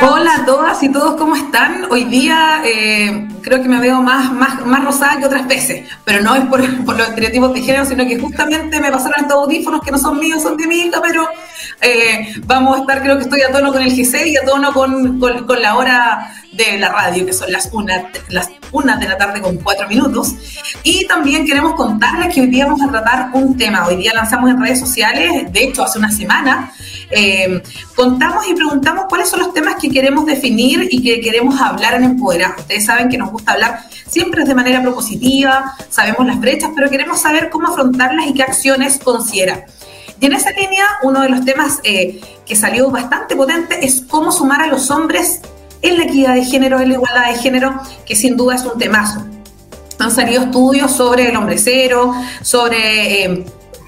Hola 0.00 0.36
a 0.36 0.46
todas 0.46 0.82
y 0.82 0.90
todos, 0.90 1.16
¿cómo 1.16 1.36
están? 1.36 1.86
Hoy 1.90 2.04
día 2.04 2.62
eh, 2.64 3.28
creo 3.42 3.60
que 3.60 3.68
me 3.68 3.78
veo 3.78 4.00
más, 4.00 4.32
más, 4.32 4.64
más 4.64 4.82
rosada 4.82 5.18
que 5.18 5.26
otras 5.26 5.46
veces, 5.46 5.86
pero 6.02 6.22
no 6.22 6.34
es 6.34 6.46
por, 6.46 6.84
por, 6.86 6.96
los 6.96 7.08
estereotipos 7.08 7.52
de 7.52 7.60
género, 7.60 7.84
sino 7.84 8.06
que 8.06 8.18
justamente 8.18 8.80
me 8.80 8.90
pasaron 8.90 9.20
estos 9.20 9.36
audífonos 9.36 9.82
que 9.82 9.90
no 9.90 9.98
son 9.98 10.18
míos, 10.18 10.42
son 10.42 10.56
de 10.56 10.66
mi 10.66 10.76
hija, 10.76 10.98
pero 11.02 11.28
eh, 11.82 12.32
vamos 12.46 12.78
a 12.78 12.80
estar, 12.80 13.02
creo 13.02 13.18
que 13.18 13.24
estoy 13.24 13.42
a 13.42 13.52
tono 13.52 13.70
con 13.70 13.82
el 13.82 13.94
G6 13.94 14.26
y 14.28 14.36
a 14.38 14.44
tono 14.46 14.72
con, 14.72 15.20
con, 15.20 15.46
con 15.46 15.60
la 15.60 15.76
hora 15.76 16.32
de 16.56 16.78
la 16.78 16.88
radio, 16.88 17.26
que 17.26 17.32
son 17.32 17.50
las 17.52 17.68
una, 17.72 18.10
las 18.28 18.48
una 18.72 18.96
de 18.96 19.08
la 19.08 19.16
tarde 19.16 19.40
con 19.40 19.56
cuatro 19.58 19.88
minutos. 19.88 20.34
Y 20.82 21.06
también 21.06 21.44
queremos 21.44 21.74
contarles 21.74 22.34
que 22.34 22.40
hoy 22.40 22.46
día 22.46 22.66
vamos 22.66 22.82
a 22.82 22.90
tratar 22.90 23.30
un 23.32 23.56
tema. 23.56 23.86
Hoy 23.86 23.96
día 23.96 24.12
lanzamos 24.14 24.50
en 24.50 24.60
redes 24.60 24.80
sociales, 24.80 25.52
de 25.52 25.64
hecho 25.64 25.84
hace 25.84 25.98
una 25.98 26.10
semana, 26.10 26.72
eh, 27.14 27.62
contamos 27.94 28.48
y 28.48 28.54
preguntamos 28.54 29.06
cuáles 29.08 29.28
son 29.28 29.40
los 29.40 29.54
temas 29.54 29.76
que 29.80 29.88
queremos 29.88 30.26
definir 30.26 30.88
y 30.90 31.02
que 31.02 31.20
queremos 31.20 31.60
hablar 31.60 31.94
en 31.94 32.04
Empoderar. 32.04 32.54
Ustedes 32.58 32.86
saben 32.86 33.08
que 33.08 33.18
nos 33.18 33.30
gusta 33.30 33.52
hablar 33.52 33.80
siempre 34.08 34.44
de 34.44 34.54
manera 34.54 34.82
propositiva, 34.82 35.74
sabemos 35.88 36.26
las 36.26 36.40
brechas, 36.40 36.70
pero 36.74 36.90
queremos 36.90 37.20
saber 37.20 37.50
cómo 37.50 37.68
afrontarlas 37.68 38.26
y 38.26 38.34
qué 38.34 38.42
acciones 38.42 38.98
considera. 38.98 39.66
Y 40.20 40.26
en 40.26 40.32
esa 40.32 40.50
línea, 40.52 40.84
uno 41.02 41.20
de 41.20 41.28
los 41.28 41.44
temas 41.44 41.80
eh, 41.82 42.20
que 42.46 42.56
salió 42.56 42.90
bastante 42.90 43.36
potente 43.36 43.84
es 43.84 44.02
cómo 44.08 44.32
sumar 44.32 44.62
a 44.62 44.66
los 44.66 44.90
hombres 44.90 45.40
en 45.82 45.98
la 45.98 46.04
equidad 46.04 46.34
de 46.34 46.44
género, 46.44 46.80
en 46.80 46.88
la 46.88 46.94
igualdad 46.94 47.26
de 47.30 47.38
género, 47.38 47.80
que 48.06 48.16
sin 48.16 48.36
duda 48.36 48.54
es 48.54 48.64
un 48.64 48.78
temazo. 48.78 49.24
Han 49.98 50.10
salido 50.10 50.42
estudios 50.42 50.92
sobre 50.92 51.28
el 51.28 51.36
hombre 51.36 51.58
cero, 51.58 52.14
sobre 52.42 53.24
eh, 53.24 53.44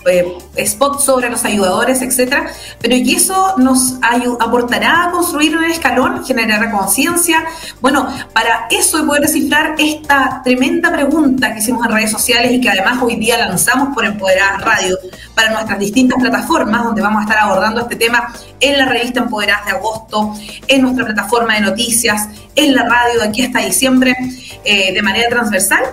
eh, 0.07 0.39
spots 0.65 1.05
sobre 1.05 1.31
los 1.31 1.45
ayudadores, 1.45 2.03
etcétera, 2.03 2.47
pero 2.81 2.95
y 2.95 3.15
eso 3.15 3.55
nos 3.59 3.95
aportará 4.41 5.05
a 5.05 5.11
construir 5.11 5.57
un 5.57 5.65
escalón, 5.65 6.25
generar 6.25 6.71
conciencia. 6.71 7.45
Bueno, 7.81 8.09
para 8.33 8.67
eso 8.71 8.99
y 8.99 9.07
poder 9.07 9.23
descifrar 9.23 9.75
esta 9.79 10.41
tremenda 10.45 10.93
pregunta 10.93 11.53
que 11.53 11.59
hicimos 11.59 11.85
en 11.87 11.93
redes 11.93 12.11
sociales 12.11 12.53
y 12.53 12.61
que 12.61 12.71
además 12.71 13.03
hoy 13.03 13.17
día 13.17 13.39
lanzamos 13.39 13.95
por 13.95 14.05
Empoderadas 14.05 14.63
Radio 14.63 14.97
para 15.35 15.51
nuestras 15.51 15.79
distintas 15.79 16.21
plataformas, 16.21 16.85
donde 16.85 17.03
vamos 17.03 17.21
a 17.21 17.23
estar 17.25 17.39
abordando 17.39 17.81
este 17.83 17.97
tema 17.97 18.33
en 18.61 18.79
la 18.79 18.87
revista 18.87 19.21
Empoderadas 19.21 19.67
de 19.67 19.73
agosto, 19.73 20.35
en 20.69 20.83
nuestra 20.83 21.05
plataforma 21.05 21.55
de 21.55 21.61
noticias, 21.61 22.29
en 22.55 22.75
la 22.75 22.85
radio 22.85 23.21
de 23.21 23.29
aquí 23.29 23.43
hasta 23.43 23.61
diciembre, 23.61 24.17
eh, 24.65 24.93
de 24.93 25.03
manera 25.03 25.29
transversal 25.29 25.85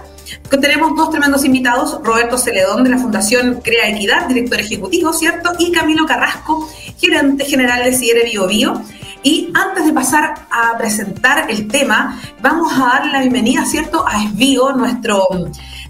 tenemos 0.62 0.96
dos 0.96 1.10
tremendos 1.10 1.46
invitados, 1.46 2.00
Roberto 2.04 2.38
Celedón 2.38 2.84
de 2.84 2.92
la 2.92 2.98
Fundación 2.98 3.62
Crea 3.64 3.90
Equidad, 3.90 4.28
director 4.28 4.60
ejecutivo, 4.60 5.14
¿cierto? 5.14 5.52
Y 5.60 5.72
Camilo 5.72 6.06
Carrasco, 6.06 6.70
gerente 7.00 7.46
general 7.46 7.84
de 7.84 7.94
Cierre 7.94 8.24
Bio 8.26 8.48
Bio. 8.48 8.82
Y 9.24 9.52
antes 9.54 9.86
de 9.86 9.94
pasar 9.94 10.34
a 10.52 10.78
presentar 10.78 11.50
el 11.50 11.68
tema, 11.70 12.22
vamos 12.42 12.74
a 12.74 12.80
dar 12.80 13.06
la 13.08 13.22
bienvenida, 13.22 13.66
¿cierto?, 13.66 14.06
a 14.06 14.22
Esbio, 14.24 14.74
nuestro 14.74 15.26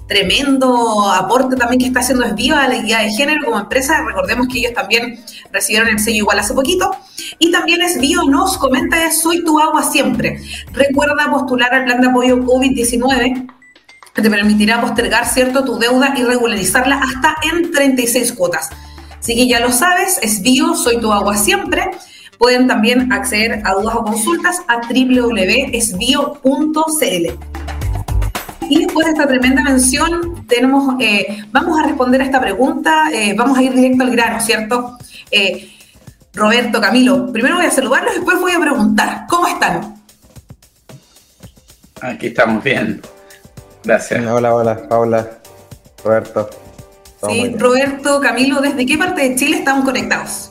tremendo 0.07 1.09
aporte 1.11 1.55
también 1.55 1.79
que 1.79 1.87
está 1.87 2.01
haciendo 2.01 2.25
Esbio 2.25 2.55
a 2.55 2.67
la 2.67 2.75
equidad 2.75 3.03
de 3.03 3.09
género 3.09 3.45
como 3.45 3.59
empresa. 3.59 4.03
Recordemos 4.05 4.47
que 4.47 4.59
ellos 4.59 4.73
también 4.73 5.19
recibieron 5.51 5.89
el 5.89 5.99
sello 5.99 6.17
igual 6.17 6.39
hace 6.39 6.53
poquito. 6.53 6.95
Y 7.39 7.51
también 7.51 7.81
Esbio 7.81 8.23
nos 8.23 8.57
comenta, 8.57 9.11
soy 9.11 9.43
tu 9.43 9.59
agua 9.59 9.83
siempre. 9.83 10.39
Recuerda 10.71 11.31
postular 11.31 11.73
al 11.73 11.85
plan 11.85 12.01
de 12.01 12.07
apoyo 12.07 12.37
COVID-19 12.37 13.47
que 14.13 14.21
te 14.21 14.29
permitirá 14.29 14.79
postergar, 14.79 15.25
¿cierto?, 15.25 15.65
tu 15.65 15.79
deuda 15.79 16.13
y 16.15 16.23
regularizarla 16.23 17.01
hasta 17.01 17.35
en 17.51 17.71
36 17.71 18.33
cuotas. 18.33 18.69
Así 19.19 19.35
que 19.35 19.47
ya 19.47 19.59
lo 19.59 19.71
sabes, 19.71 20.19
es 20.21 20.41
bio, 20.41 20.75
soy 20.75 20.99
tu 20.99 21.11
agua 21.11 21.37
siempre. 21.37 21.89
Pueden 22.37 22.67
también 22.67 23.11
acceder 23.13 23.61
a 23.65 23.73
dudas 23.73 23.95
o 23.95 24.03
consultas 24.03 24.61
a 24.67 24.81
www.esbio.cl. 24.81 25.33
Y 28.69 28.79
después 28.85 29.05
de 29.05 29.11
esta 29.13 29.27
tremenda 29.27 29.63
mención, 29.63 30.45
tenemos, 30.47 30.95
eh, 30.99 31.43
vamos 31.51 31.79
a 31.79 31.83
responder 31.83 32.21
a 32.21 32.25
esta 32.25 32.41
pregunta, 32.41 33.09
eh, 33.13 33.33
vamos 33.35 33.57
a 33.57 33.63
ir 33.63 33.73
directo 33.73 34.03
al 34.03 34.11
grano, 34.11 34.39
¿cierto? 34.41 34.97
Eh, 35.31 35.69
Roberto, 36.33 36.81
Camilo, 36.81 37.31
primero 37.31 37.57
voy 37.57 37.65
a 37.65 37.71
saludarlos, 37.71 38.15
después 38.15 38.39
voy 38.39 38.51
a 38.53 38.59
preguntar, 38.59 39.25
¿cómo 39.29 39.47
están? 39.47 39.95
Aquí 42.01 42.27
estamos 42.27 42.63
bien. 42.63 43.01
Gracias. 43.83 44.25
Hola, 44.25 44.55
hola, 44.55 44.87
Paula, 44.87 45.27
Roberto. 46.03 46.49
Sí, 47.27 47.55
Roberto, 47.57 48.19
Camilo, 48.19 48.61
¿desde 48.61 48.85
qué 48.85 48.97
parte 48.97 49.29
de 49.29 49.35
Chile 49.35 49.57
estamos 49.57 49.85
conectados? 49.85 50.49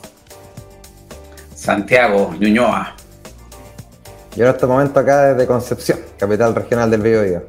Santiago, 1.55 2.33
Ñuñoa. 2.39 2.95
Yo 4.35 4.45
en 4.45 4.51
este 4.51 4.65
momento 4.65 4.99
acá 4.99 5.33
desde 5.33 5.47
Concepción, 5.47 5.99
capital 6.17 6.55
regional 6.55 6.89
del 6.89 7.01
Biobío. 7.01 7.43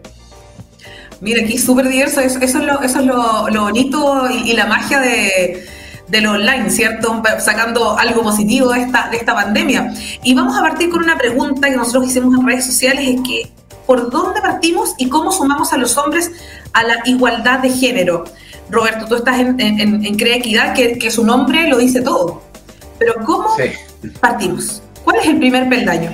Mira, 1.21 1.43
aquí 1.43 1.57
súper 1.57 1.89
diverso, 1.89 2.21
eso, 2.21 2.39
es, 2.39 2.55
lo, 2.55 2.83
eso 2.83 3.01
es 3.01 3.07
lo, 3.07 3.63
bonito 3.63 4.29
y, 4.31 4.53
la 4.53 4.67
magia 4.67 5.01
de, 5.01 5.65
lo 6.21 6.33
online, 6.33 6.69
¿cierto? 6.69 7.23
Sacando 7.39 7.97
algo 7.99 8.23
positivo 8.23 8.71
de 8.73 8.83
esta, 8.83 9.09
de 9.09 9.17
esta 9.17 9.35
pandemia. 9.35 9.95
Y 10.23 10.35
vamos 10.35 10.57
a 10.59 10.61
partir 10.61 10.91
con 10.91 11.03
una 11.03 11.17
pregunta 11.17 11.71
que 11.71 11.77
nosotros 11.77 12.09
hicimos 12.09 12.39
en 12.39 12.47
redes 12.47 12.67
sociales, 12.67 13.09
es 13.09 13.21
que 13.27 13.51
por 13.87 14.11
dónde 14.11 14.41
partimos 14.41 14.95
y 14.99 15.09
cómo 15.09 15.33
sumamos 15.33 15.73
a 15.73 15.77
los 15.77 15.97
hombres 15.97 16.31
a 16.73 16.85
la 16.85 16.97
igualdad 17.05 17.61
de 17.61 17.71
género. 17.71 18.25
Roberto, 18.71 19.07
tú 19.07 19.17
estás 19.17 19.39
en, 19.41 19.61
en, 19.61 20.17
Crea 20.17 20.37
Equidad, 20.37 20.75
que, 20.75 21.11
su 21.11 21.25
nombre 21.25 21.69
lo 21.69 21.79
dice 21.79 22.01
todo. 22.01 22.43
Pero 22.99 23.15
¿cómo 23.25 23.57
partimos? 24.21 24.83
¿Cuál 25.03 25.17
es 25.19 25.27
el 25.27 25.39
primer 25.39 25.69
peldaño? 25.69 26.11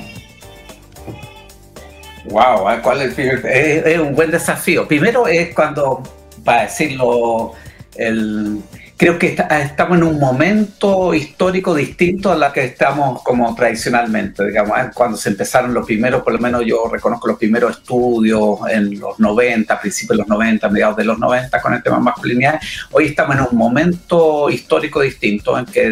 Wow, 2.25 2.67
¿cuál 2.83 3.03
es 3.03 3.09
el 3.09 3.15
primer? 3.15 3.47
Es, 3.47 3.87
es 3.87 3.99
un 3.99 4.15
buen 4.15 4.31
desafío. 4.31 4.87
Primero 4.87 5.27
es 5.27 5.55
cuando, 5.55 6.03
para 6.45 6.63
decirlo, 6.63 7.53
el, 7.97 8.61
creo 9.01 9.19
que 9.19 9.35
estamos 9.63 9.97
en 9.97 10.05
un 10.05 10.19
momento 10.19 11.15
histórico 11.15 11.75
distinto 11.75 12.31
a 12.33 12.37
la 12.37 12.53
que 12.53 12.65
estamos 12.65 13.23
como 13.23 13.55
tradicionalmente, 13.55 14.47
digamos, 14.47 14.77
cuando 14.93 15.17
se 15.17 15.31
empezaron 15.31 15.73
los 15.73 15.87
primeros, 15.87 16.23
por 16.23 16.35
lo 16.35 16.39
menos 16.39 16.67
yo 16.67 16.87
reconozco 16.87 17.29
los 17.29 17.39
primeros 17.39 17.79
estudios 17.79 18.59
en 18.71 19.01
los 19.01 19.19
90, 19.19 19.81
principios 19.81 20.19
de 20.19 20.23
los 20.25 20.29
90, 20.29 20.69
mediados 20.69 20.97
de 20.99 21.05
los 21.05 21.19
90 21.19 21.63
con 21.63 21.73
el 21.73 21.83
tema 21.83 21.99
masculinidad, 21.99 22.61
hoy 22.91 23.07
estamos 23.07 23.37
en 23.37 23.47
un 23.51 23.57
momento 23.57 24.51
histórico 24.51 25.01
distinto 25.01 25.59
en 25.59 25.65
que 25.65 25.89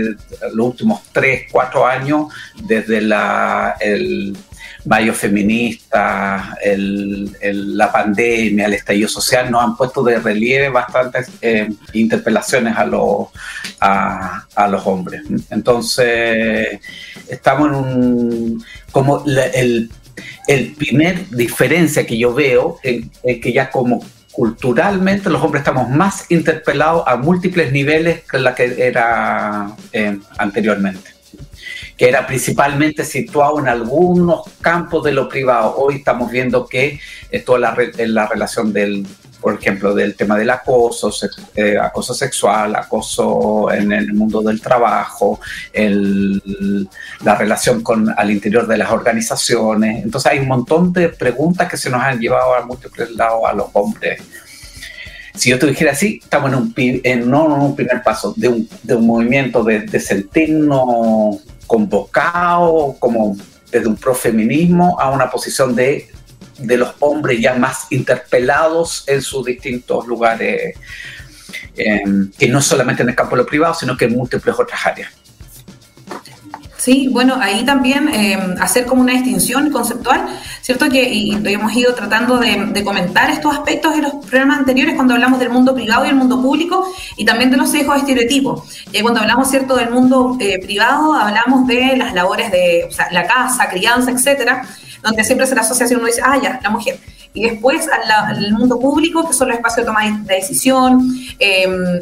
los 0.52 0.66
últimos 0.66 1.00
3, 1.10 1.46
4 1.50 1.86
años, 1.86 2.26
desde 2.62 3.00
la, 3.00 3.76
el 3.80 4.36
varios 4.84 5.16
feministas, 5.16 6.42
la 6.64 7.92
pandemia, 7.92 8.66
el 8.66 8.74
estallido 8.74 9.08
social, 9.08 9.50
nos 9.50 9.62
han 9.62 9.76
puesto 9.76 10.02
de 10.02 10.18
relieve 10.18 10.68
bastantes 10.68 11.30
eh, 11.40 11.68
interpelaciones 11.92 12.76
a 12.76 12.84
los, 12.84 13.28
a, 13.80 14.68
los 14.70 14.86
hombres. 14.86 15.22
Entonces, 15.50 16.80
estamos 17.28 17.68
en 17.68 17.74
un... 17.74 18.64
como 18.92 19.24
el, 19.26 19.90
el 20.46 20.72
primer 20.74 21.28
diferencia 21.30 22.06
que 22.06 22.18
yo 22.18 22.34
veo 22.34 22.78
es, 22.82 23.06
que 23.22 23.52
ya 23.52 23.70
como 23.70 24.04
culturalmente 24.32 25.30
los 25.30 25.42
hombres 25.42 25.60
estamos 25.60 25.88
más 25.90 26.30
interpelados 26.30 27.02
a 27.06 27.16
múltiples 27.16 27.72
niveles 27.72 28.22
que 28.24 28.38
la 28.38 28.54
que 28.54 28.86
era 28.86 29.72
eh, 29.92 30.18
anteriormente 30.38 31.17
que 31.98 32.08
era 32.08 32.26
principalmente 32.28 33.04
situado 33.04 33.58
en 33.58 33.66
algunos 33.66 34.42
campos 34.60 35.02
de 35.02 35.10
lo 35.10 35.28
privado. 35.28 35.74
Hoy 35.76 35.96
estamos 35.96 36.30
viendo 36.30 36.64
que 36.66 37.00
toda 37.44 37.58
la, 37.58 37.76
la 37.96 38.26
relación 38.28 38.72
del, 38.72 39.04
por 39.40 39.54
ejemplo, 39.54 39.92
del 39.92 40.14
tema 40.14 40.38
del 40.38 40.48
acoso, 40.50 41.10
eh, 41.56 41.76
acoso 41.76 42.14
sexual, 42.14 42.76
acoso 42.76 43.72
en 43.72 43.90
el 43.90 44.12
mundo 44.14 44.42
del 44.42 44.60
trabajo, 44.60 45.40
la 45.74 47.34
relación 47.34 47.82
con 47.82 48.14
al 48.16 48.30
interior 48.30 48.68
de 48.68 48.78
las 48.78 48.92
organizaciones. 48.92 50.04
Entonces 50.04 50.30
hay 50.30 50.38
un 50.38 50.46
montón 50.46 50.92
de 50.92 51.08
preguntas 51.08 51.68
que 51.68 51.76
se 51.76 51.90
nos 51.90 52.00
han 52.00 52.20
llevado 52.20 52.54
a 52.54 52.64
múltiples 52.64 53.10
lados 53.10 53.42
a 53.44 53.52
los 53.52 53.66
hombres. 53.72 54.22
Si 55.34 55.50
yo 55.50 55.58
te 55.58 55.66
dijera 55.66 55.92
así, 55.92 56.20
estamos 56.22 56.52
en 56.52 56.58
un, 56.58 56.74
en, 56.76 57.28
no 57.28 57.56
en 57.56 57.62
un 57.62 57.76
primer 57.76 58.04
paso 58.04 58.34
de 58.36 58.48
un, 58.48 58.68
de 58.84 58.94
un 58.94 59.06
movimiento 59.06 59.64
de, 59.64 59.80
de 59.80 59.98
sentirnos 60.00 61.38
convocado 61.68 62.96
como 62.98 63.36
desde 63.70 63.86
un 63.86 63.96
profeminismo 63.96 64.98
a 64.98 65.10
una 65.10 65.30
posición 65.30 65.76
de, 65.76 66.08
de 66.58 66.76
los 66.76 66.94
hombres 66.98 67.40
ya 67.40 67.54
más 67.54 67.86
interpelados 67.90 69.04
en 69.06 69.22
sus 69.22 69.46
distintos 69.46 70.08
lugares 70.08 70.74
que 72.38 72.48
no 72.48 72.60
solamente 72.60 73.02
en 73.02 73.10
el 73.10 73.14
campo 73.14 73.36
de 73.36 73.42
lo 73.42 73.46
privado, 73.46 73.74
sino 73.74 73.96
que 73.96 74.06
en 74.06 74.14
múltiples 74.14 74.54
otras 74.58 74.84
áreas. 74.84 75.12
Sí, 76.78 77.08
bueno, 77.10 77.36
ahí 77.40 77.64
también 77.64 78.08
eh, 78.08 78.38
hacer 78.60 78.86
como 78.86 79.02
una 79.02 79.12
distinción 79.12 79.68
conceptual, 79.70 80.28
¿cierto? 80.62 80.88
Que 80.88 81.02
y, 81.12 81.32
hemos 81.46 81.74
ido 81.74 81.92
tratando 81.92 82.38
de, 82.38 82.84
comentar 82.84 83.30
estos 83.30 83.52
aspectos 83.52 83.96
en 83.96 84.02
los 84.02 84.14
programas 84.24 84.60
anteriores 84.60 84.94
cuando 84.94 85.14
hablamos 85.14 85.40
del 85.40 85.50
mundo 85.50 85.74
privado 85.74 86.06
y 86.06 86.10
el 86.10 86.14
mundo 86.14 86.40
público 86.40 86.88
y 87.16 87.24
también 87.24 87.50
de 87.50 87.56
los 87.56 87.72
sesgos 87.72 87.96
estereotipos. 87.96 88.62
Eh, 88.92 89.02
cuando 89.02 89.20
hablamos, 89.20 89.50
¿cierto?, 89.50 89.74
del 89.74 89.90
mundo 89.90 90.36
eh, 90.38 90.60
privado, 90.62 91.14
hablamos 91.14 91.66
de 91.66 91.96
las 91.96 92.14
labores 92.14 92.52
de 92.52 92.86
o 92.88 92.92
sea, 92.92 93.08
la 93.10 93.26
casa, 93.26 93.68
crianza, 93.68 94.12
etcétera, 94.12 94.62
donde 95.02 95.24
siempre 95.24 95.48
se 95.48 95.56
la 95.56 95.62
asociación 95.62 95.98
uno 95.98 96.06
dice, 96.06 96.22
ah, 96.24 96.38
ya, 96.40 96.60
la 96.62 96.70
mujer. 96.70 97.00
Y 97.34 97.42
después 97.42 97.88
al, 97.88 98.52
mundo 98.52 98.78
público, 98.78 99.26
que 99.26 99.34
son 99.34 99.48
los 99.48 99.56
espacios 99.56 99.84
de 99.84 99.92
toma 99.92 100.04
de 100.04 100.34
decisión, 100.36 101.12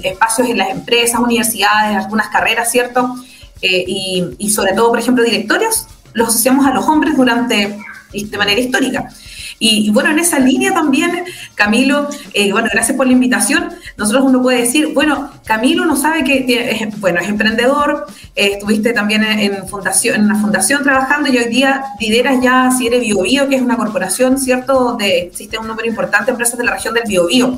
espacios 0.03 0.49
en 0.51 0.59
las 0.59 0.69
empresas, 0.69 1.19
universidades, 1.19 1.97
algunas 1.97 2.29
carreras, 2.29 2.71
¿cierto? 2.71 3.17
Eh, 3.63 3.85
y, 4.39 4.51
sobre 4.51 4.73
todo, 4.73 4.91
por 4.91 4.99
ejemplo, 4.99 5.25
directorios, 5.25 5.87
los 6.13 6.29
asociamos 6.29 6.67
a 6.67 6.73
los 6.73 6.87
hombres 6.87 7.17
durante, 7.17 7.79
de 8.13 8.39
manera 8.39 8.61
histórica. 8.61 9.09
Y, 9.59 9.91
bueno, 9.91 10.11
en 10.11 10.19
esa 10.19 10.39
línea 10.39 10.75
también, 10.75 11.25
Camilo, 11.55 12.09
eh, 12.35 12.53
bueno, 12.53 12.69
gracias 12.71 12.97
por 12.97 13.07
la 13.07 13.13
invitación. 13.13 13.71
Nosotros 13.97 14.25
uno 14.27 14.43
puede 14.43 14.61
decir, 14.61 14.93
bueno, 14.93 15.31
Camilo 15.47 15.87
no 15.87 15.97
sabe 15.97 16.25
que, 16.25 16.45
es, 16.71 17.01
bueno, 17.01 17.21
es 17.21 17.29
emprendedor, 17.29 18.07
eh, 18.35 18.53
estuviste 18.55 18.93
también 18.93 19.25
en, 19.25 19.67
fundación, 19.67 20.17
en 20.17 20.25
una 20.27 20.39
fundación 20.39 20.83
trabajando 20.83 21.33
y 21.33 21.39
hoy 21.39 21.49
día 21.49 21.85
lideras 21.99 22.43
ya 22.43 22.71
si 22.77 22.87
eres 22.87 23.01
BioBio, 23.01 23.49
que 23.49 23.57
es 23.57 23.63
una 23.63 23.79
corporación, 23.79 24.39
¿cierto? 24.39 24.97
De, 24.99 25.21
existe 25.21 25.59
un 25.59 25.67
número 25.67 25.89
importante 25.89 26.27
de 26.27 26.33
empresas 26.33 26.59
de 26.59 26.65
la 26.65 26.73
región 26.73 26.93
del 26.93 27.05
BioBio. 27.07 27.57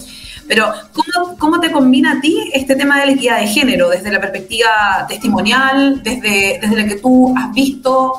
Pero, 0.48 0.72
¿cómo, 0.94 1.36
¿cómo 1.38 1.60
te 1.60 1.70
combina 1.70 2.12
a 2.12 2.20
ti 2.20 2.50
este 2.54 2.74
tema 2.74 2.98
de 2.98 3.06
la 3.06 3.12
equidad 3.12 3.38
de 3.38 3.46
género 3.46 3.90
desde 3.90 4.10
la 4.10 4.18
perspectiva 4.18 5.06
testimonial, 5.06 6.02
desde, 6.02 6.58
desde 6.60 6.74
la 6.74 6.86
que 6.86 6.96
tú 6.96 7.34
has 7.36 7.52
visto 7.52 8.14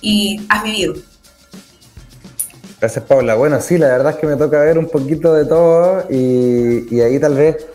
y 0.00 0.40
has 0.48 0.64
vivido? 0.64 0.94
Gracias, 2.80 3.04
Paula. 3.04 3.34
Bueno, 3.34 3.60
sí, 3.60 3.76
la 3.76 3.88
verdad 3.88 4.12
es 4.12 4.18
que 4.18 4.26
me 4.26 4.36
toca 4.36 4.60
ver 4.60 4.78
un 4.78 4.88
poquito 4.88 5.34
de 5.34 5.44
todo 5.44 6.06
y, 6.10 7.00
ahí 7.00 7.18
tal 7.18 7.34
vez 7.34 7.66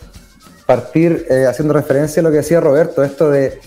partir 0.65 1.25
eh, 1.29 1.45
haciendo 1.47 1.73
referencia 1.73 2.19
a 2.19 2.23
lo 2.23 2.29
que 2.29 2.37
decía 2.37 2.59
Roberto, 2.59 3.03
esto 3.03 3.29
de, 3.29 3.59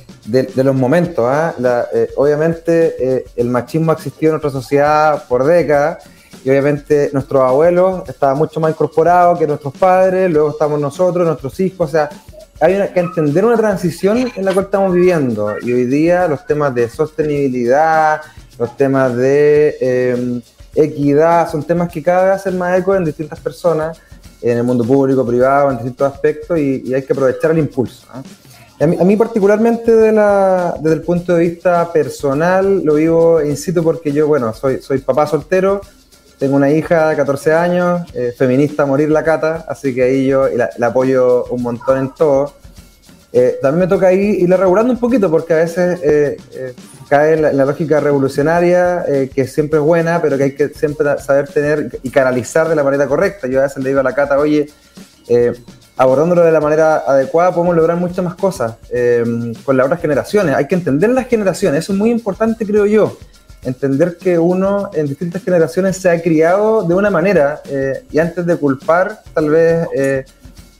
los 0.56 0.74
momentos. 0.74 1.24
¿ah? 1.28 1.54
Eh, 1.94 2.10
obviamente 2.16 2.94
eh, 2.98 3.24
el 3.36 3.48
machismo 3.48 3.92
ha 3.92 3.94
existido 3.94 4.30
en 4.30 4.40
nuestra 4.40 4.50
sociedad 4.50 5.24
por 5.28 5.44
décadas 5.44 6.04
y 6.44 6.50
obviamente 6.50 7.10
nuestros 7.12 7.42
abuelos 7.42 8.08
estaban 8.08 8.36
mucho 8.36 8.60
más 8.60 8.72
incorporados 8.72 9.38
que 9.38 9.46
nuestros 9.46 9.74
padres, 9.74 10.30
luego 10.30 10.50
estamos 10.50 10.80
nosotros, 10.80 11.26
nuestros 11.26 11.58
hijos, 11.60 11.88
o 11.88 11.92
sea, 11.92 12.08
hay 12.60 12.74
que 12.92 13.00
entender 13.00 13.44
una 13.44 13.56
transición 13.56 14.30
en 14.36 14.44
la 14.44 14.52
cual 14.52 14.66
estamos 14.66 14.94
viviendo 14.94 15.54
y 15.60 15.72
hoy 15.72 15.84
día 15.86 16.28
los 16.28 16.46
temas 16.46 16.74
de 16.74 16.88
sostenibilidad, 16.88 18.20
los 18.58 18.76
temas 18.76 19.16
de 19.16 19.76
em, 19.80 20.42
equidad, 20.74 21.50
son 21.50 21.64
temas 21.64 21.90
que 21.90 22.02
cada 22.02 22.24
vez 22.24 22.34
hacen 22.34 22.58
más 22.58 22.78
eco 22.78 22.94
en 22.94 23.04
distintas 23.04 23.40
personas, 23.40 24.00
en 24.40 24.58
el 24.58 24.64
mundo 24.64 24.84
público, 24.84 25.26
privado, 25.26 25.70
en 25.70 25.76
distintos 25.76 26.12
aspectos 26.12 26.58
y, 26.58 26.94
hay 26.94 27.02
que 27.02 27.12
aprovechar 27.12 27.50
el 27.52 27.58
impulso. 27.58 28.06
¿ah? 28.12 28.22
A, 28.80 28.86
mí, 28.86 29.16
particularmente 29.16 29.92
desde 29.92 30.92
el 30.92 31.02
punto 31.02 31.34
de 31.34 31.40
vista 31.40 31.92
personal 31.92 32.82
lo 32.82 32.94
vivo 32.94 33.40
in 33.40 33.56
situ 33.56 33.82
porque 33.82 34.10
yo, 34.12 34.26
bueno, 34.26 34.52
soy, 34.52 34.82
soy 34.82 34.98
papá 34.98 35.26
soltero, 35.26 35.80
tengo 36.42 36.56
una 36.56 36.72
hija 36.72 37.10
de 37.10 37.14
14 37.14 37.54
años, 37.54 38.00
eh, 38.14 38.34
feminista 38.36 38.84
morir 38.84 39.08
la 39.10 39.22
cata, 39.22 39.64
así 39.68 39.94
que 39.94 40.02
ahí 40.02 40.26
yo 40.26 40.48
la, 40.48 40.88
apoyo 40.88 41.44
un 41.44 41.62
montón 41.62 41.98
en 41.98 42.12
todo. 42.12 42.52
Eh, 43.32 43.60
también 43.62 43.82
me 43.82 43.86
toca 43.86 44.08
ahí 44.08 44.38
irla 44.40 44.56
regulando 44.56 44.92
un 44.92 44.98
poquito 44.98 45.30
porque 45.30 45.52
a 45.52 45.58
veces 45.58 46.00
eh, 46.02 46.36
cae 47.08 47.34
en 47.34 47.42
la, 47.42 47.64
lógica 47.64 48.00
revolucionaria, 48.00 49.04
que 49.32 49.46
siempre 49.46 49.78
es 49.78 49.84
buena, 49.84 50.20
pero 50.20 50.36
que 50.36 50.42
hay 50.42 50.54
que 50.56 50.70
siempre 50.70 51.16
saber 51.18 51.46
tener 51.46 52.00
y 52.02 52.10
canalizar 52.10 52.68
de 52.68 52.74
la 52.74 52.82
manera 52.82 53.06
correcta. 53.06 53.46
Yo 53.46 53.60
a 53.60 53.62
veces 53.62 53.80
le 53.80 53.90
digo 53.90 54.00
a 54.00 54.02
la 54.02 54.12
cata, 54.12 54.36
oye, 54.36 54.68
abordándolo 55.96 56.42
de 56.42 56.50
la 56.50 56.60
manera 56.60 57.04
adecuada 57.06 57.54
podemos 57.54 57.76
lograr 57.76 57.98
muchas 57.98 58.24
más 58.24 58.34
cosas 58.34 58.78
con 59.64 59.76
las 59.76 59.86
otras 59.86 60.00
generaciones. 60.00 60.56
Hay 60.56 60.66
que 60.66 60.74
entender 60.74 61.10
las 61.10 61.28
generaciones, 61.28 61.84
eso 61.84 61.92
es 61.92 61.98
muy 62.00 62.10
importante 62.10 62.66
creo 62.66 62.86
yo 62.86 63.16
entender 63.64 64.16
que 64.18 64.38
uno 64.38 64.90
en 64.92 65.06
distintas 65.06 65.42
generaciones 65.42 65.96
se 65.96 66.10
ha 66.10 66.20
criado 66.20 66.82
de 66.82 66.94
una 66.94 67.10
manera 67.10 67.62
eh, 67.68 68.04
y 68.10 68.18
antes 68.18 68.44
de 68.44 68.56
culpar, 68.56 69.22
tal 69.32 69.50
vez 69.50 69.86
eh, 69.94 70.24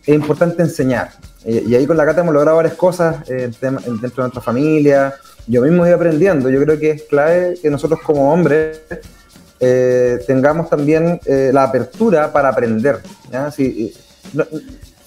es 0.05 0.15
importante 0.15 0.63
enseñar. 0.63 1.11
Y, 1.45 1.75
ahí 1.75 1.87
con 1.87 1.97
la 1.97 2.05
Cata 2.05 2.21
hemos 2.21 2.35
logrado 2.35 2.57
varias 2.57 2.75
cosas 2.75 3.29
eh, 3.29 3.51
dentro 3.61 3.81
de 3.81 4.23
nuestra 4.23 4.41
familia. 4.41 5.15
Yo 5.47 5.63
mismo 5.63 5.83
voy 5.83 5.91
aprendiendo. 5.91 6.49
Yo 6.51 6.63
creo 6.63 6.79
que 6.79 6.91
es 6.93 7.03
clave 7.03 7.59
que 7.61 7.71
nosotros 7.71 8.01
como 8.05 8.33
hombres 8.33 8.81
tengamos 10.27 10.69
también 10.69 11.21
la 11.27 11.65
apertura 11.65 12.33
para 12.33 12.49
aprender. 12.49 12.99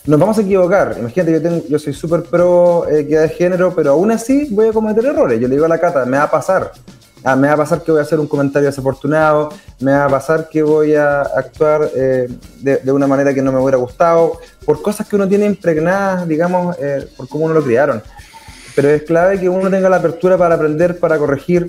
nos 0.05 0.19
vamos 0.19 0.37
a 0.37 0.41
equivocar. 0.41 0.95
Imagínate, 0.97 1.31
yo, 1.33 1.41
tengo, 1.41 1.63
yo 1.67 1.79
soy 1.79 1.93
súper 1.93 2.23
pro 2.23 2.87
equidad 2.89 3.23
de 3.23 3.29
género, 3.29 3.73
pero 3.75 3.91
aún 3.91 4.11
así 4.11 4.47
voy 4.51 4.69
a 4.69 4.73
cometer 4.73 5.05
errores. 5.05 5.39
Yo 5.41 5.47
le 5.47 5.55
digo 5.55 5.65
a 5.65 5.69
la 5.69 5.77
Cata, 5.77 6.05
me 6.05 6.17
va 6.17 6.23
a 6.23 6.31
pasar 6.31 6.71
ah, 7.25 7.35
me 7.35 7.47
va 7.47 7.55
a 7.55 7.57
pasar 7.57 7.81
que 7.81 7.91
voy 7.91 7.99
a 7.99 8.03
hacer 8.03 8.19
un 8.19 8.27
comentario 8.27 8.69
desafortunado, 8.69 9.49
me 9.79 9.91
va 9.91 10.05
a 10.05 10.09
pasar 10.09 10.47
que 10.47 10.61
voy 10.61 10.95
a 10.95 11.21
actuar 11.21 11.89
eh, 11.95 12.29
de, 12.61 12.91
una 12.91 13.07
manera 13.07 13.33
que 13.33 13.41
no 13.41 13.51
me 13.51 13.59
hubiera 13.59 13.77
gustado, 13.77 14.39
por 14.63 14.81
cosas 14.81 15.07
que 15.07 15.15
uno 15.15 15.27
tiene 15.27 15.45
impregnadas, 15.45 16.27
digamos, 16.27 16.77
eh, 16.79 17.07
por 17.17 17.27
cómo 17.27 17.45
uno 17.45 17.55
lo 17.55 17.63
criaron. 17.63 18.01
Pero 18.75 18.89
es 18.89 19.03
clave 19.03 19.39
que 19.39 19.49
uno 19.49 19.69
tenga 19.69 19.89
la 19.89 19.97
apertura 19.97 20.37
para 20.37 20.55
aprender, 20.55 20.99
para 20.99 21.17
corregir 21.17 21.67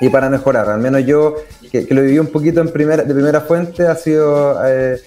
y 0.00 0.08
para 0.08 0.28
mejorar. 0.28 0.68
Al 0.68 0.80
menos 0.80 1.04
yo, 1.04 1.36
que, 1.70 1.86
lo 1.90 2.02
viví 2.02 2.18
un 2.18 2.28
poquito 2.28 2.60
en 2.60 2.68
primera, 2.68 3.04
de 3.04 3.14
primera 3.14 3.42
fuente, 3.42 3.86
ha 3.86 3.94
sido 3.94 4.58
eh, 4.66 4.98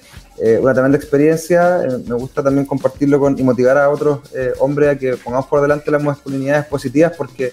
una 0.61 0.73
tremenda 0.73 0.97
experiencia. 0.97 1.81
me 2.05 2.15
gusta 2.15 2.43
también 2.43 2.65
compartirlo 2.65 3.19
con, 3.19 3.37
y 3.37 3.43
motivar 3.43 3.77
a 3.79 3.89
otros 3.89 4.19
hombres 4.59 4.89
a 4.89 4.95
que 4.95 5.17
pongamos 5.17 5.47
por 5.47 5.61
delante 5.61 5.89
las 5.89 6.03
masculinidades 6.03 6.65
positivas 6.67 7.13
porque 7.17 7.51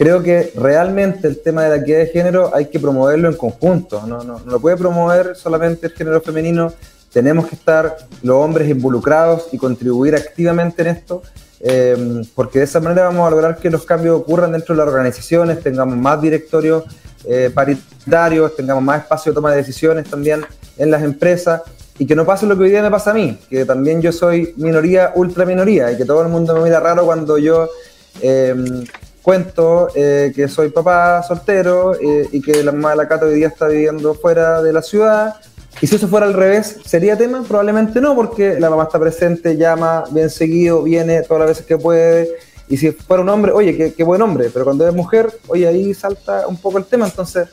creo 0.00 0.22
que 0.22 0.50
realmente 0.56 1.28
el 1.28 1.42
tema 1.42 1.64
de 1.64 1.68
la 1.68 1.76
equidad 1.76 1.98
de 1.98 2.06
género 2.06 2.54
hay 2.54 2.68
que 2.70 2.80
promoverlo 2.80 3.28
en 3.28 3.36
conjunto, 3.36 4.06
no, 4.06 4.24
no, 4.24 4.38
no 4.38 4.50
lo 4.50 4.58
puede 4.58 4.78
promover 4.78 5.36
solamente 5.36 5.88
el 5.88 5.92
género 5.92 6.22
femenino, 6.22 6.72
tenemos 7.12 7.46
que 7.46 7.54
estar 7.54 7.98
los 8.22 8.36
hombres 8.36 8.70
involucrados 8.70 9.48
y 9.52 9.58
contribuir 9.58 10.14
activamente 10.14 10.80
en 10.80 10.88
esto, 10.88 11.22
eh, 11.60 12.22
porque 12.34 12.60
de 12.60 12.64
esa 12.64 12.80
manera 12.80 13.08
vamos 13.08 13.26
a 13.26 13.30
lograr 13.30 13.58
que 13.58 13.68
los 13.68 13.84
cambios 13.84 14.18
ocurran 14.18 14.52
dentro 14.52 14.74
de 14.74 14.78
las 14.78 14.88
organizaciones, 14.88 15.62
tengamos 15.62 15.98
más 15.98 16.18
directorios 16.22 16.84
eh, 17.26 17.50
paritarios, 17.52 18.56
tengamos 18.56 18.82
más 18.82 19.02
espacio 19.02 19.32
de 19.32 19.34
toma 19.34 19.50
de 19.50 19.58
decisiones 19.58 20.08
también 20.08 20.46
en 20.78 20.90
las 20.90 21.02
empresas 21.02 21.60
y 21.98 22.06
que 22.06 22.16
no 22.16 22.24
pase 22.24 22.46
lo 22.46 22.56
que 22.56 22.62
hoy 22.62 22.70
día 22.70 22.80
me 22.80 22.90
pasa 22.90 23.10
a 23.10 23.14
mí, 23.14 23.38
que 23.50 23.66
también 23.66 24.00
yo 24.00 24.12
soy 24.12 24.54
minoría, 24.56 25.12
ultra 25.14 25.44
minoría, 25.44 25.92
y 25.92 25.98
que 25.98 26.06
todo 26.06 26.22
el 26.22 26.28
mundo 26.28 26.54
me 26.54 26.62
mira 26.62 26.80
raro 26.80 27.04
cuando 27.04 27.36
yo 27.36 27.68
eh, 28.22 28.54
cuento 29.22 29.88
eh, 29.94 30.32
que 30.34 30.48
soy 30.48 30.70
papá 30.70 31.22
soltero 31.22 31.94
eh, 31.94 32.28
y 32.32 32.40
que 32.40 32.62
la 32.62 32.72
mamá 32.72 32.90
de 32.90 32.96
la 32.96 33.08
Cata 33.08 33.26
hoy 33.26 33.34
día 33.34 33.48
está 33.48 33.68
viviendo 33.68 34.14
fuera 34.14 34.62
de 34.62 34.72
la 34.72 34.82
ciudad. 34.82 35.36
Y 35.80 35.86
si 35.86 35.96
eso 35.96 36.08
fuera 36.08 36.26
al 36.26 36.34
revés, 36.34 36.78
¿sería 36.84 37.16
tema? 37.16 37.42
Probablemente 37.46 38.00
no, 38.00 38.14
porque 38.14 38.58
la 38.58 38.70
mamá 38.70 38.84
está 38.84 38.98
presente, 38.98 39.56
llama 39.56 40.04
bien 40.10 40.28
seguido, 40.28 40.82
viene 40.82 41.22
todas 41.22 41.40
las 41.40 41.48
veces 41.50 41.66
que 41.66 41.78
puede. 41.78 42.28
Y 42.68 42.76
si 42.76 42.90
fuera 42.92 43.22
un 43.22 43.28
hombre, 43.28 43.52
oye, 43.52 43.94
qué, 43.96 44.04
buen 44.04 44.22
hombre, 44.22 44.50
pero 44.52 44.64
cuando 44.64 44.86
es 44.86 44.94
mujer, 44.94 45.30
oye, 45.48 45.66
ahí 45.66 45.94
salta 45.94 46.46
un 46.46 46.56
poco 46.56 46.78
el 46.78 46.84
tema. 46.84 47.06
Entonces, 47.06 47.48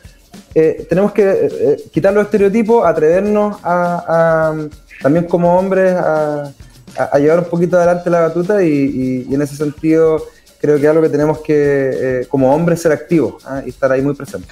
eh, 0.53 0.86
tenemos 0.89 1.12
que 1.12 1.77
quitar 1.91 2.13
los 2.13 2.25
estereotipos, 2.25 2.86
atrevernos 2.86 3.57
a, 3.63 4.55
también 5.01 5.25
como 5.25 5.57
hombres 5.57 5.93
a, 5.93 6.51
llevar 7.19 7.39
un 7.39 7.45
poquito 7.45 7.77
adelante 7.77 8.09
la 8.09 8.21
batuta 8.21 8.63
y 8.63 9.27
en 9.29 9.41
ese 9.41 9.55
sentido 9.55 10.24
creo 10.67 10.79
que 10.79 10.83
es 10.83 10.89
algo 10.89 11.01
que 11.01 11.09
tenemos 11.09 11.39
que, 11.39 11.53
eh, 11.53 12.27
como 12.27 12.53
hombres, 12.53 12.81
ser 12.81 12.91
activos 12.91 13.43
¿ah? 13.45 13.62
y 13.65 13.69
estar 13.69 13.91
ahí 13.91 14.01
muy 14.01 14.13
presentes. 14.13 14.51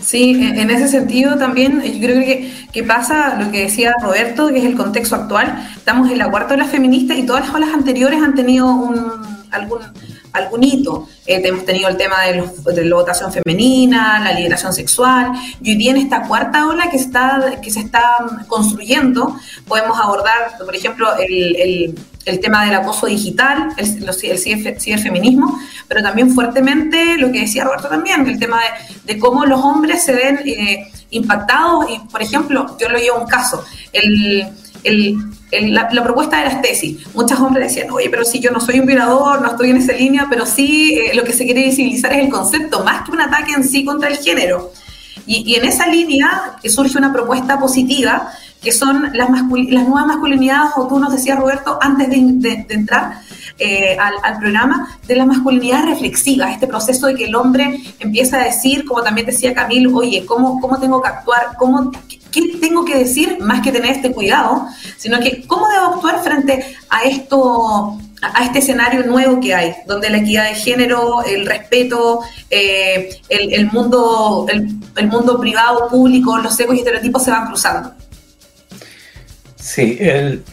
Sí, 0.00 0.32
en 0.32 0.68
ese 0.70 0.88
sentido 0.88 1.36
también 1.36 1.80
yo 1.80 2.00
creo 2.00 2.20
que, 2.20 2.52
que, 2.72 2.82
pasa 2.82 3.36
lo 3.40 3.52
que 3.52 3.64
decía 3.64 3.94
Roberto, 4.02 4.48
que 4.48 4.58
es 4.58 4.64
el 4.64 4.76
contexto 4.76 5.14
actual. 5.14 5.68
Estamos 5.76 6.10
en 6.10 6.18
la 6.18 6.28
cuarta 6.28 6.54
ola 6.54 6.64
feminista 6.64 7.14
y 7.14 7.24
todas 7.24 7.46
las 7.46 7.54
olas 7.54 7.70
anteriores 7.72 8.20
han 8.20 8.34
tenido 8.34 8.66
un, 8.66 9.46
algún, 9.52 9.78
algún 10.32 10.64
hito. 10.64 11.08
Eh, 11.26 11.40
hemos 11.44 11.64
tenido 11.64 11.88
el 11.88 11.96
tema 11.96 12.22
de, 12.22 12.42
de, 12.72 12.84
la 12.84 12.96
votación 12.96 13.32
femenina, 13.32 14.18
la 14.18 14.32
liberación 14.32 14.72
sexual, 14.72 15.32
y 15.60 15.70
hoy 15.70 15.76
día 15.76 15.92
en 15.92 15.98
esta 15.98 16.26
cuarta 16.26 16.66
ola 16.66 16.90
que, 16.90 16.96
está, 16.96 17.60
que 17.62 17.70
se 17.70 17.80
está 17.80 18.02
construyendo, 18.48 19.36
podemos 19.68 20.00
abordar, 20.00 20.56
por 20.58 20.74
ejemplo, 20.74 21.16
el 21.16 21.54
el 21.56 21.94
tema 22.40 22.64
del 22.64 22.74
acoso 22.74 23.06
digital, 23.06 23.68
el, 23.76 24.08
el 24.08 24.38
ciberfeminismo, 24.80 25.58
pero 25.88 26.02
también 26.02 26.34
fuertemente 26.34 27.16
lo 27.18 27.32
que 27.32 27.40
decía 27.40 27.64
Roberto 27.64 27.88
también, 27.88 28.26
el 28.26 28.38
tema 28.38 28.60
de, 29.04 29.18
cómo 29.18 29.44
los 29.44 29.60
hombres 29.60 30.04
se 30.04 30.14
ven 30.14 30.40
eh, 30.44 30.90
impactados 31.10 31.86
y, 31.90 31.98
por 32.08 32.22
ejemplo, 32.22 32.76
yo 32.78 32.88
lo 32.88 32.98
llevo 32.98 33.18
un 33.18 33.26
caso, 33.26 33.64
el, 33.92 34.48
la, 35.52 35.88
propuesta 36.02 36.38
de 36.38 36.44
las 36.44 36.62
tesis. 36.62 37.06
Muchos 37.14 37.38
hombres 37.38 37.68
decían, 37.68 37.90
oye, 37.92 38.08
pero 38.10 38.24
si 38.24 38.40
yo 38.40 38.50
no 38.50 38.60
soy 38.60 38.80
un 38.80 38.86
violador, 38.86 39.42
no 39.42 39.48
estoy 39.48 39.70
en 39.70 39.76
esa 39.76 39.92
línea, 39.92 40.26
pero 40.30 40.46
sí 40.46 40.98
eh, 40.98 41.14
lo 41.14 41.24
que 41.24 41.32
se 41.32 41.44
quiere 41.44 41.64
visibilizar 41.64 42.12
es 42.12 42.24
el 42.24 42.30
concepto, 42.30 42.84
más 42.84 43.04
que 43.04 43.12
un 43.12 43.20
ataque 43.20 43.52
en 43.52 43.64
sí 43.64 43.84
contra 43.84 44.08
el 44.08 44.16
género. 44.16 44.72
Y, 45.26 45.54
en 45.54 45.64
esa 45.64 45.86
línea 45.86 46.56
surge 46.64 46.98
una 46.98 47.12
propuesta 47.12 47.58
positiva, 47.58 48.32
que 48.60 48.72
son 48.72 49.10
las, 49.14 49.30
las 49.30 49.88
nuevas 49.88 50.06
masculinidades, 50.06 50.72
o 50.76 50.86
tú 50.86 50.98
nos 50.98 51.12
decías, 51.12 51.38
Roberto, 51.38 51.78
antes 51.80 52.08
de, 52.08 52.66
entrar 52.68 53.20
eh, 53.58 53.96
al, 53.98 54.38
programa, 54.38 54.98
de 55.06 55.16
la 55.16 55.26
masculinidad 55.26 55.84
reflexiva, 55.84 56.50
este 56.50 56.66
proceso 56.66 57.06
de 57.06 57.14
que 57.14 57.24
el 57.24 57.34
hombre 57.34 57.80
empieza 57.98 58.38
a 58.38 58.44
decir, 58.44 58.84
como 58.84 59.02
también 59.02 59.26
decía 59.26 59.54
Camilo, 59.54 59.96
oye, 59.96 60.24
¿cómo, 60.26 60.60
cómo 60.60 60.78
tengo 60.78 61.02
que 61.02 61.08
actuar? 61.08 61.56
¿Cómo, 61.58 61.90
¿Qué 62.30 62.58
tengo 62.60 62.84
que 62.84 62.98
decir 62.98 63.38
más 63.40 63.60
que 63.60 63.72
tener 63.72 63.92
este 63.92 64.12
cuidado? 64.12 64.66
Sino 64.96 65.18
que, 65.20 65.46
¿cómo 65.46 65.68
debo 65.68 65.94
actuar 65.94 66.22
frente 66.22 66.76
a 66.88 67.02
esto? 67.02 67.98
A 68.22 68.44
este 68.44 68.60
escenario 68.60 69.04
nuevo 69.04 69.40
que 69.40 69.52
hay, 69.52 69.74
donde 69.84 70.08
la 70.08 70.18
equidad 70.18 70.48
de 70.48 70.54
género, 70.54 71.24
el 71.24 71.44
respeto, 71.44 72.20
eh, 72.48 73.20
el, 73.28 73.66
mundo, 73.66 74.46
el, 74.48 75.08
mundo 75.08 75.40
privado, 75.40 75.88
público, 75.88 76.38
los 76.38 76.54
secos 76.54 76.76
y 76.76 76.78
estereotipos 76.78 77.24
se 77.24 77.32
van 77.32 77.48
cruzando. 77.48 77.92
Sí, 79.56 79.98
el, 80.00 80.44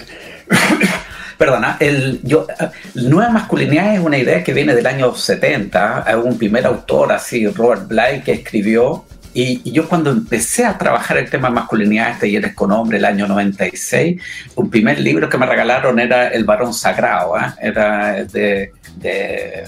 perdona, 1.38 1.78
el, 1.80 2.20
yo, 2.24 2.48
nueva 2.96 3.30
masculinidad 3.30 3.94
es 3.94 4.00
una 4.00 4.18
idea 4.18 4.44
que 4.44 4.54
viene 4.54 4.74
del 4.74 4.88
año 4.88 5.14
70, 5.14 6.06
hay 6.08 6.16
un 6.16 6.40
primer 6.40 6.66
autor 6.66 7.12
así, 7.12 7.46
Robert 7.46 7.88
Bly, 7.88 8.24
que 8.26 8.32
escribió 8.32 9.06
y, 9.34 9.72
yo 9.72 9.88
cuando 9.88 10.12
empecé 10.12 10.66
a 10.66 10.78
trabajar 10.78 11.18
el 11.18 11.30
tema 11.30 11.50
de 11.50 11.56
masculinidad, 11.56 12.12
este 12.12 12.28
y 12.28 12.36
eres 12.36 12.54
con 12.54 12.72
hombre, 12.72 12.98
el 12.98 13.06
año 13.06 13.28
96, 13.28 14.22
un 14.56 14.70
primer 14.70 15.00
libro 15.00 15.30
que 15.30 15.38
me 15.38 15.46
regalaron 15.46 16.00
era 16.00 16.30
El 16.30 16.46
varón 16.46 16.74
sagrado, 16.74 17.38
¿eh? 17.38 17.54
era 17.62 18.24
de, 18.24 18.72
de, 18.98 19.64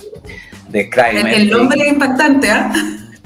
de 0.69 0.89
El, 1.35 1.49
nombre 1.49 1.81
es 1.81 1.93
impactante, 1.93 2.49
¿ah? 2.49 2.71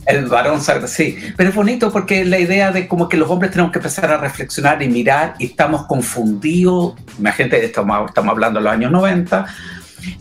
El 0.06 0.28
varón 0.28 0.62
sagrado, 0.62 0.88
sí. 0.88 1.18
Pero 1.36 1.50
es 1.50 1.56
bonito 1.56 1.92
porque 1.92 2.26
la 2.26 2.38
idea 2.38 2.72
de 2.72 2.88
como 2.88 3.10
que 3.10 3.18
los 3.18 3.30
hombres 3.30 3.52
tenemos 3.52 3.72
que 3.72 3.80
empezar 3.80 4.12
a 4.12 4.18
reflexionar 4.18 4.82
y 4.84 4.88
mirar 4.88 5.34
y 5.40 5.46
estamos 5.46 5.88
confundidos. 5.88 6.94
Imagínate, 7.18 7.66
estamos, 7.66 8.10
estamos 8.10 8.32
hablando 8.32 8.60
de 8.60 8.66
los 8.66 8.74
años 8.74 8.92
90 8.92 9.46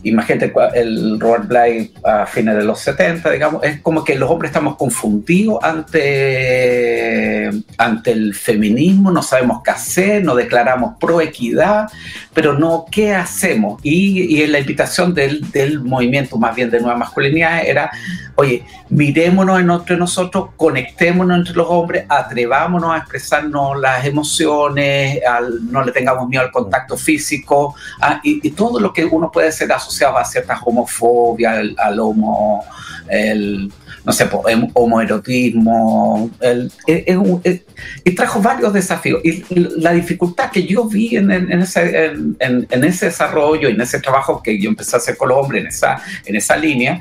Imagínate 0.03 0.53
el 0.73 1.19
Robert 1.19 1.47
Bly 1.47 1.93
a 2.03 2.25
fines 2.25 2.55
de 2.55 2.63
los 2.63 2.79
70, 2.79 3.29
digamos, 3.31 3.63
es 3.63 3.79
como 3.81 4.03
que 4.03 4.15
los 4.15 4.29
hombres 4.29 4.49
estamos 4.49 4.75
confundidos 4.77 5.63
ante, 5.63 7.49
ante 7.77 8.11
el 8.11 8.33
feminismo, 8.33 9.11
no 9.11 9.21
sabemos 9.21 9.61
qué 9.63 9.71
hacer, 9.71 10.23
nos 10.23 10.37
declaramos 10.37 10.95
pro 10.99 11.21
equidad, 11.21 11.87
pero 12.33 12.53
no 12.53 12.85
qué 12.91 13.13
hacemos. 13.13 13.79
Y, 13.83 14.41
y 14.41 14.47
la 14.47 14.59
invitación 14.59 15.13
del, 15.13 15.49
del, 15.51 15.79
movimiento 15.81 16.37
más 16.37 16.55
bien 16.55 16.69
de 16.69 16.79
nueva 16.79 16.97
masculinidad 16.97 17.65
era, 17.65 17.91
oye, 18.35 18.65
mirémonos 18.89 19.59
entre 19.59 19.97
nosotros, 19.97 20.49
conectémonos 20.55 21.39
entre 21.39 21.55
los 21.55 21.67
hombres, 21.69 22.05
atrevámonos 22.09 22.93
a 22.93 22.97
expresarnos 22.97 23.79
las 23.79 24.05
emociones, 24.05 25.19
no 25.69 25.83
le 25.83 25.91
tengamos 25.91 26.27
miedo 26.27 26.43
al 26.43 26.51
contacto 26.51 26.97
físico 26.97 27.75
ah, 28.01 28.19
y, 28.23 28.45
y 28.47 28.51
todo 28.51 28.79
lo 28.79 28.91
que 28.93 29.05
uno 29.05 29.31
puede 29.31 29.49
hacer 29.49 29.71
asociado 29.71 30.17
a 30.17 30.25
cierta 30.25 30.59
homofobia, 30.63 31.61
al, 31.77 31.99
homo, 31.99 32.65
el, 33.07 33.71
no 34.03 34.11
sé, 34.11 34.29
homoerotismo, 34.73 36.29
el, 36.41 36.71
y 38.03 38.11
trajo 38.15 38.41
varios 38.41 38.73
desafíos. 38.73 39.21
Y 39.23 39.43
la 39.79 39.91
dificultad 39.91 40.51
que 40.51 40.65
yo 40.65 40.85
vi 40.85 41.15
en, 41.15 41.31
ese, 41.31 42.13
en, 42.39 42.83
ese 42.83 43.07
desarrollo, 43.07 43.69
en 43.69 43.79
ese 43.81 43.99
trabajo 43.99 44.41
que 44.43 44.59
yo 44.59 44.69
empecé 44.69 44.95
a 44.95 44.99
hacer 44.99 45.17
con 45.17 45.29
los 45.29 45.37
hombres 45.37 45.61
en 45.61 45.67
esa, 45.67 46.01
en 46.25 46.35
esa 46.35 46.55
línea, 46.55 46.99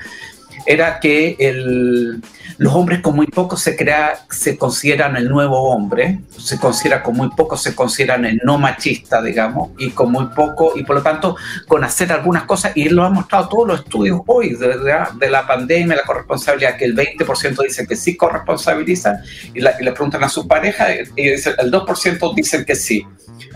era 0.66 1.00
que 1.00 1.36
el, 1.38 2.22
los 2.58 2.74
hombres 2.74 3.00
con 3.00 3.16
muy 3.16 3.26
poco 3.26 3.56
se, 3.56 3.76
crea, 3.76 4.24
se 4.30 4.56
consideran 4.56 5.16
el 5.16 5.28
nuevo 5.28 5.70
hombre, 5.70 6.20
se 6.36 6.58
considera 6.58 7.02
con 7.02 7.16
muy 7.16 7.30
poco, 7.30 7.56
se 7.56 7.74
consideran 7.74 8.24
el 8.24 8.40
no 8.44 8.58
machista, 8.58 9.20
digamos, 9.22 9.70
y 9.78 9.90
con 9.90 10.12
muy 10.12 10.26
poco, 10.26 10.72
y 10.76 10.84
por 10.84 10.96
lo 10.96 11.02
tanto, 11.02 11.36
con 11.66 11.84
hacer 11.84 12.12
algunas 12.12 12.44
cosas, 12.44 12.72
y 12.74 12.88
lo 12.88 13.04
han 13.04 13.14
mostrado 13.14 13.48
todos 13.48 13.68
los 13.68 13.80
estudios 13.80 14.20
hoy 14.26 14.54
de, 14.54 14.76
de, 15.18 15.30
la 15.30 15.46
pandemia, 15.46 15.96
la 15.96 16.04
corresponsabilidad, 16.04 16.76
que 16.76 16.84
el 16.84 16.94
20% 16.94 17.62
dice 17.62 17.86
que 17.86 17.96
sí 17.96 18.16
corresponsabilizan, 18.16 19.18
y, 19.54 19.60
le 19.60 19.92
preguntan 19.92 20.22
a 20.24 20.28
su 20.28 20.46
pareja, 20.46 20.86
y 21.16 21.28
el 21.28 21.42
2% 21.42 22.34
dicen 22.34 22.64
que 22.64 22.76
sí. 22.76 23.04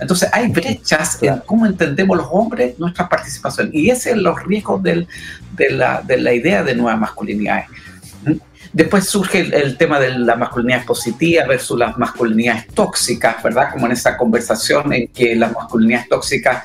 Entonces 0.01 0.29
hay 0.33 0.49
brechas 0.49 1.23
en 1.23 1.39
cómo 1.41 1.67
entendemos 1.67 2.17
los 2.17 2.29
hombres 2.31 2.79
nuestra 2.79 3.09
participación, 3.09 3.71
y 3.73 3.91
ese 3.91 4.11
es 4.11 4.17
los 4.17 4.43
riesgos 4.45 4.83
del, 4.83 5.07
de, 5.53 5.71
la, 5.71 6.03
de 6.03 6.19
la 6.19 6.33
idea 6.33 6.63
de 6.63 6.75
nuevas 6.99 7.11
masculinidades. 7.11 7.67
Después 8.73 9.09
surge 9.09 9.41
el, 9.41 9.79
tema 9.79 9.99
de 9.99 10.11
la 10.19 10.37
masculinidad 10.37 10.85
positiva 10.85 11.47
versus 11.47 11.79
las 11.79 11.97
masculinidades 11.97 12.67
tóxicas, 12.69 13.43
¿verdad? 13.43 13.71
Como 13.73 13.87
en 13.87 13.93
esa 13.93 14.17
conversación 14.17 14.93
en 14.93 15.09
que 15.09 15.35
las 15.35 15.53
masculinidades 15.53 16.09
tóxicas 16.09 16.65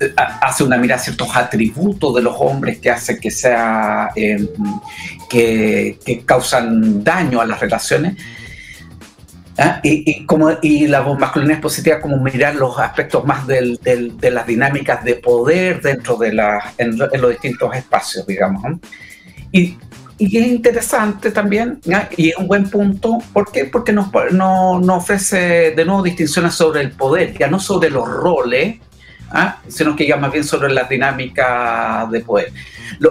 eh, 0.00 0.14
hace 0.16 0.64
una 0.64 0.78
mirada 0.78 1.00
a 1.00 1.04
ciertos 1.04 1.34
atributos 1.36 2.14
de 2.14 2.22
los 2.22 2.34
hombres 2.38 2.78
que 2.78 2.90
hace 2.90 3.18
que 3.18 3.30
sea 3.30 4.10
em, 4.14 4.46
que, 5.28 5.98
causan 6.24 7.04
daño 7.04 7.40
a 7.40 7.46
las 7.46 7.60
relaciones 7.60 8.16
¿ah? 9.58 9.80
y, 9.82 10.24
como 10.26 10.50
y 10.62 10.86
la 10.86 11.02
masculinidad 11.02 11.60
positiva 11.60 12.00
como 12.00 12.18
mirar 12.18 12.56
los 12.56 12.78
aspectos 12.78 13.24
más 13.24 13.46
del, 13.46 13.78
de 13.82 14.30
las 14.30 14.46
dinámicas 14.46 15.02
de 15.02 15.14
poder 15.14 15.80
dentro 15.80 16.16
de 16.16 16.32
la 16.32 16.74
en, 16.76 16.98
los 16.98 17.30
distintos 17.30 17.74
espacios 17.74 18.26
digamos 18.26 18.64
y 19.52 20.38
es 20.38 20.46
interesante 20.46 21.30
también, 21.30 21.78
y 22.16 22.30
es 22.30 22.36
un 22.36 22.46
buen 22.46 22.70
punto, 22.70 23.18
¿por 23.32 23.52
qué? 23.52 23.66
Porque 23.66 23.92
nos, 23.92 24.08
no, 24.32 24.80
nos 24.80 25.02
ofrece 25.02 25.72
de 25.72 25.84
nuevo 25.84 26.02
distinciones 26.02 26.54
sobre 26.54 26.80
el 26.80 26.92
poder, 26.92 27.36
ya 27.38 27.48
no 27.48 27.60
sobre 27.60 27.90
los 27.90 28.08
roles, 28.08 28.76
¿ah? 29.30 29.58
sino 29.68 29.96
que 29.96 30.06
ya 30.06 30.16
más 30.16 30.32
bien 30.32 30.44
sobre 30.44 30.72
la 30.72 30.84
dinámica 30.84 32.08
de 32.10 32.20
poder. 32.20 32.52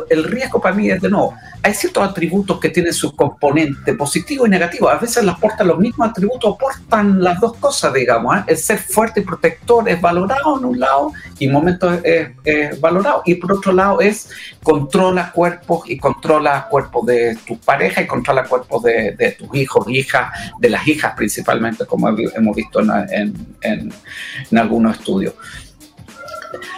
el 0.09 0.23
riesgo 0.23 0.61
para 0.61 0.75
mí 0.75 0.89
es 0.89 1.01
de 1.01 1.09
nuevo, 1.09 1.35
hay 1.65 1.73
ciertos 1.73 2.07
atributos 2.07 2.59
que 2.59 2.69
tienen 2.69 2.93
su 2.93 3.15
componente 3.15 3.95
positivo 3.95 4.45
y 4.45 4.49
negativo. 4.51 4.87
A 4.87 4.99
veces 4.99 5.23
las 5.23 5.35
aportan 5.35 5.67
los 5.67 5.79
mismos 5.79 6.11
atributos, 6.11 6.53
aportan 6.53 7.23
las 7.23 7.39
dos 7.39 7.57
cosas, 7.57 7.91
digamos. 7.91 8.37
¿eh? 8.37 8.43
El 8.45 8.57
ser 8.57 8.77
fuerte 8.77 9.21
y 9.21 9.23
protector 9.23 9.89
es 9.89 9.99
valorado 9.99 10.59
en 10.59 10.65
un 10.65 10.79
lado 10.79 11.11
y 11.39 11.45
en 11.47 11.51
momentos 11.51 12.01
es, 12.03 12.79
valorado. 12.79 13.23
Y 13.25 13.33
por 13.35 13.53
otro 13.53 13.71
lado 13.71 13.99
es 13.99 14.29
controla 14.61 15.31
cuerpos 15.31 15.89
y 15.89 15.97
controla 15.97 16.67
cuerpos 16.69 17.03
de 17.07 17.35
tu 17.47 17.57
pareja 17.57 18.03
y 18.03 18.05
controla 18.05 18.43
cuerpos 18.43 18.83
de, 18.83 19.35
tus 19.35 19.55
hijos, 19.55 19.87
hijas, 19.89 20.31
de 20.59 20.69
las 20.69 20.87
hijas 20.87 21.15
principalmente, 21.17 21.87
como 21.87 22.09
hemos 22.09 22.55
visto 22.55 22.79
en, 22.79 23.33
en 23.61 24.57
algunos 24.57 24.99
estudios. 24.99 25.33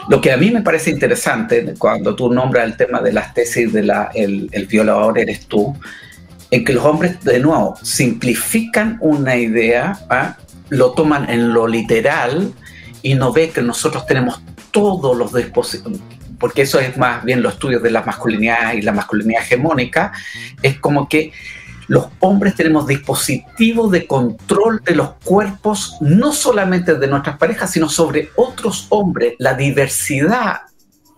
Lo 0.09 0.21
que 0.21 0.31
a 0.31 0.37
mí 0.37 0.51
me 0.51 0.61
parece 0.61 0.89
interesante 0.89 1.73
cuando 1.77 2.15
tú 2.15 2.31
nombras 2.33 2.65
el 2.65 2.77
tema 2.77 3.01
de 3.01 3.13
las 3.13 3.33
tesis 3.33 3.71
de 3.73 3.83
la, 3.83 4.09
el, 4.13 4.49
violador 4.69 5.19
eres 5.19 5.47
tú, 5.47 5.75
en 6.51 6.63
que 6.63 6.73
los 6.73 6.85
hombres, 6.85 7.21
de 7.23 7.39
nuevo, 7.39 7.75
simplifican 7.81 8.97
una 9.01 9.35
idea, 9.35 9.99
¿ah? 10.09 10.37
lo 10.69 10.91
toman 10.91 11.29
en 11.29 11.53
lo 11.53 11.67
literal 11.67 12.53
y 13.01 13.15
no 13.15 13.33
ve 13.33 13.49
que 13.49 13.61
nosotros 13.61 14.05
tenemos 14.05 14.41
todos 14.71 15.17
los 15.17 15.33
dispositivos, 15.33 15.99
porque 16.39 16.63
eso 16.63 16.79
es 16.79 16.97
más 16.97 17.23
bien 17.23 17.41
los 17.41 17.53
estudios 17.53 17.83
de 17.83 17.91
la 17.91 18.03
masculinidad 18.03 18.73
y 18.73 18.81
la 18.81 18.91
masculinidad 18.91 19.41
hegemónica, 19.41 20.13
es 20.61 20.79
como 20.79 21.09
que 21.09 21.31
los 21.87 22.07
hombres 22.19 22.55
tenemos 22.55 22.85
dispositivos 22.85 23.91
de 23.91 24.05
control 24.05 24.81
de 24.83 24.95
los 24.95 25.11
cuerpos, 25.23 25.95
no 26.01 26.33
solamente 26.33 26.95
de 26.95 27.07
nuestras 27.07 27.37
parejas, 27.37 27.71
sino 27.71 27.89
sobre 27.89 28.29
otros 28.35 28.87
hombres. 28.89 29.35
La 29.39 29.53
diversidad 29.53 30.61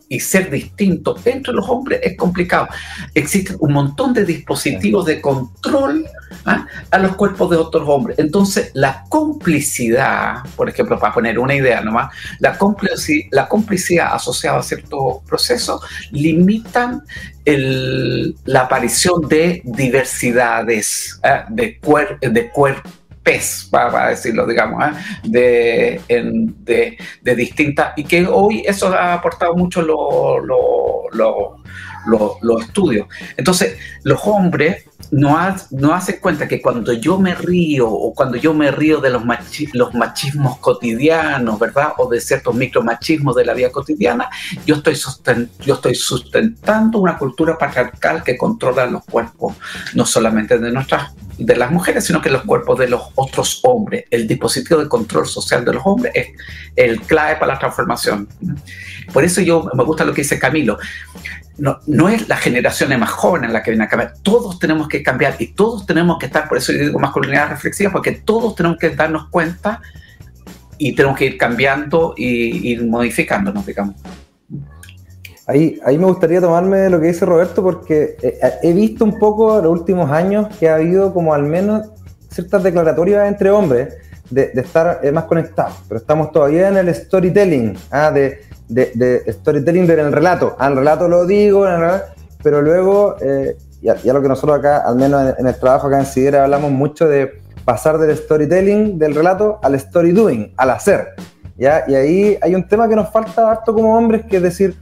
y 0.09 0.19
ser 0.19 0.49
distinto 0.49 1.15
entre 1.23 1.53
los 1.53 1.69
hombres 1.69 1.99
es 2.03 2.17
complicado. 2.17 2.67
Existen 3.13 3.57
un 3.59 3.73
montón 3.73 4.11
de 4.13 4.25
dispositivos 4.25 5.05
de 5.05 5.21
control 5.21 6.05
¿ah? 6.45 6.65
a 6.89 6.97
los 6.97 7.15
cuerpos 7.15 7.51
de 7.51 7.57
otros 7.57 7.87
hombres. 7.87 8.17
Entonces, 8.17 8.71
la 8.73 9.05
complicidad, 9.07 10.43
por 10.55 10.67
ejemplo, 10.67 10.99
para 10.99 11.13
poner 11.13 11.37
una 11.37 11.53
idea 11.53 11.81
nomás, 11.81 12.11
la 12.39 12.57
complicidad, 12.57 13.27
la 13.31 13.47
complicidad 13.47 14.15
asociada 14.15 14.59
a 14.59 14.63
ciertos 14.63 15.23
procesos 15.27 15.81
limitan 16.11 17.03
la 17.45 18.61
aparición 18.61 19.27
de 19.27 19.61
diversidades 19.63 21.19
¿ah? 21.23 21.45
de, 21.49 21.79
cuer, 21.79 22.19
de 22.19 22.49
cuerpos 22.49 22.98
para, 23.69 24.09
decirlo, 24.09 24.45
digamos, 24.45 24.83
¿eh? 24.83 24.91
de, 25.23 26.97
de, 27.21 27.35
distintas, 27.35 27.93
y 27.95 28.03
que 28.03 28.25
hoy 28.27 28.63
eso 28.65 28.93
ha 28.93 29.13
aportado 29.13 29.55
mucho 29.55 29.81
los 29.81 30.43
los 32.05 32.61
estudios. 32.61 33.07
Entonces, 33.37 33.77
los 34.03 34.19
hombres 34.25 34.85
no, 35.11 35.37
no 35.71 35.93
hacen 35.93 36.19
cuenta 36.21 36.47
que 36.47 36.61
cuando 36.61 36.93
yo 36.93 37.17
me 37.17 37.35
río 37.35 37.89
o 37.89 38.13
cuando 38.13 38.37
yo 38.37 38.53
me 38.53 38.71
río 38.71 38.99
de 38.99 39.09
los, 39.09 39.23
los 39.73 39.93
machismos 39.93 40.57
cotidianos, 40.59 41.59
¿verdad? 41.59 41.93
O 41.97 42.09
de 42.09 42.21
ciertos 42.21 42.55
micromachismos 42.55 43.35
de 43.35 43.45
la 43.45 43.53
vida 43.53 43.71
cotidiana, 43.71 44.29
yo 44.65 44.75
estoy, 44.75 44.97
yo 45.61 45.75
estoy 45.75 45.95
sustentando 45.95 46.99
una 46.99 47.17
cultura 47.17 47.57
patriarcal 47.57 48.23
que 48.23 48.37
controla 48.37 48.85
los 48.85 49.03
cuerpos, 49.05 49.55
no 49.93 50.05
solamente 50.05 50.57
de 50.57 50.71
nuestras 50.71 51.11
de 51.39 51.55
las 51.55 51.71
mujeres, 51.71 52.05
sino 52.05 52.21
que 52.21 52.29
los 52.29 52.43
cuerpos 52.43 52.77
de 52.77 52.89
los 52.89 53.01
otros 53.15 53.61
hombres. 53.63 54.05
El 54.11 54.27
dispositivo 54.27 54.81
de 54.81 54.89
control 54.89 55.25
social 55.25 55.63
de 55.63 55.73
los 55.73 55.83
hombres 55.85 56.11
es 56.13 56.27
el 56.75 57.01
clave 57.01 57.37
para 57.37 57.53
la 57.53 57.59
transformación. 57.59 58.27
Por 59.13 59.23
eso 59.23 59.41
yo 59.41 59.69
me 59.73 59.83
gusta 59.83 60.03
lo 60.03 60.13
que 60.13 60.21
dice 60.21 60.37
Camilo. 60.37 60.77
No, 61.57 61.79
no 61.87 62.09
es 62.09 62.27
la 62.27 62.37
generación 62.37 62.97
más 62.99 63.09
joven 63.09 63.51
la 63.51 63.63
que 63.63 63.71
viene 63.71 63.85
a 63.85 63.87
cambiar. 63.87 64.13
Todos 64.21 64.59
tenemos 64.59 64.87
que 64.87 65.01
cambiar 65.01 65.35
y 65.39 65.47
todos 65.47 65.85
tenemos 65.85 66.17
que 66.19 66.27
estar, 66.27 66.47
por 66.47 66.57
eso 66.57 66.71
yo 66.71 66.79
digo 66.79 66.99
masculinidad 66.99 67.49
reflexiva, 67.49 67.91
porque 67.91 68.11
todos 68.13 68.55
tenemos 68.55 68.77
que 68.77 68.89
darnos 68.91 69.27
cuenta 69.29 69.81
y 70.77 70.93
tenemos 70.95 71.17
que 71.17 71.25
ir 71.25 71.37
cambiando 71.37 72.13
y 72.17 72.71
ir 72.71 72.85
modificándonos, 72.85 73.65
digamos. 73.65 73.95
Ahí, 75.49 75.79
ahí 75.83 75.97
me 75.97 76.05
gustaría 76.05 76.39
tomarme 76.39 76.91
lo 76.91 76.99
que 76.99 77.07
dice 77.07 77.25
Roberto 77.25 77.63
porque 77.63 78.15
eh, 78.21 78.37
eh, 78.39 78.51
he 78.61 78.71
visto 78.71 79.03
un 79.03 79.17
poco 79.17 79.57
en 79.57 79.63
los 79.63 79.71
últimos 79.71 80.11
años 80.11 80.55
que 80.59 80.69
ha 80.69 80.75
habido 80.75 81.11
como 81.11 81.33
al 81.33 81.41
menos 81.41 81.89
ciertas 82.29 82.61
declaratorias 82.61 83.27
entre 83.27 83.49
hombres 83.49 83.95
de, 84.29 84.51
estar 84.53 84.99
eh, 85.01 85.11
más 85.11 85.23
conectados, 85.23 85.73
pero 85.87 86.01
estamos 86.01 86.31
todavía 86.31 86.67
en 86.67 86.77
el 86.77 86.93
storytelling, 86.93 87.75
¿ah? 87.89 88.11
de, 88.11 88.41
de, 88.67 89.23
storytelling 89.27 89.89
en 89.89 89.99
el 89.99 90.11
relato. 90.11 90.55
Al 90.59 90.75
relato 90.75 91.07
lo 91.07 91.25
digo, 91.25 91.65
pero 92.43 92.61
luego, 92.61 93.15
ya, 93.81 93.95
lo 94.13 94.21
que 94.21 94.27
nosotros 94.27 94.59
acá, 94.59 94.83
al 94.85 94.97
menos 94.97 95.33
en, 95.35 95.47
el 95.47 95.55
trabajo 95.55 95.87
acá 95.87 95.97
en 95.97 96.05
Sidera, 96.05 96.43
hablamos 96.43 96.69
mucho 96.69 97.07
de 97.07 97.41
pasar 97.65 97.97
del 97.97 98.15
storytelling, 98.15 98.99
del 98.99 99.15
relato, 99.15 99.57
al 99.63 99.73
story 99.73 100.11
doing, 100.11 100.53
al 100.57 100.69
hacer. 100.69 101.15
¿ya? 101.57 101.85
Y 101.87 101.95
ahí 101.95 102.37
hay 102.39 102.53
un 102.53 102.67
tema 102.67 102.87
que 102.87 102.95
nos 102.95 103.09
falta 103.09 103.49
harto 103.49 103.73
como 103.73 103.97
hombres, 103.97 104.25
que 104.27 104.37
es 104.37 104.43
decir, 104.43 104.77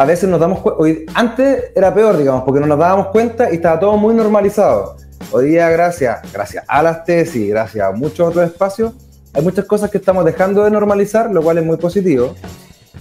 a 0.00 0.06
veces 0.06 0.30
nos 0.30 0.40
damos 0.40 0.60
cuenta, 0.60 1.12
antes 1.14 1.72
era 1.74 1.92
peor, 1.92 2.16
digamos, 2.16 2.44
porque 2.44 2.58
no 2.58 2.66
nos 2.66 2.78
dábamos 2.78 3.08
cuenta 3.08 3.50
y 3.50 3.56
estaba 3.56 3.78
todo 3.78 3.98
muy 3.98 4.14
normalizado. 4.14 4.96
Hoy 5.30 5.48
día, 5.48 5.68
gracias, 5.68 6.20
gracias 6.32 6.64
a 6.66 6.82
las 6.82 7.04
tesis, 7.04 7.50
gracias 7.50 7.86
a 7.86 7.92
muchos 7.92 8.26
otros 8.26 8.46
espacios, 8.46 8.94
hay 9.34 9.42
muchas 9.42 9.66
cosas 9.66 9.90
que 9.90 9.98
estamos 9.98 10.24
dejando 10.24 10.64
de 10.64 10.70
normalizar, 10.70 11.30
lo 11.30 11.42
cual 11.42 11.58
es 11.58 11.66
muy 11.66 11.76
positivo, 11.76 12.34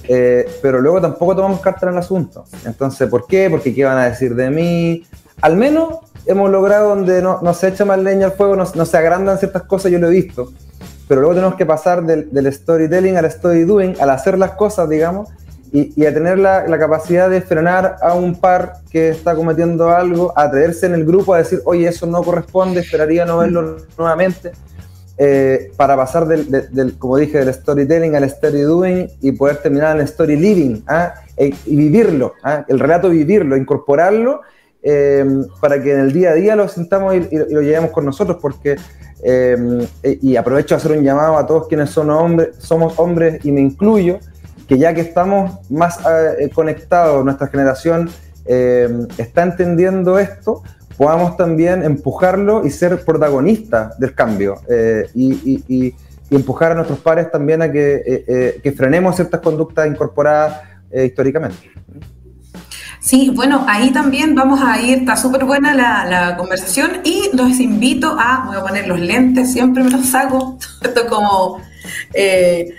eh, 0.09 0.45
pero 0.61 0.81
luego 0.81 0.99
tampoco 0.99 1.37
tomamos 1.37 1.61
carta 1.61 1.85
en 1.85 1.93
el 1.93 1.99
asunto. 1.99 2.43
Entonces, 2.65 3.07
¿por 3.07 3.27
qué? 3.27 3.49
Porque 3.49 3.73
¿qué 3.73 3.85
van 3.85 3.97
a 3.97 4.09
decir 4.09 4.35
de 4.35 4.49
mí? 4.49 5.05
Al 5.39 5.55
menos 5.55 5.99
hemos 6.25 6.51
logrado 6.51 6.89
donde 6.89 7.21
no, 7.21 7.39
no 7.41 7.53
se 7.53 7.69
echa 7.69 7.85
más 7.85 7.99
leña 7.99 8.25
al 8.25 8.33
fuego, 8.33 8.57
no, 8.57 8.65
no, 8.75 8.85
se 8.85 8.97
agrandan 8.97 9.37
ciertas 9.37 9.63
cosas, 9.63 9.89
yo 9.89 9.99
lo 9.99 10.09
he 10.09 10.11
visto, 10.11 10.51
pero 11.07 11.21
luego 11.21 11.35
tenemos 11.35 11.55
que 11.55 11.65
pasar 11.65 12.03
del, 12.03 12.29
del 12.29 12.51
storytelling 12.51 13.15
al 13.15 13.23
story 13.23 13.63
doing, 13.63 13.95
al 14.01 14.09
hacer 14.09 14.37
las 14.37 14.51
cosas, 14.51 14.89
digamos, 14.89 15.29
y, 15.71 16.05
a 16.05 16.13
tener 16.13 16.39
la, 16.39 16.65
capacidad 16.79 17.29
de 17.29 17.41
frenar 17.41 17.97
a 18.01 18.13
un 18.13 18.35
par 18.35 18.73
que 18.91 19.09
está 19.09 19.35
cometiendo 19.35 19.89
algo, 19.89 20.33
a 20.35 20.43
atreverse 20.43 20.85
en 20.85 20.93
el 20.93 21.05
grupo 21.05 21.33
a 21.33 21.39
decir, 21.39 21.61
oye, 21.65 21.87
eso 21.87 22.07
no 22.07 22.23
corresponde, 22.23 22.81
esperaría 22.81 23.25
no 23.25 23.39
verlo 23.39 23.77
nuevamente, 23.97 24.51
eh, 25.17 25.71
para 25.75 25.97
pasar 25.97 26.25
del, 26.27 26.97
como 26.97 27.17
dije, 27.17 27.39
del 27.39 27.53
storytelling 27.53 28.15
al 28.15 28.23
story 28.23 28.61
doing 28.61 29.07
y 29.19 29.33
poder 29.33 29.57
terminar 29.57 29.95
en 29.95 30.01
el 30.01 30.05
story 30.05 30.37
living 30.37 30.81
¿ah? 30.87 31.13
e, 31.35 31.53
y 31.65 31.75
vivirlo, 31.75 32.33
¿ah? 32.41 32.63
el 32.67 32.79
relato 32.79 33.09
vivirlo, 33.09 33.57
incorporarlo. 33.57 34.41
Eh, 34.81 35.25
para 35.59 35.83
que 35.83 35.91
en 35.93 35.99
el 35.99 36.13
día 36.13 36.29
a 36.29 36.35
día 36.35 36.55
lo 36.55 36.69
sintamos 36.69 37.13
y, 37.13 37.35
lo 37.49 37.61
llevemos 37.61 37.91
con 37.91 38.05
nosotros, 38.05 38.37
porque, 38.41 38.77
eh, 39.21 39.87
y 40.21 40.37
aprovecho 40.37 40.73
a 40.73 40.77
hacer 40.77 40.93
un 40.93 41.03
llamado 41.03 41.37
a 41.37 41.45
todos 41.45 41.67
quienes 41.67 41.89
son 41.89 42.09
hombres, 42.09 42.55
somos 42.59 42.97
hombres 42.97 43.43
y 43.43 43.51
me 43.51 43.59
incluyo, 43.59 44.19
que 44.69 44.77
ya 44.77 44.93
que 44.93 45.01
estamos 45.01 45.67
más 45.71 45.99
eh, 46.39 46.47
conectados, 46.53 47.25
nuestra 47.25 47.47
generación 47.47 48.07
eh, 48.45 48.87
está 49.17 49.41
entendiendo 49.41 50.19
esto, 50.19 50.61
podamos 50.95 51.35
también 51.35 51.81
empujarlo 51.81 52.63
y 52.63 52.69
ser 52.69 53.03
protagonistas 53.03 53.97
del 53.97 54.13
cambio 54.13 54.61
eh, 54.69 55.09
y, 55.15 55.95
empujar 56.31 56.73
a 56.73 56.75
nuestros 56.75 56.99
pares 56.99 57.31
también 57.31 57.63
a 57.63 57.71
que, 57.71 58.73
frenemos 58.77 59.15
ciertas 59.15 59.41
conductas 59.41 59.87
incorporadas 59.87 60.61
históricamente. 60.93 61.71
Sí, 62.99 63.31
bueno, 63.35 63.65
ahí 63.67 63.91
también 63.91 64.35
vamos 64.35 64.61
a 64.61 64.79
ir, 64.79 64.99
está 64.99 65.15
súper 65.15 65.45
buena 65.45 65.73
la, 65.73 66.05
la, 66.05 66.37
conversación 66.37 67.01
y 67.03 67.35
los 67.35 67.59
invito 67.59 68.15
a, 68.19 68.43
voy 68.45 68.57
a 68.57 68.61
poner 68.61 68.87
los 68.87 68.99
lentes, 68.99 69.51
siempre 69.51 69.83
me 69.83 69.89
los 69.89 70.05
saco, 70.05 70.59
esto 70.83 71.07
como 71.07 71.59
eh, 72.13 72.75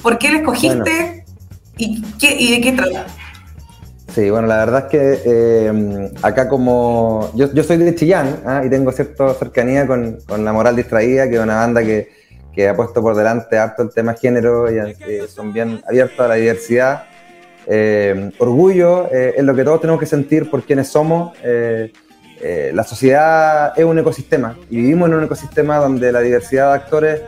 ¿Por 0.00 0.18
qué 0.18 0.30
la 0.30 0.38
escogiste? 0.38 1.17
¿Y, 1.78 2.02
¿Y 2.20 2.52
de 2.52 2.60
qué 2.60 2.72
trata? 2.72 3.06
Sí, 4.14 4.30
bueno, 4.30 4.48
la 4.48 4.56
verdad 4.56 4.84
es 4.86 4.90
que 4.90 5.20
eh, 5.26 6.10
acá 6.22 6.48
como 6.48 7.30
yo, 7.34 7.52
yo, 7.52 7.62
soy 7.62 7.76
de 7.76 7.94
Chillán 7.94 8.40
¿ah? 8.44 8.62
y 8.64 8.70
tengo 8.70 8.90
cierta 8.90 9.34
cercanía 9.34 9.86
con, 9.86 10.18
con, 10.26 10.44
La 10.44 10.52
Moral 10.52 10.74
Distraída, 10.74 11.28
que 11.28 11.36
es 11.36 11.40
una 11.40 11.56
banda 11.56 11.82
que, 11.82 12.10
que, 12.52 12.68
ha 12.68 12.74
puesto 12.74 13.02
por 13.02 13.14
delante 13.14 13.58
harto 13.58 13.82
el 13.82 13.90
tema 13.90 14.14
género 14.14 14.66
y 14.72 14.96
son 15.28 15.52
bien 15.52 15.82
abiertos 15.86 16.18
a 16.18 16.28
la 16.28 16.34
diversidad. 16.34 17.04
Eh, 17.66 18.30
orgullo 18.38 19.12
eh, 19.12 19.34
es 19.36 19.44
lo 19.44 19.54
que 19.54 19.62
todos 19.62 19.82
tenemos 19.82 20.00
que 20.00 20.06
sentir 20.06 20.50
por 20.50 20.62
quienes 20.64 20.88
somos. 20.88 21.36
la 21.44 22.84
sociedad 22.84 23.72
es 23.78 23.84
un 23.84 23.98
ecosistema 23.98 24.56
y 24.70 24.76
vivimos 24.78 25.08
en 25.10 25.14
un 25.16 25.24
ecosistema 25.24 25.76
donde 25.76 26.10
la 26.10 26.20
diversidad 26.20 26.70
de 26.70 26.74
actores 26.74 27.20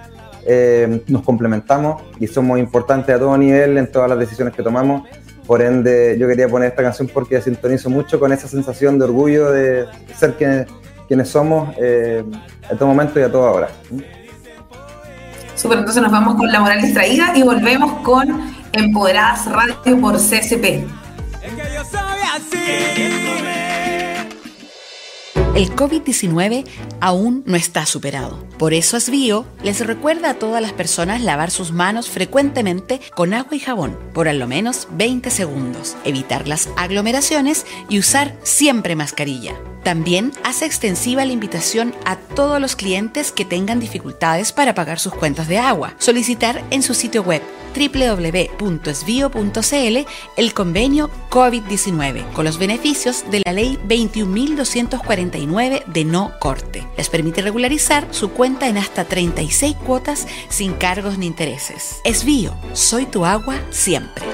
eh, 0.47 1.03
nos 1.09 1.23
complementamos 1.23 2.03
y 2.19 2.27
somos 2.27 2.59
importantes 2.59 3.15
a 3.15 3.19
todo 3.19 3.37
nivel 3.37 3.79
en 3.79 3.91
todas 3.91 4.09
las 4.09 4.19
decisiones 4.19 4.55
que 4.55 4.63
tomamos. 4.63 5.09
Por 5.47 5.63
ende, 5.63 6.17
yo 6.19 6.29
quería 6.29 6.49
poner 6.49 6.69
esta 6.71 6.83
canción 6.83 7.11
porque 7.13 7.41
sintonizo 7.41 7.91
mucho 7.91 8.21
con 8.21 8.33
esa 8.33 8.47
sensación 8.47 8.99
de 8.99 9.05
orgullo 9.05 9.51
de 9.51 9.87
ser 10.15 10.35
quienes, 10.35 10.67
quienes 11.09 11.29
somos 11.29 11.75
eh, 11.79 12.25
a 12.71 12.75
todo 12.77 12.89
momento 12.89 13.19
y 13.19 13.23
a 13.23 13.33
toda 13.33 13.51
hora. 13.51 13.69
Super, 15.57 15.79
entonces 15.79 16.03
nos 16.03 16.13
vamos 16.13 16.37
con 16.37 16.51
La 16.51 16.61
Moral 16.61 16.81
Distraída 16.81 17.33
y 17.37 17.43
volvemos 17.43 18.01
con 18.03 18.55
Empoderadas 18.73 19.47
Radio 19.47 20.01
por 20.01 20.17
CSP. 20.17 20.65
Es 20.65 21.55
que 21.55 21.75
yo 21.75 21.85
soy 21.85 22.21
así. 22.35 23.70
El 25.55 25.75
COVID-19 25.75 26.65
aún 27.01 27.43
no 27.45 27.57
está 27.57 27.85
superado. 27.85 28.47
Por 28.57 28.73
eso 28.73 28.97
Asbio 28.97 29.45
les 29.65 29.85
recuerda 29.85 30.31
a 30.31 30.35
todas 30.35 30.63
las 30.63 30.73
personas 30.73 31.23
lavar 31.23 31.51
sus 31.51 31.73
manos 31.73 32.09
frecuentemente 32.09 33.01
con 33.17 33.35
agua 33.35 33.57
y 33.57 33.59
jabón 33.59 33.99
por 34.15 34.29
al 34.29 34.47
menos 34.47 34.87
20 34.93 35.29
segundos, 35.31 35.97
evitar 36.05 36.47
las 36.47 36.69
aglomeraciones 36.77 37.67
y 37.89 37.99
usar 37.99 38.37
siempre 38.45 38.95
mascarilla. 38.95 39.57
También 39.83 40.33
hace 40.45 40.67
extensiva 40.67 41.25
la 41.25 41.33
invitación 41.33 41.95
a 42.05 42.17
todos 42.17 42.61
los 42.61 42.77
clientes 42.77 43.33
que 43.33 43.45
tengan 43.45 43.81
dificultades 43.81 44.53
para 44.53 44.75
pagar 44.75 44.99
sus 44.99 45.15
cuentas 45.15 45.49
de 45.49 45.59
agua. 45.59 45.95
Solicitar 45.99 46.63
en 46.71 46.83
su 46.83 46.95
sitio 46.95 47.23
web 47.23 47.43
www.esvio.cl 47.75 48.39
el 50.37 50.55
convenio 50.55 51.11
COVID-19 51.31 52.33
con 52.33 52.45
los 52.45 52.59
beneficios 52.59 53.25
de 53.31 53.43
la 53.45 53.53
ley 53.53 53.79
21.249 53.87 55.85
de 55.87 56.05
no 56.05 56.33
corte. 56.41 56.87
Les 56.97 57.09
permite 57.09 57.43
regularizar 57.43 58.09
su 58.11 58.31
cuenta 58.31 58.69
en 58.69 58.79
hasta 58.79 59.05
36 59.05 59.77
cuotas 59.77 60.27
sin 60.49 60.73
cargos 60.75 61.17
ni 61.19 61.27
intereses. 61.27 62.01
Esvío, 62.05 62.55
soy 62.73 63.07
tu 63.07 63.25
agua 63.25 63.61
siempre. 63.71 64.25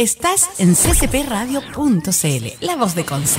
Estás 0.00 0.48
en 0.56 0.74
ccpradio.cl, 0.74 2.64
la 2.64 2.76
voz 2.76 2.94
de 2.94 3.04
Conce. 3.04 3.38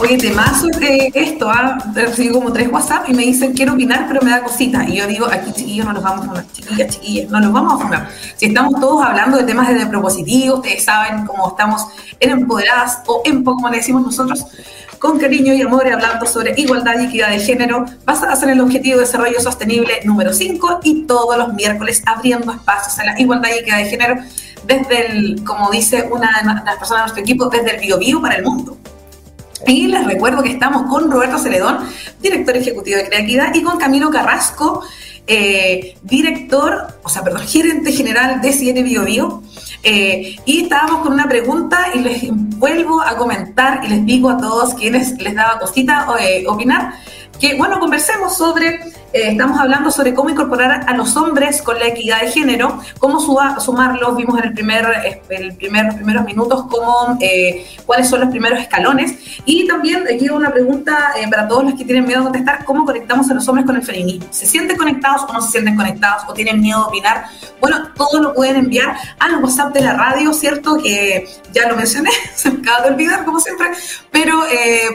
Oye, 0.00 0.18
temazo 0.18 0.66
de 0.66 1.12
esto, 1.14 1.48
¿ah? 1.48 1.78
Como 2.32 2.52
tres 2.52 2.68
WhatsApp 2.72 3.08
y 3.08 3.14
me 3.14 3.22
dicen 3.22 3.52
quiero 3.52 3.74
opinar, 3.74 4.06
pero 4.08 4.20
me 4.22 4.32
da 4.32 4.42
cosita. 4.42 4.84
Y 4.88 4.96
yo 4.96 5.06
digo, 5.06 5.26
aquí 5.26 5.52
chiquillos 5.52 5.86
no 5.86 5.92
nos 5.92 6.02
vamos 6.02 6.24
a 6.24 6.28
fumar, 6.28 6.46
chiquillas, 6.50 6.88
chiquillas, 6.88 7.30
no 7.30 7.38
nos 7.38 7.52
vamos 7.52 7.74
a 7.74 7.84
fumar. 7.84 8.10
Si 8.34 8.46
estamos 8.46 8.80
todos 8.80 9.00
hablando 9.00 9.36
de 9.36 9.44
temas 9.44 9.68
de 9.68 9.86
propositivo, 9.86 10.56
ustedes 10.56 10.84
saben 10.84 11.24
cómo 11.24 11.50
estamos 11.50 11.86
en 12.18 12.30
empoderadas 12.30 13.02
o 13.06 13.22
en 13.24 13.44
como 13.44 13.68
le 13.68 13.76
decimos 13.76 14.02
nosotros, 14.02 14.44
con 15.00 15.18
cariño 15.18 15.54
y 15.54 15.62
amor 15.62 15.90
hablando 15.90 16.26
sobre 16.26 16.52
igualdad 16.58 17.00
y 17.00 17.06
equidad 17.06 17.30
de 17.30 17.40
género, 17.40 17.86
basadas 18.04 18.42
en 18.42 18.50
el 18.50 18.60
Objetivo 18.60 18.98
de 18.98 19.06
Desarrollo 19.06 19.40
Sostenible 19.40 19.94
número 20.04 20.34
5 20.34 20.80
y 20.84 21.06
todos 21.06 21.38
los 21.38 21.54
miércoles 21.54 22.02
abriendo 22.04 22.52
espacios 22.52 22.98
a 22.98 23.04
la 23.04 23.18
igualdad 23.18 23.48
y 23.48 23.60
equidad 23.60 23.78
de 23.78 23.86
género 23.86 24.16
desde 24.66 25.06
el, 25.06 25.42
como 25.42 25.70
dice 25.70 26.06
una 26.12 26.38
de 26.38 26.64
las 26.64 26.76
personas 26.76 26.90
de 26.90 27.04
nuestro 27.04 27.22
equipo, 27.22 27.46
desde 27.46 27.82
el 27.82 27.98
bio, 27.98 28.20
para 28.20 28.36
el 28.36 28.44
mundo. 28.44 28.76
Y 29.66 29.86
les 29.86 30.04
recuerdo 30.04 30.42
que 30.42 30.50
estamos 30.50 30.82
con 30.90 31.10
Roberto 31.10 31.38
Celedón, 31.38 31.78
director 32.20 32.54
ejecutivo 32.58 32.98
de 32.98 33.06
Creatividad, 33.06 33.54
y 33.54 33.62
con 33.62 33.78
Camilo 33.78 34.10
Carrasco, 34.10 34.82
eh, 35.26 35.96
director, 36.02 36.88
o 37.02 37.08
sea, 37.08 37.22
perdón, 37.22 37.46
gerente 37.46 37.90
general 37.92 38.42
de 38.42 38.52
Siete 38.52 38.82
Bio 38.82 39.04
Bio. 39.04 39.42
Eh, 39.82 40.36
y 40.44 40.62
estábamos 40.64 41.00
con 41.00 41.14
una 41.14 41.26
pregunta 41.26 41.86
y 41.94 42.00
les 42.00 42.28
vuelvo 42.58 43.00
a 43.00 43.16
comentar 43.16 43.82
y 43.84 43.88
les 43.88 44.04
digo 44.04 44.28
a 44.28 44.36
todos 44.36 44.74
quienes 44.74 45.18
les 45.18 45.34
daba 45.34 45.58
cosita 45.58 46.06
eh, 46.20 46.44
opinar 46.46 46.92
que, 47.40 47.56
bueno, 47.56 47.80
conversemos 47.80 48.36
sobre, 48.36 48.74
eh, 49.12 49.30
estamos 49.30 49.58
hablando 49.58 49.90
sobre 49.90 50.14
cómo 50.14 50.28
incorporar 50.28 50.84
a 50.86 50.94
los 50.94 51.16
hombres 51.16 51.62
con 51.62 51.78
la 51.78 51.86
equidad 51.86 52.20
de 52.20 52.30
género, 52.30 52.78
cómo 52.98 53.18
sumarlos, 53.18 54.16
vimos 54.16 54.38
en 54.38 54.44
el 54.44 54.52
primer, 54.52 54.86
el 55.30 55.54
primer 55.54 55.94
primeros 55.94 56.24
minutos 56.24 56.66
cómo, 56.70 57.16
eh, 57.20 57.66
cuáles 57.86 58.08
son 58.08 58.20
los 58.20 58.28
primeros 58.28 58.60
escalones, 58.60 59.14
y 59.46 59.66
también 59.66 60.04
aquí 60.06 60.28
una 60.28 60.52
pregunta 60.52 61.12
eh, 61.16 61.26
para 61.28 61.48
todos 61.48 61.64
los 61.64 61.74
que 61.74 61.84
tienen 61.84 62.04
miedo 62.04 62.20
de 62.20 62.24
contestar, 62.24 62.64
¿cómo 62.64 62.84
conectamos 62.84 63.30
a 63.30 63.34
los 63.34 63.48
hombres 63.48 63.66
con 63.66 63.76
el 63.76 63.82
feminismo? 63.82 64.26
¿Se 64.30 64.44
sienten 64.44 64.76
conectados 64.76 65.22
o 65.28 65.32
no 65.32 65.40
se 65.40 65.52
sienten 65.52 65.76
conectados 65.76 66.24
o 66.28 66.34
tienen 66.34 66.60
miedo 66.60 66.80
de 66.80 66.86
opinar? 66.88 67.24
Bueno, 67.58 67.88
todo 67.96 68.20
lo 68.20 68.34
pueden 68.34 68.56
enviar 68.56 68.94
al 69.18 69.42
WhatsApp 69.42 69.72
de 69.72 69.80
la 69.80 69.94
radio, 69.94 70.34
¿cierto? 70.34 70.76
Que 70.76 71.26
ya 71.54 71.66
lo 71.68 71.76
mencioné, 71.76 72.10
se 72.34 72.50
me 72.50 72.60
acaba 72.60 72.86
de 72.86 72.92
olvidar 72.92 73.24
como 73.24 73.40
siempre, 73.40 73.68
pero 74.10 74.42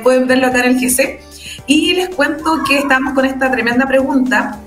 pueden 0.03 0.27
verlo 0.27 0.47
acá 0.47 0.59
en 0.59 0.65
el 0.65 0.79
GC. 0.79 1.34
Y 1.67 1.93
les 1.93 2.09
cuento 2.09 2.63
que 2.63 2.79
estamos 2.79 3.13
con 3.13 3.25
esta 3.25 3.51
tremenda 3.51 3.87
pregunta 3.87 4.59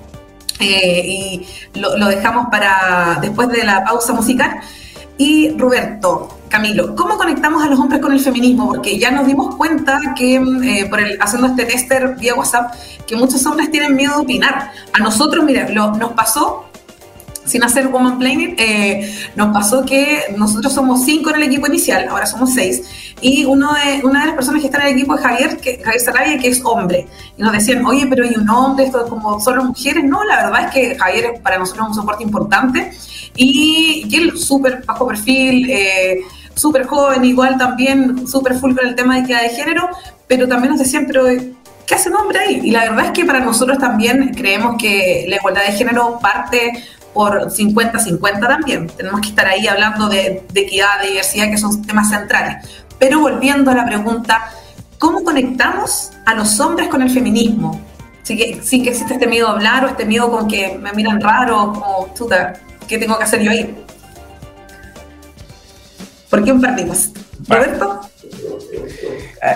eh, 0.59 1.03
y 1.05 1.47
lo, 1.79 2.07
dejamos 2.07 2.47
para 2.49 3.19
después 3.21 3.47
de 3.49 3.63
la 3.63 3.83
pausa 3.83 4.13
musical. 4.13 4.59
Y 5.17 5.49
Roberto, 5.57 6.39
Camilo, 6.49 6.95
¿cómo 6.95 7.17
conectamos 7.17 7.63
a 7.63 7.67
los 7.67 7.79
hombres 7.79 8.01
con 8.01 8.13
el 8.13 8.19
feminismo? 8.19 8.67
Porque 8.67 8.97
ya 8.97 9.11
nos 9.11 9.27
dimos 9.27 9.55
cuenta 9.55 9.99
que 10.15 10.35
eh, 10.35 10.87
por 10.89 10.99
el, 10.99 11.17
haciendo 11.21 11.47
este 11.47 11.65
tester 11.65 12.15
vía 12.15 12.35
WhatsApp, 12.35 12.73
que 13.05 13.15
muchos 13.15 13.45
hombres 13.45 13.69
tienen 13.71 13.95
miedo 13.95 14.15
de 14.15 14.21
opinar. 14.21 14.71
A 14.93 14.99
nosotros, 14.99 15.43
mira, 15.43 15.69
lo, 15.69 15.91
nos 15.95 16.13
pasó 16.13 16.68
sin 17.49 17.63
hacer 17.63 17.87
woman 17.87 18.19
planning, 18.19 18.55
eh, 18.57 19.11
nos 19.35 19.51
pasó 19.53 19.83
que 19.83 20.35
nosotros 20.37 20.71
somos 20.71 21.03
cinco 21.03 21.31
en 21.31 21.37
el 21.37 21.43
equipo 21.43 21.67
inicial, 21.67 22.07
ahora 22.07 22.25
somos 22.25 22.53
seis, 22.53 22.83
y 23.21 23.45
uno 23.45 23.73
de, 23.73 24.05
una 24.05 24.21
de 24.21 24.25
las 24.27 24.35
personas 24.35 24.61
que 24.61 24.67
está 24.67 24.79
en 24.81 24.87
el 24.87 24.93
equipo 24.93 25.15
es 25.15 25.21
Javier, 25.21 25.57
que, 25.57 25.81
Javier 25.83 26.01
Sarabia, 26.01 26.37
que 26.37 26.47
es 26.49 26.61
hombre. 26.63 27.07
Y 27.37 27.41
nos 27.41 27.51
decían, 27.51 27.85
oye, 27.85 28.05
pero 28.07 28.23
hay 28.23 28.35
un 28.35 28.49
hombre, 28.49 28.85
esto 28.85 29.03
es 29.03 29.09
como 29.09 29.39
solo 29.39 29.63
mujeres. 29.63 30.03
No, 30.03 30.23
la 30.23 30.45
verdad 30.45 30.65
es 30.65 30.71
que 30.71 30.95
Javier 30.97 31.25
es 31.33 31.39
para 31.41 31.57
nosotros 31.57 31.89
un 31.89 31.93
soporte 31.95 32.23
importante 32.23 32.91
y, 33.35 34.05
y 34.07 34.15
él 34.15 34.37
súper 34.37 34.83
bajo 34.85 35.07
perfil, 35.07 35.69
eh, 35.69 36.19
súper 36.55 36.85
joven, 36.85 37.25
igual 37.25 37.57
también 37.57 38.27
súper 38.27 38.55
full 38.55 38.75
con 38.75 38.87
el 38.87 38.95
tema 38.95 39.15
de 39.15 39.21
equidad 39.21 39.41
de 39.41 39.49
género, 39.49 39.89
pero 40.27 40.47
también 40.47 40.71
nos 40.71 40.79
decían, 40.79 41.05
pero 41.07 41.25
¿qué 41.89 41.95
hace 41.95 42.09
un 42.09 42.15
hombre 42.17 42.39
ahí? 42.39 42.61
Y 42.63 42.71
la 42.71 42.81
verdad 42.81 43.05
es 43.07 43.11
que 43.11 43.25
para 43.25 43.39
nosotros 43.39 43.77
también 43.79 44.33
creemos 44.35 44.75
que 44.77 45.25
la 45.27 45.37
igualdad 45.37 45.63
de 45.65 45.71
género 45.73 46.19
parte 46.21 46.83
por 47.13 47.51
50-50 47.51 48.39
también. 48.39 48.87
Tenemos 48.87 49.21
que 49.21 49.29
estar 49.29 49.47
ahí 49.47 49.67
hablando 49.67 50.07
de, 50.09 50.43
equidad, 50.53 51.01
de 51.01 51.09
diversidad, 51.09 51.49
que 51.49 51.57
son 51.57 51.81
temas 51.81 52.09
centrales. 52.09 52.67
Pero 52.97 53.19
volviendo 53.19 53.71
a 53.71 53.75
la 53.75 53.85
pregunta, 53.85 54.51
¿cómo 54.97 55.23
conectamos 55.23 56.11
a 56.25 56.33
los 56.33 56.59
hombres 56.59 56.89
con 56.89 57.01
el 57.01 57.09
feminismo? 57.09 57.81
Sin 58.23 58.37
que, 58.37 58.61
sin 58.61 58.83
que 58.83 58.89
exista 58.89 59.13
este 59.13 59.27
miedo 59.27 59.47
a 59.47 59.51
hablar 59.51 59.85
o 59.85 59.87
este 59.87 60.05
miedo 60.05 60.29
con 60.29 60.47
que 60.47 60.77
me 60.77 60.91
miran 60.93 61.19
raro, 61.19 61.73
como, 61.73 62.13
chuta, 62.13 62.53
¿qué 62.87 62.97
tengo 62.97 63.17
que 63.17 63.23
hacer 63.23 63.41
yo 63.41 63.51
ahí? 63.51 63.75
¿Por 66.29 66.43
qué 66.43 66.53
partimos? 66.53 67.09
¿Roberto? 67.47 68.01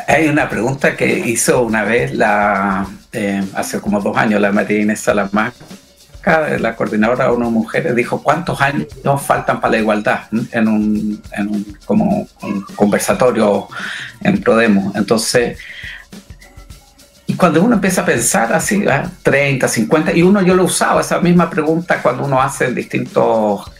Hay 0.07 0.27
una 0.27 0.49
pregunta 0.49 0.95
que 0.95 1.19
hizo 1.19 1.61
una 1.61 1.83
vez 1.83 2.13
la, 2.13 2.87
eh, 3.11 3.43
hace 3.53 3.79
como 3.79 3.99
dos 4.01 4.17
años 4.17 4.41
la 4.41 4.51
María 4.51 4.81
Inés 4.81 5.01
La 6.25 6.75
coordinadora 6.75 7.25
de 7.25 7.31
unas 7.31 7.51
mujeres, 7.51 7.95
dijo 7.95 8.23
cuántos 8.23 8.62
años 8.62 8.88
nos 9.03 9.21
faltan 9.21 9.59
para 9.59 9.73
la 9.73 9.79
igualdad 9.79 10.21
en 10.51 10.67
un, 10.69 11.21
en 11.33 11.49
un, 11.49 11.77
como 11.86 12.27
un 12.41 12.62
conversatorio 12.75 13.67
en 14.21 14.39
Prodemo. 14.41 14.93
Entonces, 14.95 15.57
y 17.25 17.36
cuando 17.36 17.62
uno 17.62 17.75
empieza 17.75 18.01
a 18.01 18.05
pensar 18.05 18.53
así, 18.53 18.86
30, 19.23 19.65
¿ah? 19.65 19.69
50, 19.69 20.13
y 20.13 20.23
uno 20.23 20.41
yo 20.41 20.55
lo 20.55 20.63
usaba, 20.65 21.01
esa 21.01 21.19
misma 21.19 21.49
pregunta 21.49 22.01
cuando 22.01 22.25
uno 22.25 22.41
hace 22.41 22.71
distintas 22.71 23.23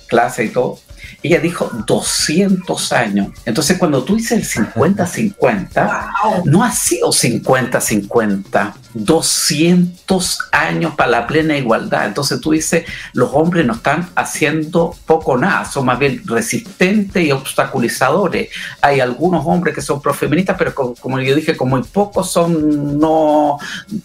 clases 0.08 0.48
y 0.48 0.50
todo, 0.50 0.80
ella 1.24 1.40
dijo 1.40 1.72
200 1.88 2.92
años. 2.92 3.30
Entonces, 3.46 3.78
cuando 3.78 4.04
tú 4.04 4.18
dices 4.18 4.56
el 4.56 4.66
50-50, 4.74 6.44
no 6.46 6.64
ha 6.64 6.72
sido 6.72 7.10
50-50, 7.10 8.74
200 8.94 10.40
años 10.52 10.96
para 10.96 11.10
la 11.10 11.26
plena 11.28 11.58
igualdad. 11.58 12.06
Entonces, 12.08 12.42
tú 12.42 12.52
dices, 12.52 12.86
los 13.14 13.30
hombres 13.34 13.66
no 13.66 13.74
están 13.74 14.10
haciendo 14.16 14.96
poco 15.06 15.38
nada, 15.38 15.66
son 15.66 15.86
más 15.86 15.98
bien 15.98 16.22
resistentes 16.26 17.26
y 17.26 17.32
obstaculizadores. 17.32 18.50
Hay 18.82 19.00
algunos 19.00 19.46
hombres 19.46 19.74
que 19.74 19.82
son 19.82 20.02
profeministas, 20.02 20.58
pero 20.58 20.76
como, 20.76 21.20
yo 21.22 21.36
dije, 21.36 21.56
como 21.56 21.78
muy 21.78 21.84
pocos 21.84 22.30
son, 22.30 23.00
no 23.00 23.58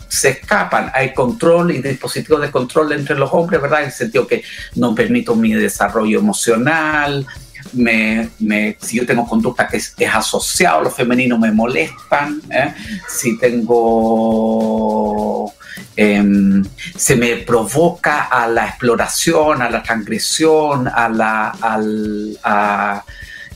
se 0.09 0.31
escapan. 0.31 0.91
Hay 0.95 1.13
control 1.13 1.73
y 1.73 1.83
dispositivos 1.83 2.41
de 2.41 2.51
control 2.51 2.93
entre 2.93 3.19
los 3.19 3.31
hombres, 3.33 3.61
¿verdad? 3.61 3.81
En 3.81 3.87
el 3.87 3.93
sentido 3.93 4.27
que 4.27 4.43
no 4.77 4.95
permito 4.95 5.35
mi 5.35 5.53
desarrollo 5.53 6.19
emocional, 6.19 7.08
me, 7.73 8.31
si 8.81 8.97
yo 8.97 9.07
tengo 9.07 9.27
conducta 9.27 9.69
que 9.69 9.77
es, 9.77 9.95
asociado 10.13 10.79
a 10.79 10.83
lo 10.85 10.91
femenino, 10.91 11.39
me 11.39 11.53
molestan, 11.53 12.41
¿eh? 12.51 12.75
si 13.09 13.39
tengo... 13.39 14.65
Em, 15.95 16.65
se 16.97 17.17
me 17.17 17.37
provoca 17.39 18.25
a 18.25 18.47
la 18.47 18.67
exploración, 18.67 19.63
a 19.63 19.71
la 19.71 19.83
transgresión, 19.83 20.87
a 20.89 21.09
la, 21.09 23.05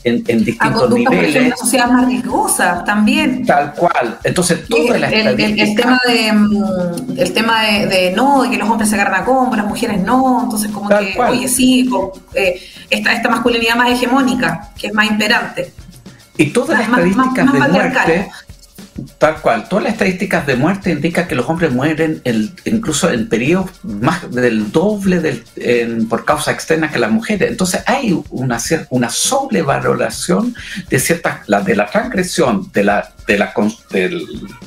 en, 0.03 0.23
en 0.27 0.43
distintos 0.43 0.89
niveles. 0.89 1.47
Una 1.47 1.55
sociedad 1.55 1.89
más 1.89 2.05
riesgosa 2.07 2.83
también. 2.83 3.45
Tal 3.45 3.73
cual. 3.73 4.17
Entonces, 4.23 4.67
todo 4.67 4.93
el, 4.93 5.03
el, 5.03 5.59
el, 5.59 5.75
tema 5.75 5.99
de 6.05 6.33
mm, 6.33 7.17
el 7.17 7.33
tema 7.33 7.63
de, 7.63 8.13
no, 8.15 8.43
de 8.43 8.49
que 8.49 8.57
los 8.57 8.69
hombres 8.69 8.89
se 8.89 8.95
agarran 8.95 9.21
a 9.21 9.25
combo, 9.25 9.55
las 9.55 9.65
mujeres 9.65 10.01
no. 10.01 10.43
Entonces, 10.43 10.71
como 10.71 10.89
que, 10.89 11.15
oye, 11.19 11.47
sí, 11.47 11.89
eh, 12.33 12.61
esta, 12.89 13.13
esta 13.13 13.29
masculinidad 13.29 13.75
más 13.75 13.89
hegemónica, 13.89 14.71
que 14.77 14.87
es 14.87 14.93
más 14.93 15.09
imperante. 15.09 15.73
Y 16.37 16.47
todas 16.47 16.79
las 16.79 16.87
estadísticas 16.87 17.53
de 17.53 17.59
muerte 17.59 18.31
Tal 19.17 19.41
cual. 19.41 19.67
Todas 19.67 19.85
las 19.85 19.93
estadísticas 19.93 20.45
de 20.45 20.55
muerte 20.55 20.91
indican 20.91 21.27
que 21.27 21.33
los 21.33 21.49
hombres 21.49 21.71
mueren 21.71 22.21
incluso 22.65 23.09
en 23.09 23.27
periodos 23.27 23.71
más 23.83 24.29
del 24.31 24.71
doble 24.71 25.19
del, 25.19 26.07
por 26.07 26.25
causa 26.25 26.51
externa 26.51 26.91
que 26.91 26.99
las 26.99 27.09
mujeres. 27.09 27.49
Entonces 27.49 27.81
hay 27.87 28.21
una, 28.29 28.59
una 28.89 29.09
sobrevaloración 29.09 30.53
de 30.89 30.99
ciertas, 30.99 31.47
la, 31.47 31.61
de 31.61 31.75
la 31.75 31.87
transgresión, 31.87 32.71
de 32.71 32.83
la, 32.83 33.11
de 33.25 33.37
la, 33.39 33.53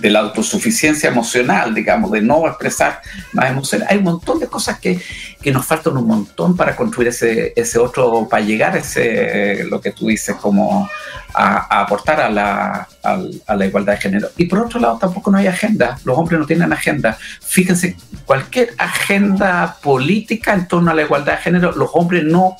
de 0.00 0.10
la 0.10 0.20
autosuficiencia 0.20 1.08
emocional, 1.08 1.72
digamos, 1.72 2.10
de 2.10 2.22
no 2.22 2.48
expresar 2.48 3.00
más 3.32 3.50
emociones. 3.50 3.86
Hay 3.88 3.98
un 3.98 4.04
montón 4.04 4.40
de 4.40 4.48
cosas 4.48 4.80
que, 4.80 5.00
que 5.40 5.52
nos 5.52 5.64
faltan 5.64 5.96
un 5.96 6.06
montón 6.06 6.56
para 6.56 6.74
construir 6.74 7.08
ese, 7.08 7.52
ese 7.54 7.78
otro, 7.78 8.26
para 8.28 8.44
llegar 8.44 8.74
a 8.74 8.78
ese, 8.78 9.64
lo 9.70 9.80
que 9.80 9.92
tú 9.92 10.08
dices, 10.08 10.34
como 10.36 10.88
a, 11.34 11.80
aportar 11.80 12.20
a 12.20 12.30
la, 12.30 12.88
a, 13.02 13.54
la 13.54 13.66
igualdad 13.66 13.94
de 13.94 14.00
género. 14.00 14.28
Y 14.36 14.46
por 14.46 14.60
otro 14.60 14.80
lado, 14.80 14.98
tampoco 14.98 15.30
no 15.30 15.38
hay 15.38 15.46
agenda. 15.46 15.98
Los 16.04 16.16
hombres 16.18 16.40
no 16.40 16.46
tienen 16.46 16.72
agenda. 16.72 17.16
Fíjense, 17.40 17.96
cualquier 18.24 18.74
agenda 18.78 19.76
política 19.82 20.54
en 20.54 20.68
torno 20.68 20.90
a 20.90 20.94
la 20.94 21.02
igualdad 21.02 21.34
de 21.34 21.42
género, 21.42 21.72
los 21.72 21.90
hombres 21.92 22.24
no 22.24 22.56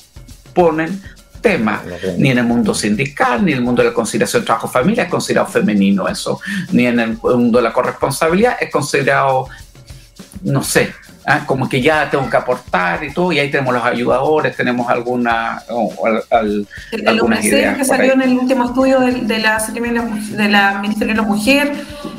ponen 0.53 1.01
tema, 1.41 1.83
ni 2.17 2.31
en 2.31 2.39
el 2.39 2.45
mundo 2.45 2.73
sindical, 2.73 3.45
ni 3.45 3.51
en 3.51 3.59
el 3.59 3.63
mundo 3.63 3.81
de 3.81 3.89
la 3.89 3.93
conciliación 3.93 4.43
trabajo-familia 4.43 5.03
es 5.03 5.09
considerado 5.09 5.47
femenino 5.47 6.07
eso, 6.07 6.39
ni 6.71 6.87
en 6.87 6.99
el 6.99 7.17
mundo 7.17 7.59
de 7.59 7.63
la 7.63 7.73
corresponsabilidad 7.73 8.57
es 8.59 8.71
considerado, 8.71 9.47
no 10.43 10.63
sé, 10.63 10.93
¿ah? 11.27 11.43
como 11.45 11.69
que 11.69 11.81
ya 11.81 12.09
tengo 12.09 12.27
que 12.29 12.37
aportar 12.37 13.03
y 13.03 13.13
todo, 13.13 13.31
y 13.31 13.39
ahí 13.39 13.51
tenemos 13.51 13.73
los 13.73 13.83
ayudadores, 13.83 14.55
tenemos 14.55 14.89
alguna, 14.89 15.61
el, 16.41 16.67
algunas 17.05 17.41
que 17.41 17.85
salió 17.85 18.13
en 18.13 18.21
el 18.23 18.33
último 18.33 18.65
estudio 18.65 18.99
de, 19.01 19.11
de, 19.11 19.39
la, 19.39 19.63
de 19.67 20.49
la 20.49 20.79
Ministerio 20.81 21.13
de 21.13 21.21
la 21.21 21.27
Mujer. 21.27 21.71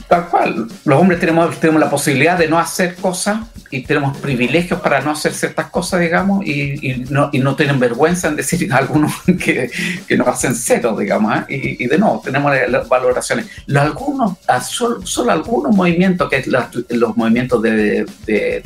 Tal 0.07 0.29
cual, 0.29 0.69
los 0.85 1.01
hombres 1.01 1.19
tenemos, 1.19 1.59
tenemos 1.59 1.81
la 1.81 1.91
posibilidad 1.91 2.39
de 2.39 2.49
no 2.49 2.59
hacer 2.59 2.95
cosas 2.97 3.41
y 3.71 3.83
tenemos 3.83 4.17
privilegios 4.19 4.81
para 4.81 5.01
no 5.01 5.11
hacer 5.11 5.33
ciertas 5.33 5.67
cosas, 5.67 6.01
digamos, 6.01 6.47
y, 6.47 7.05
no, 7.11 7.31
y 7.33 7.39
no 7.39 7.57
tienen 7.57 7.79
vergüenza 7.79 8.29
en 8.29 8.37
decir 8.37 8.73
algunos 8.73 9.13
que, 9.45 9.71
que 10.07 10.17
nos 10.17 10.29
hacen 10.29 10.55
cero, 10.55 10.97
digamos, 10.99 11.37
¿eh? 11.49 11.77
y, 11.79 11.87
de 11.87 11.99
no, 11.99 12.21
tenemos 12.23 12.53
las 12.69 12.89
valoraciones. 12.89 13.47
Los, 13.67 13.83
algunos, 13.83 14.39
solo, 14.67 15.07
solo 15.07 15.33
algunos 15.33 15.75
movimientos, 15.75 16.29
que 16.29 16.37
es 16.37 16.47
los 16.47 17.17
movimientos 17.17 17.63
de, 17.63 18.07
de, 18.27 18.63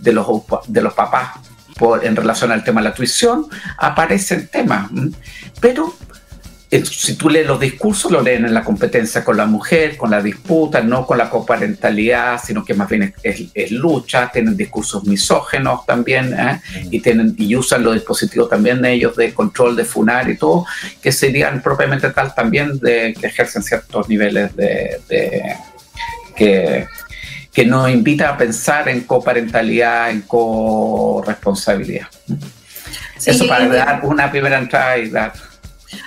de, 0.00 0.12
los, 0.12 0.26
de 0.66 0.82
los 0.82 0.94
papás 0.94 1.30
por, 1.78 2.04
en 2.04 2.16
relación 2.16 2.52
al 2.52 2.64
tema 2.64 2.80
de 2.80 2.88
la 2.88 2.94
tuición, 2.94 3.46
aparecen 3.78 4.48
temas, 4.48 4.90
pero 5.60 5.94
si 6.84 7.16
tú 7.16 7.28
lees 7.28 7.48
los 7.48 7.58
discursos, 7.58 8.12
lo 8.12 8.22
leen 8.22 8.44
en 8.44 8.54
la 8.54 8.62
competencia 8.62 9.24
con 9.24 9.36
la 9.36 9.44
mujer, 9.44 9.96
con 9.96 10.08
la 10.08 10.22
disputa, 10.22 10.80
no 10.80 11.04
con 11.04 11.18
la 11.18 11.28
coparentalidad, 11.28 12.40
sino 12.42 12.64
que 12.64 12.74
más 12.74 12.88
bien 12.88 13.12
es, 13.24 13.72
lucha, 13.72 14.30
tienen 14.32 14.56
discursos 14.56 15.04
misógenos 15.04 15.84
también, 15.84 16.32
¿eh? 16.32 16.60
y, 16.90 17.00
tienen, 17.00 17.34
y 17.36 17.56
usan 17.56 17.82
los 17.82 17.94
dispositivos 17.94 18.48
también 18.48 18.80
de 18.80 18.92
ellos 18.92 19.16
de 19.16 19.34
control 19.34 19.74
de 19.74 19.84
funar 19.84 20.30
y 20.30 20.36
todo, 20.36 20.64
que 21.02 21.10
serían 21.10 21.60
propiamente 21.60 22.10
tal 22.10 22.32
también 22.34 22.78
de 22.78 23.16
que 23.20 23.26
ejercen 23.26 23.64
ciertos 23.64 24.08
niveles 24.08 24.54
de, 24.54 25.00
que, 26.36 26.86
que 27.52 27.64
nos 27.64 27.90
invita 27.90 28.28
a 28.28 28.36
pensar 28.36 28.88
en 28.88 29.02
coparentalidad, 29.02 30.10
en 30.10 30.22
corresponsabilidad. 30.22 32.06
Eso 33.24 33.46
para 33.46 33.68
dar 33.68 34.00
una 34.04 34.30
primera 34.30 34.58
entrada 34.58 34.98
y 34.98 35.10
dar 35.10 35.32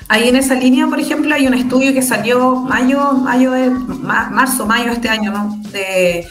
Ahí 0.07 0.29
en 0.29 0.35
esa 0.35 0.55
línea, 0.55 0.87
por 0.87 0.99
ejemplo, 0.99 1.33
hay 1.33 1.47
un 1.47 1.53
estudio 1.53 1.93
que 1.93 2.01
salió 2.01 2.55
mayo, 2.55 3.13
mayo 3.13 3.51
de 3.51 3.69
marzo, 3.69 4.65
mayo 4.65 4.85
de 4.85 4.93
este 4.93 5.09
año, 5.09 5.31
¿no? 5.31 5.61
De, 5.71 6.27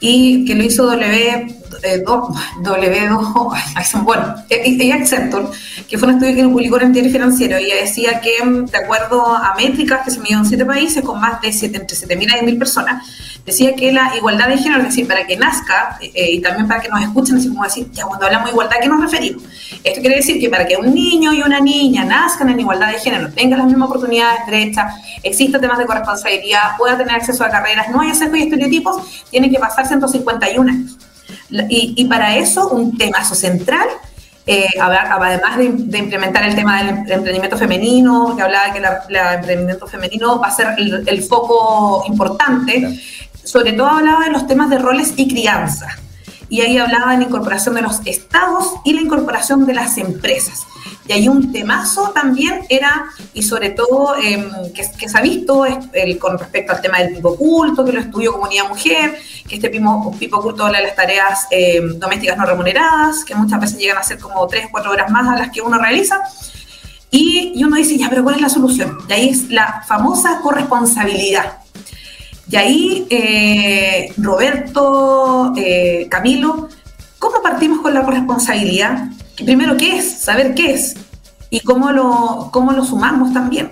y 0.00 0.44
que 0.44 0.54
lo 0.54 0.62
hizo 0.62 0.86
W, 0.86 1.46
eh, 1.84 2.04
W2, 2.04 4.02
bueno, 4.02 4.34
ella 4.48 4.94
Accenture, 4.96 5.46
que 5.88 5.98
fue 5.98 6.08
un 6.08 6.14
estudio 6.14 6.34
que 6.36 6.44
publicó 6.44 6.76
en 6.78 6.86
el 6.88 6.92
diario 6.92 7.12
financiero, 7.12 7.56
ella 7.56 7.76
decía 7.80 8.20
que, 8.20 8.36
de 8.42 8.78
acuerdo 8.78 9.26
a 9.26 9.54
métricas 9.56 10.04
que 10.04 10.10
se 10.10 10.20
midieron 10.20 10.44
en 10.44 10.48
siete 10.48 10.64
países 10.64 11.02
con 11.02 11.20
más 11.20 11.40
de 11.40 11.52
siete, 11.52 11.78
entre 11.78 11.96
7.000 11.96 12.22
y 12.22 12.46
10.000 12.46 12.58
personas, 12.58 13.06
decía 13.44 13.74
que 13.74 13.92
la 13.92 14.16
igualdad 14.16 14.48
de 14.48 14.58
género, 14.58 14.82
es 14.82 14.88
decir, 14.88 15.06
para 15.06 15.26
que 15.26 15.36
nazca 15.36 15.98
eh, 16.00 16.32
y 16.32 16.40
también 16.40 16.66
para 16.66 16.80
que 16.80 16.88
nos 16.88 17.02
escuchen, 17.02 17.36
así 17.36 17.48
como 17.48 17.64
decir, 17.64 17.90
ya 17.92 18.04
cuando 18.04 18.26
hablamos 18.26 18.46
de 18.46 18.52
igualdad, 18.52 18.78
¿a 18.78 18.80
qué 18.80 18.88
nos 18.88 19.00
referimos? 19.00 19.42
Esto 19.82 20.00
quiere 20.00 20.16
decir 20.16 20.40
que 20.40 20.48
para 20.48 20.66
que 20.66 20.76
un 20.76 20.94
niño 20.94 21.32
y 21.32 21.42
una 21.42 21.60
niña 21.60 22.04
nazcan 22.04 22.48
en 22.48 22.60
igualdad 22.60 22.92
de 22.92 22.98
género, 22.98 23.30
tengan 23.32 23.58
las 23.58 23.68
mismas 23.68 23.88
oportunidades 23.88 24.40
derechas, 24.46 24.94
exista 25.22 25.60
temas 25.60 25.78
de 25.78 25.86
corresponsabilidad, 25.86 26.76
pueda 26.78 26.96
tener 26.96 27.14
acceso 27.14 27.44
a 27.44 27.50
carreras, 27.50 27.88
no 27.90 28.00
haya 28.00 28.14
sesgos 28.14 28.38
y 28.38 28.42
estereotipos, 28.44 29.24
tienen 29.30 29.50
que 29.50 29.58
pasar 29.58 29.86
151 29.86 30.70
años. 30.70 30.96
Y, 31.68 31.94
y 31.96 32.04
para 32.06 32.36
eso, 32.36 32.68
un 32.68 32.96
temazo 32.98 33.34
central 33.34 33.88
eh, 34.46 34.66
además 34.78 35.56
de, 35.56 35.98
implementar 35.98 36.44
el 36.44 36.54
tema 36.54 36.82
del 36.82 36.88
em-, 36.88 37.12
emprendimiento 37.12 37.56
femenino, 37.56 38.34
que 38.36 38.42
hablaba 38.42 38.72
que 38.72 38.78
el 38.78 39.16
emprendimiento 39.16 39.86
femenino 39.86 40.38
va 40.38 40.48
a 40.48 40.50
ser 40.50 40.68
el, 40.76 41.22
foco 41.22 42.04
importante, 42.06 43.00
sobre 43.42 43.72
todo 43.72 43.88
hablaba 43.88 44.24
de 44.24 44.30
los 44.30 44.46
temas 44.46 44.68
de 44.68 44.78
roles 44.78 45.14
y 45.16 45.28
crianza. 45.28 45.88
Y 46.50 46.60
ahí 46.60 46.76
hablaba 46.76 47.12
de 47.12 47.18
la 47.18 47.24
incorporación 47.24 47.74
de 47.74 47.82
los 47.82 48.00
estados 48.04 48.74
y 48.84 48.92
la 48.92 49.00
incorporación 49.00 49.64
de 49.64 49.74
las 49.74 49.96
empresas. 49.96 50.66
Y 51.06 51.12
hay 51.12 51.28
un 51.28 51.52
temazo 51.52 52.10
también 52.10 52.62
era, 52.68 53.06
y 53.34 53.42
sobre 53.42 53.70
todo 53.70 54.16
em, 54.16 54.48
que, 54.72 55.08
se 55.08 55.18
ha 55.18 55.20
visto 55.20 55.64
con 56.18 56.38
respecto 56.38 56.72
al 56.72 56.80
tema 56.80 56.98
del 56.98 57.16
pipo 57.16 57.30
oculto, 57.30 57.84
que 57.84 57.92
lo 57.92 58.00
estudió 58.00 58.32
Comunidad 58.32 58.68
Mujer, 58.68 59.18
que 59.46 59.56
este 59.56 59.68
pipo, 59.68 60.14
pipo 60.18 60.38
oculto 60.38 60.64
habla 60.64 60.78
de 60.78 60.84
las 60.84 60.96
tareas 60.96 61.46
em, 61.50 61.98
domésticas 61.98 62.38
no 62.38 62.46
remuneradas, 62.46 63.24
que 63.24 63.34
muchas 63.34 63.60
veces 63.60 63.78
llegan 63.78 63.98
a 63.98 64.02
ser 64.02 64.18
como 64.18 64.46
tres, 64.46 64.68
cuatro 64.70 64.92
horas 64.92 65.10
más 65.10 65.28
a 65.28 65.38
las 65.38 65.50
que 65.50 65.60
uno 65.60 65.78
realiza. 65.78 66.20
Y, 67.10 67.52
y 67.54 67.64
uno 67.64 67.76
dice, 67.76 67.98
ya, 67.98 68.08
pero 68.08 68.24
¿cuál 68.24 68.36
es 68.36 68.40
la 68.40 68.48
solución? 68.48 68.98
Y 69.08 69.12
ahí 69.12 69.28
es 69.28 69.50
la 69.50 69.84
famosa 69.86 70.40
corresponsabilidad. 70.40 71.58
Y 72.50 72.56
ahí, 72.56 73.06
eh, 73.10 74.12
Roberto, 74.18 75.52
eh, 75.56 76.06
Camilo, 76.10 76.68
¿cómo 77.18 77.42
partimos 77.42 77.80
con 77.80 77.94
la 77.94 78.04
corresponsabilidad? 78.04 79.08
Primero, 79.36 79.76
¿qué 79.76 79.98
es? 79.98 80.20
Saber 80.20 80.54
qué 80.54 80.74
es. 80.74 80.94
Y 81.50 81.60
cómo 81.60 81.90
lo, 81.92 82.50
cómo 82.52 82.72
lo 82.72 82.84
sumamos 82.84 83.32
también. 83.32 83.70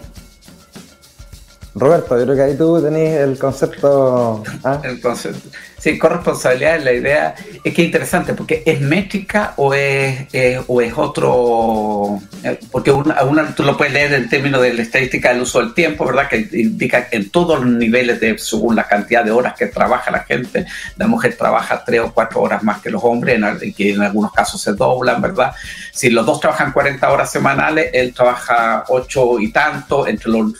Roberto, 1.75 2.19
yo 2.19 2.25
creo 2.25 2.37
que 2.37 2.43
ahí 2.43 2.57
tú 2.57 2.81
tenés 2.83 3.21
el 3.21 3.39
concepto. 3.39 4.43
¿ah? 4.65 4.81
El 4.85 5.01
concepto. 5.01 5.49
Sí, 5.83 5.99
corresponsabilidad, 5.99 6.81
la 6.81 6.93
idea 6.93 7.35
es 7.65 7.75
que 7.75 7.83
es 7.83 7.87
interesante 7.87 8.35
porque 8.35 8.63
es 8.65 8.81
métrica 8.81 9.55
o 9.57 9.75
es, 9.75 10.29
o 10.69 10.81
es 10.81 10.93
otro, 10.97 12.21
eh, 12.45 12.57
porque 12.71 12.93
una, 12.93 13.21
una, 13.25 13.53
tú 13.53 13.65
lo 13.65 13.77
puedes 13.77 13.93
leer 13.93 14.15
en 14.15 14.29
términos 14.29 14.63
de 14.63 14.75
la 14.75 14.83
estadística 14.83 15.33
del 15.33 15.43
uso 15.43 15.59
del 15.59 15.75
tiempo, 15.75 16.07
¿verdad? 16.07 16.29
Que 16.29 16.49
indica 16.53 17.09
en 17.11 17.31
todos 17.31 17.59
los 17.59 17.69
niveles, 17.69 18.21
de, 18.21 18.39
según 18.39 18.77
la 18.77 18.87
cantidad 18.87 19.25
de 19.25 19.33
horas 19.33 19.55
que 19.59 19.67
trabaja 19.67 20.13
la 20.13 20.21
gente, 20.21 20.67
la 20.97 21.09
mujer 21.09 21.37
trabaja 21.37 21.83
tres 21.85 21.99
o 22.03 22.15
cuatro 22.15 22.43
horas 22.43 22.63
más 22.63 22.81
que 22.81 22.89
los 22.89 23.03
hombres, 23.03 23.43
en, 23.43 23.75
que 23.75 23.91
en 23.91 24.03
algunos 24.03 24.33
casos 24.33 24.63
se 24.63 24.75
doblan, 24.75 25.21
¿verdad? 25.21 25.53
Si 25.93 26.11
los 26.11 26.25
dos 26.25 26.39
trabajan 26.39 26.71
40 26.71 27.11
horas 27.11 27.33
semanales, 27.33 27.91
él 27.93 28.15
trabaja 28.15 28.85
ocho 28.87 29.41
y 29.41 29.51
tanto, 29.51 30.07
entre 30.07 30.31
los 30.31 30.53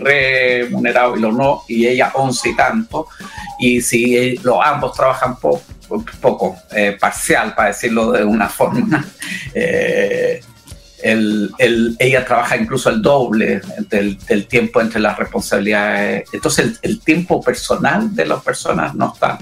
remunerados 0.00 1.18
y 1.18 1.22
los 1.22 1.34
no, 1.34 1.64
y 1.66 1.88
ella 1.88 2.12
once 2.14 2.50
y 2.50 2.54
tanto, 2.54 3.08
y 3.58 3.80
si 3.80 4.36
los 4.36 4.59
ambos 4.62 4.94
trabajan 4.94 5.36
poco, 5.38 6.56
eh, 6.72 6.96
parcial, 6.98 7.54
para 7.54 7.68
decirlo 7.68 8.12
de 8.12 8.24
una 8.24 8.48
forma. 8.48 9.04
Eh, 9.54 10.40
ella 11.02 12.24
trabaja 12.26 12.58
incluso 12.58 12.90
el 12.90 13.00
doble 13.00 13.62
del, 13.88 14.46
tiempo 14.46 14.80
entre 14.80 15.00
las 15.00 15.18
responsabilidades. 15.18 16.28
Entonces 16.32 16.78
el, 16.82 17.00
tiempo 17.00 17.40
personal 17.40 18.14
de 18.14 18.26
las 18.26 18.42
personas 18.42 18.94
no 18.94 19.12
está. 19.14 19.38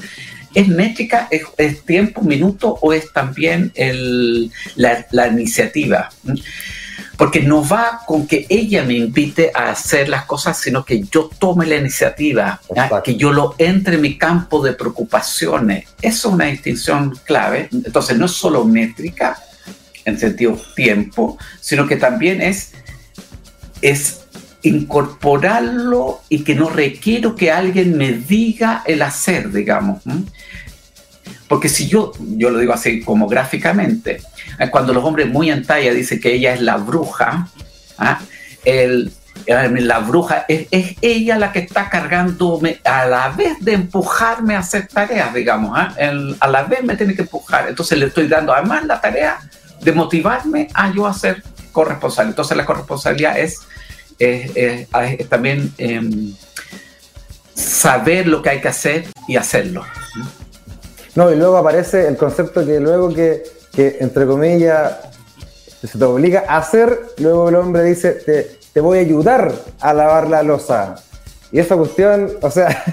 ¿Es 0.55 0.69
métrica? 0.69 1.29
¿Es, 1.31 1.85
tiempo, 1.85 2.23
minuto 2.23 2.79
o 2.81 2.93
es 2.93 3.13
también 3.13 3.73
la 4.77 5.27
iniciativa? 5.27 6.11
Porque 7.19 7.43
no 7.43 7.69
va 7.69 8.03
con 8.07 8.29
que 8.29 8.47
ella 8.49 8.85
me 8.85 8.95
invite 8.95 9.51
a 9.53 9.71
hacer 9.71 10.09
las 10.09 10.25
cosas, 10.25 10.57
sino 10.57 10.85
que 10.85 11.03
yo 11.03 11.29
tome 11.37 11.67
la 11.67 11.75
iniciativa, 11.75 12.61
que 13.03 13.17
yo 13.17 13.33
lo 13.33 13.57
entre 13.59 13.97
en 13.97 14.03
mi 14.03 14.17
campo 14.17 14.63
de 14.63 14.73
preocupaciones. 14.75 15.89
Eso 16.01 16.29
es 16.29 16.35
una 16.35 16.45
distinción 16.45 17.19
clave. 17.25 17.69
Entonces, 17.73 18.17
no 18.17 18.27
es 18.27 18.33
solo 18.33 18.65
métrica 18.65 19.37
en 20.05 20.17
sentido 20.17 20.57
tiempo, 20.77 21.37
sino 21.61 21.89
que 21.89 21.97
también 21.97 22.41
es, 22.41 22.71
es 23.83 24.21
incorporarlo 24.63 26.21
y 26.29 26.45
que 26.45 26.55
no 26.55 26.71
requiero 26.71 27.35
que 27.35 27.51
alguien 27.51 27.99
me 27.99 28.13
diga 28.13 28.85
el 28.87 29.03
hacer, 29.03 29.51
digamos. 29.51 30.05
Porque 31.49 31.71
si 31.71 31.89
yo, 31.89 32.13
yo 32.19 32.51
lo 32.51 32.59
digo 32.59 32.75
así 32.75 33.01
como 33.01 33.27
gráficamente, 33.27 34.21
eh, 34.59 34.69
cuando 34.71 34.93
los 34.93 35.03
hombres 35.03 35.29
muy 35.29 35.51
en 35.51 35.65
talla 35.65 35.93
dicen 35.93 36.21
que 36.21 36.35
ella 36.35 36.53
es 36.53 36.61
la 36.61 36.77
bruja, 36.77 37.49
¿ah? 37.97 38.21
el, 38.65 39.11
eh, 39.47 39.69
la 39.81 39.99
bruja 40.01 40.45
es, 40.47 40.67
ella 41.01 41.39
la 41.39 41.51
que 41.51 41.61
está 41.61 41.89
cargándome 41.89 42.81
a 42.85 43.07
la 43.07 43.31
vez 43.31 43.59
de 43.61 43.73
empujarme 43.73 44.57
a 44.57 44.59
hacer 44.59 44.89
tareas, 44.89 45.33
digamos, 45.33 45.73
¿ah? 45.75 45.95
a 46.39 46.49
la 46.49 46.65
vez 46.65 46.85
me 46.85 46.97
tiene 46.97 47.15
que 47.15 47.23
empujar. 47.23 47.67
Entonces 47.69 47.99
le 47.99 48.07
estoy 48.07 48.29
dando 48.29 48.53
además 48.53 48.85
la 48.85 49.01
tarea 49.01 49.41
de 49.81 49.93
motivarme 49.93 50.69
a 50.75 50.93
yo 50.93 51.07
a 51.07 51.15
ser 51.15 51.43
corresponsable. 51.73 52.31
Entonces 52.31 52.57
la 52.59 52.67
corresponsabilidad 52.67 53.39
es, 53.39 53.61
también 55.31 55.73
em, 55.79 56.35
saber 57.55 58.27
lo 58.27 58.43
que 58.43 58.51
hay 58.51 58.61
que 58.61 58.69
hacer 58.69 59.07
y 59.27 59.37
hacerlo. 59.37 59.85
No, 61.19 61.33
y 61.33 61.35
luego 61.35 61.57
aparece 61.57 62.07
el 62.07 62.17
concepto 62.17 62.65
que 62.65 62.79
luego 62.79 63.13
que, 63.13 63.43
entre 63.75 64.25
comillas, 64.25 64.99
se 65.83 65.99
te 65.99 66.05
obliga 66.05 66.45
a 66.47 66.59
hacer, 66.59 66.97
luego 67.19 67.49
el 67.49 67.57
hombre 67.57 67.83
dice, 67.83 68.13
te, 68.73 68.81
voy 68.81 68.99
a 68.99 69.01
ayudar 69.01 69.53
a 69.81 69.93
lavar 69.93 70.31
la 70.31 70.45
losa. 70.45 70.95
Y 71.51 71.59
esa 71.59 71.77
cuestión, 71.77 72.31
o 72.41 72.49
sea, 72.53 72.69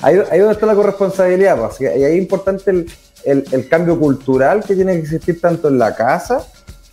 ahí, 0.00 0.18
ahí 0.30 0.38
donde 0.38 0.54
está 0.54 0.64
la 0.64 0.74
corresponsabilidad, 0.74 1.58
pues, 1.58 1.78
y 1.82 1.86
ahí 1.88 2.04
es 2.04 2.16
importante 2.16 2.86
el, 3.26 3.68
cambio 3.68 4.00
cultural 4.00 4.64
que 4.64 4.74
tiene 4.74 4.94
que 4.94 5.00
existir 5.00 5.42
tanto 5.42 5.68
en 5.68 5.78
la 5.78 5.94
casa 5.94 6.42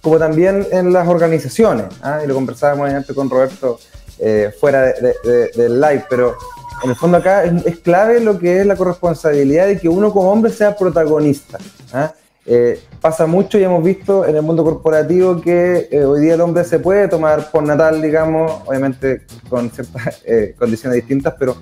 como 0.02 0.20
también 0.20 0.68
en 0.74 0.92
las 0.92 1.08
organizaciones. 1.08 1.86
¿ah? 2.02 2.20
Y 2.22 2.28
lo 2.28 2.34
conversábamos 2.34 2.90
antes 2.90 3.16
con 3.16 3.30
Roberto 3.30 3.80
eh, 4.20 4.54
fuera 4.60 4.92
del 4.92 5.80
live, 5.80 6.04
pero 6.10 6.36
en 6.84 6.90
el 6.90 6.96
fondo 6.96 7.18
acá 7.18 7.44
es, 7.44 7.80
clave 7.80 8.20
lo 8.20 8.40
que 8.40 8.62
es 8.62 8.66
la 8.66 8.76
corresponsabilidad 8.76 9.68
de 9.68 9.80
que 9.80 9.90
uno 9.90 10.12
como 10.12 10.32
hombre 10.32 10.52
sea 10.52 10.76
protagonista. 10.76 11.58
¿ah? 11.94 12.14
Eh, 12.46 12.80
pasa 13.00 13.28
mucho 13.28 13.60
y 13.60 13.64
hemos 13.64 13.84
visto 13.84 14.26
en 14.26 14.36
el 14.36 14.42
mundo 14.42 14.64
corporativo 14.64 15.40
que 15.40 15.88
eh, 15.92 16.04
hoy 16.04 16.22
día 16.22 16.34
el 16.34 16.42
hombre 16.42 16.64
se 16.64 16.80
puede 16.80 17.08
tomar 17.08 17.52
por 17.52 17.62
natal, 17.64 18.02
digamos, 18.02 18.64
obviamente 18.66 19.22
con 19.48 19.70
ciertas 19.70 20.22
eh, 20.26 20.56
condiciones 20.58 20.96
distintas, 20.96 21.36
pero 21.38 21.56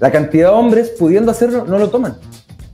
la 0.00 0.10
cantidad 0.10 0.50
de 0.50 0.54
hombres 0.54 0.90
pudiendo 0.90 1.30
hacerlo 1.30 1.64
no 1.64 1.78
lo 1.78 1.90
toman. 1.90 2.16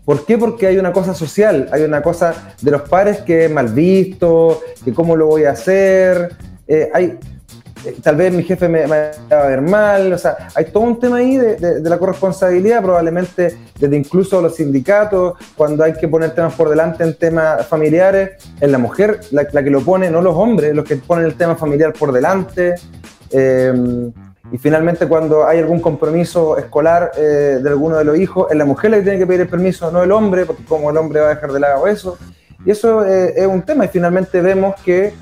¿Por 0.04 0.24
qué? 0.24 0.38
Porque 0.38 0.66
hay 0.66 0.78
una 0.78 0.92
cosa 0.92 1.14
social, 1.14 1.68
hay 1.72 1.82
una 1.82 2.02
cosa 2.02 2.54
de 2.60 2.70
los 2.70 2.82
pares 2.82 3.18
que 3.18 3.44
es 3.44 3.50
mal 3.50 3.68
visto, 3.68 4.60
que 4.84 4.92
cómo 4.92 5.14
lo 5.14 5.26
voy 5.26 5.44
a 5.44 5.52
hacer, 5.52 6.34
hay, 6.92 7.18
tal 8.02 8.16
vez 8.16 8.32
mi 8.32 8.42
jefe 8.42 8.68
me, 8.68 8.86
va 8.86 9.10
a 9.30 9.46
ver 9.46 9.60
mal, 9.60 10.12
o 10.12 10.18
sea, 10.18 10.48
hay 10.54 10.66
todo 10.66 10.84
un 10.84 10.98
tema 10.98 11.16
ahí 11.16 11.36
de, 11.36 11.80
la 11.80 11.98
corresponsabilidad, 11.98 12.82
probablemente 12.82 13.56
desde 13.78 13.96
incluso 13.96 14.40
los 14.40 14.56
sindicatos, 14.56 15.34
cuando 15.56 15.84
hay 15.84 15.94
que 15.94 16.08
poner 16.08 16.34
temas 16.34 16.54
por 16.54 16.68
delante 16.68 17.04
en 17.04 17.14
temas 17.14 17.66
familiares, 17.66 18.30
es 18.60 18.70
la 18.70 18.78
mujer 18.78 19.20
la, 19.30 19.44
que 19.46 19.70
lo 19.70 19.80
pone, 19.82 20.10
no 20.10 20.22
los 20.22 20.36
hombres, 20.36 20.74
los 20.74 20.84
que 20.84 20.96
ponen 20.96 21.26
el 21.26 21.34
tema 21.34 21.56
familiar 21.56 21.92
por 21.92 22.12
delante. 22.12 22.74
Eh, 23.30 23.72
y 24.52 24.58
finalmente 24.58 25.08
cuando 25.08 25.46
hay 25.46 25.60
algún 25.60 25.80
compromiso 25.80 26.58
escolar 26.58 27.12
eh, 27.16 27.58
de 27.62 27.68
alguno 27.70 27.96
de 27.96 28.04
los 28.04 28.18
hijos, 28.18 28.50
es 28.50 28.56
la 28.56 28.66
mujer 28.66 28.90
la 28.90 28.98
que 28.98 29.02
tiene 29.04 29.18
que 29.18 29.26
pedir 29.26 29.40
el 29.42 29.48
permiso, 29.48 29.90
no 29.90 30.02
el 30.02 30.12
hombre, 30.12 30.44
porque 30.44 30.64
como 30.64 30.90
el 30.90 30.96
hombre 30.98 31.20
va 31.20 31.26
a 31.26 31.30
dejar 31.30 31.52
de 31.52 31.60
lado 31.60 31.86
eso. 31.86 32.18
Y 32.64 32.70
eso 32.70 33.04
eh, 33.04 33.32
es 33.34 33.46
un 33.46 33.62
tema 33.62 33.86
y 33.86 33.88
finalmente 33.88 34.40
vemos 34.40 34.74
que 34.84 35.14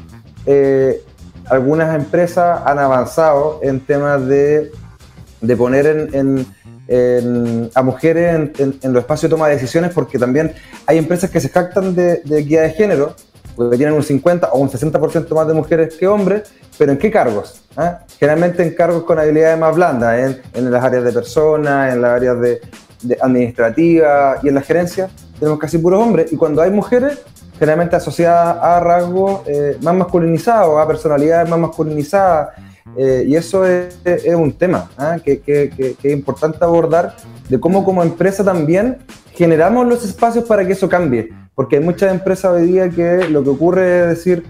algunas 1.51 1.95
empresas 1.95 2.61
han 2.65 2.79
avanzado 2.79 3.59
en 3.63 3.81
temas 3.81 4.25
de, 4.27 4.71
poner 5.59 6.09
en, 6.13 6.47
a 7.75 7.83
mujeres 7.83 8.51
en, 8.59 8.93
los 8.93 9.03
espacios 9.03 9.31
de 9.31 9.37
toma 9.37 9.49
de 9.49 9.55
decisiones, 9.55 9.93
porque 9.93 10.19
también 10.19 10.53
hay 10.87 10.99
empresas 10.99 11.29
que 11.29 11.41
se 11.41 11.49
jactan 11.49 11.95
de, 11.95 12.23
de 12.25 12.41
equidad 12.41 12.63
de 12.63 12.71
género, 12.71 13.15
porque 13.57 13.77
tienen 13.77 13.95
un 13.95 14.03
50 14.03 14.51
o 14.53 14.59
un 14.59 14.71
60% 14.71 15.35
más 15.35 15.47
de 15.49 15.55
mujeres 15.55 15.95
que 15.97 16.07
hombres, 16.07 16.45
pero 16.79 16.93
¿en 16.93 16.99
qué 16.99 17.11
cargos? 17.11 17.63
¿Ah? 17.77 18.01
Generalmente 18.19 18.63
en 18.63 18.75
cargos 18.75 19.03
con 19.03 19.19
habilidades 19.19 19.59
más 19.59 19.75
blandas, 19.75 20.41
en, 20.55 20.71
las 20.71 20.85
áreas 20.85 21.05
de 21.05 21.13
personas, 21.13 21.93
en 21.93 22.01
las 22.01 22.11
áreas 22.13 22.41
de, 22.41 22.61
de 23.03 23.19
administrativas 23.21 24.43
y 24.45 24.49
en 24.49 24.55
la 24.55 24.63
gerencia, 24.63 25.11
tenemos 25.39 25.59
casi 25.59 25.79
puros 25.79 26.01
hombres, 26.01 26.33
y 26.33 26.37
cuando 26.37 26.63
hay 26.63 26.71
mujeres, 26.71 27.19
generalmente 27.61 27.95
asociada 27.95 28.53
a 28.53 28.81
rasgos 28.81 29.43
eh, 29.47 29.77
más 29.83 29.95
masculinizados, 29.95 30.81
a 30.81 30.87
personalidades 30.89 31.47
más 31.47 31.59
masculinizadas. 31.59 32.57
Eh, 32.97 33.25
y 33.29 33.37
eso 33.37 33.67
es, 33.67 33.95
un 34.35 34.53
tema 34.53 34.91
¿ah? 34.97 35.19
que, 35.23 35.43
es 36.03 36.11
importante 36.11 36.57
abordar, 36.65 37.15
de 37.51 37.61
cómo 37.61 37.85
como 37.85 38.03
empresa 38.03 38.43
también 38.43 38.97
generamos 39.35 39.87
los 39.87 40.03
espacios 40.07 40.45
para 40.45 40.67
que 40.67 40.73
eso 40.73 40.89
cambie. 40.89 41.29
Porque 41.55 41.77
hay 41.77 41.85
muchas 41.85 42.11
empresas 42.11 42.51
hoy 42.51 42.67
día 42.67 42.89
que 42.89 43.29
lo 43.29 43.45
que 43.45 43.51
ocurre 43.51 44.01
es 44.01 44.09
decir, 44.09 44.45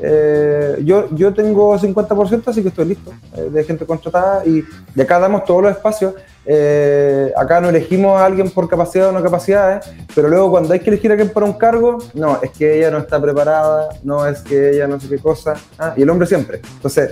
eh, 0.00 0.82
yo, 0.84 1.08
yo 1.14 1.32
tengo 1.34 1.78
50%, 1.78 2.42
así 2.46 2.62
que 2.62 2.68
estoy 2.68 2.86
listo 2.86 3.12
de 3.50 3.64
gente 3.64 3.84
contratada 3.86 4.44
y 4.46 4.64
de 4.94 5.02
acá 5.02 5.18
damos 5.18 5.44
todos 5.44 5.62
los 5.62 5.72
espacios. 5.72 6.14
Eh, 6.50 7.30
acá 7.36 7.60
no 7.60 7.68
elegimos 7.68 8.18
a 8.18 8.24
alguien 8.24 8.48
por 8.50 8.70
capacidad 8.70 9.10
o 9.10 9.12
no 9.12 9.22
capacidades, 9.22 9.84
pero 10.14 10.28
luego 10.28 10.50
cuando 10.50 10.72
hay 10.72 10.80
que 10.80 10.88
elegir 10.88 11.10
a 11.10 11.14
alguien 11.14 11.28
para 11.28 11.44
un 11.44 11.52
cargo, 11.52 11.98
no, 12.14 12.40
es 12.42 12.50
que 12.52 12.78
ella 12.78 12.90
no 12.90 12.98
está 12.98 13.20
preparada, 13.20 13.90
no 14.02 14.26
es 14.26 14.40
que 14.40 14.70
ella 14.70 14.86
no 14.86 14.98
sé 14.98 15.10
qué 15.10 15.18
cosa, 15.18 15.54
ah, 15.78 15.92
y 15.94 16.02
el 16.02 16.08
hombre 16.08 16.26
siempre. 16.26 16.62
Entonces, 16.76 17.10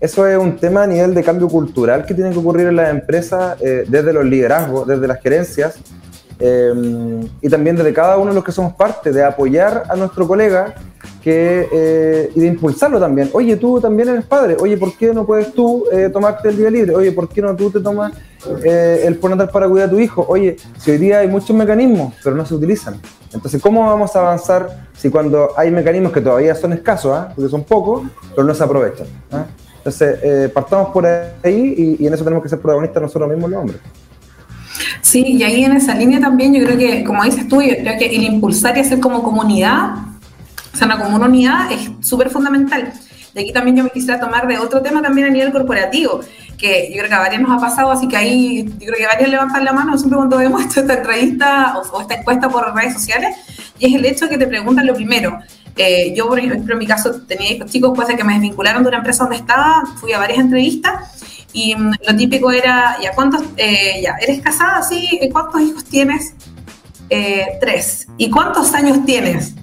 eso 0.00 0.26
es 0.26 0.38
un 0.38 0.56
tema 0.56 0.84
a 0.84 0.86
nivel 0.86 1.12
de 1.12 1.22
cambio 1.22 1.48
cultural 1.48 2.06
que 2.06 2.14
tiene 2.14 2.30
que 2.30 2.38
ocurrir 2.38 2.68
en 2.68 2.76
las 2.76 2.88
empresas, 2.88 3.60
eh, 3.60 3.84
desde 3.86 4.14
los 4.14 4.24
liderazgos, 4.24 4.86
desde 4.86 5.06
las 5.06 5.20
gerencias, 5.20 5.76
eh, 6.40 7.20
y 7.40 7.48
también 7.48 7.76
desde 7.76 7.92
cada 7.92 8.16
uno 8.16 8.30
de 8.30 8.34
los 8.34 8.44
que 8.44 8.52
somos 8.52 8.74
parte, 8.74 9.12
de 9.12 9.24
apoyar 9.24 9.84
a 9.88 9.96
nuestro 9.96 10.26
colega 10.26 10.74
que, 11.22 12.30
y 12.34 12.40
de 12.40 12.46
impulsarlo 12.46 12.98
también. 12.98 13.30
Oye, 13.32 13.56
tú 13.56 13.80
también 13.80 14.08
eres 14.08 14.24
padre, 14.24 14.56
oye, 14.60 14.76
¿por 14.76 14.96
qué 14.96 15.12
no 15.12 15.26
puedes 15.26 15.52
tú 15.52 15.84
tomarte 16.12 16.48
el 16.48 16.56
día 16.56 16.70
libre? 16.70 16.94
Oye, 16.94 17.12
¿por 17.12 17.28
qué 17.28 17.42
no 17.42 17.54
tú 17.54 17.70
te 17.70 17.80
tomas 17.80 18.12
eh, 18.64 19.02
el 19.04 19.16
poner 19.16 19.50
para 19.50 19.68
cuidar 19.68 19.88
a 19.88 19.90
tu 19.90 19.98
hijo. 19.98 20.24
Oye, 20.28 20.56
si 20.78 20.92
hoy 20.92 20.98
día 20.98 21.18
hay 21.18 21.28
muchos 21.28 21.54
mecanismos, 21.56 22.14
pero 22.22 22.36
no 22.36 22.46
se 22.46 22.54
utilizan. 22.54 23.00
Entonces, 23.32 23.60
¿cómo 23.60 23.84
vamos 23.84 24.14
a 24.14 24.20
avanzar 24.20 24.86
si 24.96 25.10
cuando 25.10 25.50
hay 25.56 25.70
mecanismos 25.70 26.12
que 26.12 26.20
todavía 26.20 26.54
son 26.54 26.72
escasos, 26.72 27.12
¿ah? 27.12 27.32
porque 27.34 27.50
son 27.50 27.64
pocos, 27.64 28.02
pero 28.34 28.46
no 28.46 28.54
se 28.54 28.62
aprovechan? 28.62 29.06
¿ah? 29.32 29.46
Entonces, 29.78 30.18
eh, 30.22 30.50
partamos 30.52 30.90
por 30.90 31.04
ahí 31.06 31.96
y, 31.98 32.06
en 32.06 32.14
eso 32.14 32.22
tenemos 32.22 32.42
que 32.42 32.48
ser 32.48 32.60
protagonistas 32.60 33.02
nosotros 33.02 33.28
mismos 33.28 33.50
los 33.50 33.60
hombres. 33.60 33.80
Sí, 35.00 35.24
y 35.26 35.42
ahí 35.42 35.64
en 35.64 35.72
esa 35.72 35.94
línea 35.94 36.20
también 36.20 36.54
yo 36.54 36.64
creo 36.64 36.78
que, 36.78 37.04
como 37.04 37.24
dices 37.24 37.48
tú, 37.48 37.62
yo 37.62 37.76
creo 37.76 37.98
que 37.98 38.06
el 38.06 38.22
impulsar 38.24 38.76
y 38.76 38.80
hacer 38.80 39.00
como 39.00 39.22
comunidad, 39.22 39.94
o 40.72 40.76
sea, 40.76 40.86
una 40.86 40.98
comunidad 40.98 41.72
es 41.72 41.90
súper 42.00 42.30
fundamental. 42.30 42.92
Y 43.34 43.40
aquí 43.40 43.52
también 43.52 43.76
yo 43.76 43.84
me 43.84 43.90
quisiera 43.90 44.18
tomar 44.18 44.46
de 44.46 44.58
otro 44.58 44.82
tema 44.82 45.02
también 45.02 45.28
a 45.28 45.30
nivel 45.30 45.52
corporativo, 45.52 46.20
que 46.56 46.90
yo 46.90 46.98
creo 46.98 47.08
que 47.08 47.14
a 47.14 47.20
varios 47.20 47.42
nos 47.42 47.50
ha 47.50 47.60
pasado, 47.60 47.90
así 47.90 48.08
que 48.08 48.16
ahí 48.16 48.64
yo 48.64 48.86
creo 48.86 48.98
que 48.98 49.06
varios 49.06 49.30
levantan 49.30 49.64
la 49.64 49.72
mano 49.72 49.96
siempre 49.96 50.16
cuando 50.16 50.38
vemos 50.38 50.64
esta 50.76 50.94
entrevista 50.94 51.78
o, 51.92 52.00
esta 52.00 52.14
encuesta 52.14 52.48
por 52.48 52.74
redes 52.74 52.94
sociales, 52.94 53.36
y 53.78 53.86
es 53.86 53.94
el 53.94 54.04
hecho 54.04 54.26
de 54.26 54.32
que 54.32 54.38
te 54.38 54.46
preguntan 54.46 54.86
lo 54.86 54.94
primero. 54.94 55.38
Eh, 55.76 56.12
yo, 56.16 56.26
por 56.26 56.40
ejemplo, 56.40 56.72
en 56.72 56.78
mi 56.78 56.86
caso 56.86 57.20
tenía 57.22 57.52
hijos 57.52 57.70
chicos, 57.70 57.90
después 57.90 58.08
de 58.08 58.16
que 58.16 58.24
me 58.24 58.32
desvincularon 58.32 58.82
de 58.82 58.88
una 58.88 58.98
empresa 58.98 59.22
donde 59.24 59.36
estaba, 59.36 59.84
fui 60.00 60.12
a 60.12 60.18
varias 60.18 60.40
entrevistas 60.40 61.18
y 61.52 61.74
mm, 61.74 61.92
lo 62.06 62.16
típico 62.16 62.50
era, 62.50 62.96
ya, 63.02 63.12
¿cuántos, 63.12 63.42
eh, 63.56 64.00
ya, 64.02 64.16
eres 64.20 64.40
casada? 64.40 64.82
Sí, 64.82 65.18
¿cuántos 65.32 65.60
hijos 65.60 65.84
tienes? 65.84 66.34
Eh, 67.10 67.58
tres. 67.60 68.06
¿Y 68.16 68.30
cuántos 68.30 68.74
años 68.74 69.04
tienes? 69.04 69.54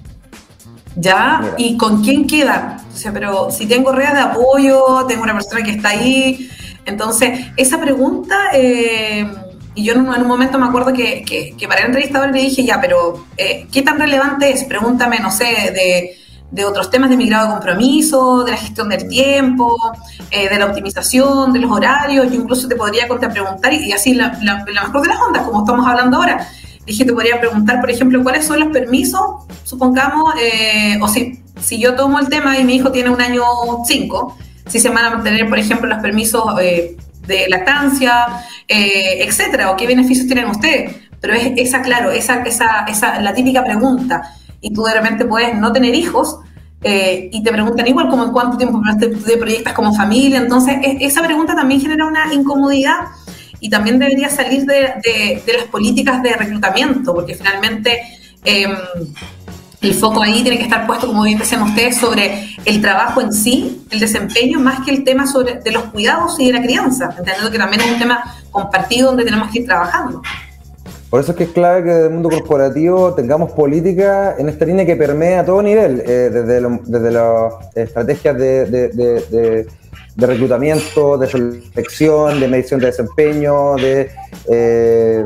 ¿Ya? 0.96 1.54
¿Y 1.58 1.76
con 1.76 2.02
quién 2.02 2.26
queda? 2.26 2.84
O 2.92 2.96
sea, 2.96 3.12
pero 3.12 3.50
si 3.50 3.66
tengo 3.66 3.92
redes 3.92 4.14
de 4.14 4.20
apoyo, 4.20 5.04
tengo 5.06 5.22
una 5.22 5.34
persona 5.34 5.62
que 5.62 5.72
está 5.72 5.90
ahí, 5.90 6.50
entonces, 6.86 7.40
esa 7.56 7.80
pregunta, 7.80 8.36
eh, 8.54 9.28
y 9.74 9.84
yo 9.84 9.92
en 9.92 10.08
un, 10.08 10.26
momento 10.26 10.58
me 10.58 10.66
acuerdo 10.66 10.92
que, 10.92 11.22
que, 11.24 11.68
para 11.68 11.80
el 11.80 11.86
entrevistador 11.86 12.30
le 12.30 12.40
dije, 12.40 12.64
ya, 12.64 12.80
pero 12.80 13.26
eh, 13.36 13.66
¿qué 13.70 13.82
tan 13.82 13.98
relevante 13.98 14.50
es? 14.50 14.64
Pregúntame, 14.64 15.18
no 15.18 15.30
sé, 15.30 15.44
de, 15.44 16.16
de, 16.50 16.64
otros 16.64 16.90
temas 16.90 17.10
de 17.10 17.16
mi 17.16 17.28
grado 17.28 17.46
de 17.46 17.52
compromiso, 17.54 18.44
de 18.44 18.52
la 18.52 18.56
gestión 18.56 18.88
del 18.88 19.08
tiempo, 19.08 19.74
eh, 20.30 20.48
de 20.48 20.58
la 20.58 20.66
optimización, 20.66 21.52
de 21.52 21.60
los 21.60 21.70
horarios. 21.70 22.26
Yo 22.30 22.34
incluso 22.34 22.68
te 22.68 22.76
podría 22.76 23.06
preguntar, 23.08 23.72
y, 23.72 23.92
así 23.92 24.14
la, 24.14 24.38
la, 24.42 24.64
mejor 24.64 25.02
de 25.02 25.08
las 25.08 25.20
ondas, 25.20 25.42
como 25.42 25.60
estamos 25.60 25.86
hablando 25.86 26.18
ahora. 26.18 26.46
Dije, 26.84 27.04
te 27.04 27.12
podría 27.12 27.40
preguntar, 27.40 27.80
por 27.80 27.90
ejemplo, 27.90 28.22
cuáles 28.22 28.46
son 28.46 28.60
los 28.60 28.68
permisos, 28.68 29.20
supongamos, 29.64 30.34
o 31.00 31.08
si, 31.08 31.42
si 31.60 31.80
yo 31.80 31.96
tomo 31.96 32.20
el 32.20 32.28
tema 32.28 32.58
y 32.58 32.64
mi 32.64 32.76
hijo 32.76 32.92
tiene 32.92 33.10
un 33.10 33.20
año 33.20 33.42
cinco, 33.84 34.36
si 34.66 34.80
se 34.80 34.88
van 34.88 35.04
a 35.04 35.10
mantener, 35.10 35.48
por 35.48 35.58
ejemplo, 35.58 35.88
los 35.88 36.00
permisos 36.00 36.44
eh, 36.60 36.96
de 37.26 37.48
lactancia, 37.48 38.26
eh, 38.68 39.24
etcétera, 39.24 39.70
o 39.70 39.76
qué 39.76 39.86
beneficios 39.86 40.26
tienen 40.26 40.46
ustedes. 40.46 40.94
Pero 41.20 41.34
es 41.34 41.52
esa, 41.56 41.82
claro, 41.82 42.10
esa, 42.10 42.42
esa, 42.42 42.84
esa, 42.88 43.20
la 43.20 43.32
típica 43.32 43.64
pregunta. 43.64 44.34
Y 44.66 44.72
tú 44.74 44.82
de 44.82 44.94
repente 44.94 45.24
puedes 45.24 45.56
no 45.56 45.72
tener 45.72 45.94
hijos 45.94 46.40
eh, 46.82 47.30
y 47.32 47.40
te 47.40 47.52
preguntan 47.52 47.86
igual 47.86 48.08
como 48.08 48.24
en 48.24 48.32
cuánto 48.32 48.56
tiempo 48.56 48.82
te 48.98 49.36
proyectas 49.36 49.74
como 49.74 49.94
familia. 49.94 50.38
Entonces, 50.38 50.76
esa 50.82 51.22
pregunta 51.22 51.54
también 51.54 51.80
genera 51.80 52.04
una 52.04 52.34
incomodidad 52.34 53.06
y 53.60 53.70
también 53.70 54.00
debería 54.00 54.28
salir 54.28 54.64
de, 54.64 54.92
de, 55.46 55.52
las 55.52 55.66
políticas 55.66 56.20
de 56.20 56.32
reclutamiento, 56.32 57.14
porque 57.14 57.36
finalmente 57.36 58.00
em, 58.44 58.74
el 59.82 59.94
foco 59.94 60.20
ahí 60.20 60.42
tiene 60.42 60.58
que 60.58 60.64
estar 60.64 60.84
puesto, 60.84 61.06
como 61.06 61.22
bien 61.22 61.38
decían 61.38 61.62
ustedes, 61.62 61.96
sobre 61.96 62.56
el 62.64 62.80
trabajo 62.80 63.20
en 63.20 63.32
sí, 63.32 63.82
el 63.90 64.00
desempeño, 64.00 64.58
más 64.58 64.84
que 64.84 64.90
el 64.90 65.04
tema 65.04 65.28
sobre 65.28 65.60
de 65.60 65.70
los 65.70 65.84
cuidados 65.84 66.40
y 66.40 66.46
de 66.46 66.54
la 66.54 66.62
crianza, 66.62 67.14
entendiendo 67.16 67.52
que 67.52 67.58
también 67.58 67.82
es 67.82 67.92
un 67.92 67.98
tema 68.00 68.34
compartido 68.50 69.10
donde 69.10 69.24
tenemos 69.24 69.48
que 69.52 69.60
ir 69.60 69.66
trabajando. 69.66 70.22
Por 71.16 71.22
eso 71.22 71.32
es 71.32 71.38
que 71.38 71.44
es 71.44 71.50
clave 71.52 71.82
que 71.82 71.88
desde 71.88 72.08
el 72.08 72.12
mundo 72.12 72.28
corporativo 72.28 73.14
tengamos 73.14 73.50
política 73.52 74.34
en 74.36 74.50
esta 74.50 74.66
línea 74.66 74.84
que 74.84 74.96
permea 74.96 75.40
a 75.40 75.44
todo 75.46 75.62
nivel, 75.62 76.02
eh, 76.04 76.28
desde, 76.30 77.10
las 77.10 77.54
estrategias 77.74 78.36
de, 78.36 78.66
de, 78.66 79.66
reclutamiento, 80.18 81.16
de 81.16 81.26
selección, 81.26 82.38
de 82.38 82.48
medición 82.48 82.80
de 82.80 82.86
desempeño, 82.88 83.76
de 83.76 84.10
eh, 84.50 85.24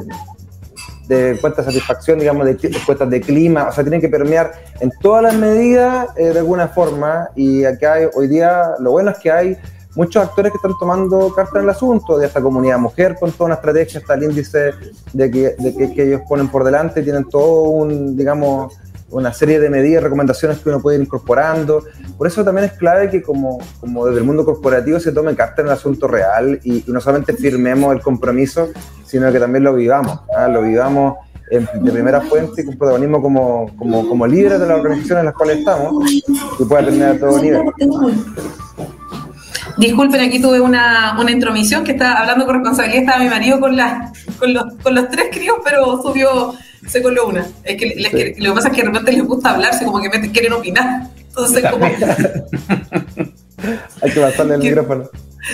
de 1.08 1.30
encuestas 1.32 1.66
de 1.66 1.72
satisfacción, 1.72 2.20
digamos, 2.20 2.46
de 2.46 2.52
encuestas 2.68 3.10
de 3.10 3.20
clima, 3.20 3.66
o 3.66 3.72
sea, 3.72 3.82
tienen 3.82 4.00
que 4.00 4.08
permear 4.08 4.52
en 4.78 4.92
todas 5.00 5.24
las 5.24 5.34
medidas 5.34 6.06
eh, 6.16 6.26
de 6.26 6.38
alguna 6.38 6.68
forma. 6.68 7.30
Y 7.34 7.64
acá 7.64 7.94
hay, 7.94 8.06
hoy 8.14 8.28
día 8.28 8.74
lo 8.78 8.92
bueno 8.92 9.10
es 9.10 9.18
que 9.18 9.32
hay 9.32 9.56
muchos 9.94 10.22
actores 10.22 10.52
que 10.52 10.56
están 10.56 10.72
tomando 10.78 11.32
carta 11.34 11.58
en 11.58 11.64
el 11.64 11.70
asunto, 11.70 12.18
de 12.18 12.26
esta 12.26 12.40
comunidad 12.40 12.78
mujer 12.78 13.16
con 13.18 13.32
toda 13.32 13.46
una 13.46 13.54
estrategia, 13.56 14.00
hasta 14.00 14.14
el 14.14 14.24
índice 14.24 14.72
de 15.12 15.30
que, 15.30 15.54
de 15.58 15.94
que, 15.94 16.02
ellos 16.02 16.22
ponen 16.28 16.48
por 16.48 16.64
delante, 16.64 17.02
tienen 17.02 17.24
todo 17.28 17.62
un, 17.62 18.16
digamos, 18.16 18.74
una 19.10 19.32
serie 19.32 19.58
de 19.58 19.68
medidas, 19.68 20.02
recomendaciones 20.02 20.58
que 20.58 20.68
uno 20.68 20.80
puede 20.80 20.98
ir 20.98 21.02
incorporando. 21.02 21.84
Por 22.16 22.26
eso 22.26 22.44
también 22.44 22.66
es 22.66 22.72
clave 22.74 23.10
que 23.10 23.22
como, 23.22 23.58
como 23.80 24.06
desde 24.06 24.20
el 24.20 24.24
mundo 24.24 24.44
corporativo 24.44 25.00
se 25.00 25.12
tome 25.12 25.34
carta 25.34 25.62
en 25.62 25.68
el 25.68 25.74
asunto 25.74 26.06
real 26.06 26.60
y, 26.62 26.84
no 26.86 27.00
solamente 27.00 27.32
firmemos 27.32 27.92
el 27.92 28.00
compromiso, 28.00 28.68
sino 29.04 29.32
que 29.32 29.40
también 29.40 29.64
lo 29.64 29.74
vivamos, 29.74 30.20
¿ah? 30.36 30.46
lo 30.46 30.62
vivamos 30.62 31.16
de 31.50 31.90
primera 31.90 32.20
fuente 32.20 32.62
y 32.62 32.64
con 32.64 32.78
protagonismo 32.78 33.20
como, 33.20 33.74
como, 33.76 34.08
como 34.08 34.24
líderes 34.24 34.60
de 34.60 34.66
las 34.68 34.78
organizaciones 34.78 35.22
en 35.22 35.26
las 35.26 35.34
cuales 35.34 35.58
estamos 35.58 36.12
y 36.12 36.64
pueda 36.64 36.84
terminar 36.84 37.16
a 37.16 37.18
todo 37.18 37.40
nivel. 37.40 37.64
Disculpen, 39.76 40.20
aquí 40.20 40.40
tuve 40.40 40.60
una, 40.60 41.16
una 41.20 41.30
intromisión 41.30 41.84
que 41.84 41.92
estaba 41.92 42.20
hablando 42.20 42.46
con 42.46 42.56
responsabilidad, 42.56 43.02
estaba 43.02 43.22
mi 43.22 43.28
marido 43.28 43.60
con, 43.60 43.76
la, 43.76 44.12
con, 44.38 44.52
los, 44.52 44.64
con 44.82 44.94
los 44.94 45.08
tres 45.08 45.28
críos, 45.30 45.56
pero 45.64 46.00
subió, 46.02 46.54
se 46.86 47.02
coló 47.02 47.28
una. 47.28 47.46
Es 47.64 47.76
que, 47.76 48.34
lo 48.38 48.50
que 48.50 48.54
pasa 48.54 48.68
es 48.68 48.74
que 48.74 48.82
de 48.82 48.88
repente 48.88 49.12
les 49.12 49.24
gusta 49.24 49.50
hablarse, 49.50 49.84
como 49.84 50.00
que 50.00 50.08
me 50.08 50.30
quieren 50.30 50.52
opinar. 50.52 51.08
Entonces, 51.16 51.64
como... 51.70 51.84
Hay 54.02 54.10
que 54.10 54.20
pasarle 54.20 54.54
el 54.54 54.60
micrófono. 54.60 55.04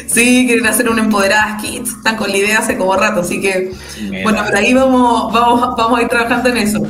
Sí, 0.07 0.45
quieren 0.47 0.67
hacer 0.67 0.89
un 0.89 0.99
empoderadas 0.99 1.62
kids, 1.62 1.91
están 1.91 2.17
con 2.17 2.31
la 2.31 2.37
idea 2.37 2.59
hace 2.59 2.77
como 2.77 2.97
rato, 2.97 3.21
así 3.21 3.41
que, 3.41 3.73
bueno, 4.23 4.45
por 4.45 4.57
ahí 4.57 4.75
vamos, 4.75 5.33
vamos, 5.33 5.77
vamos 5.77 5.99
a 5.99 6.03
ir 6.03 6.09
trabajando 6.09 6.49
en 6.51 6.57
eso. 6.57 6.83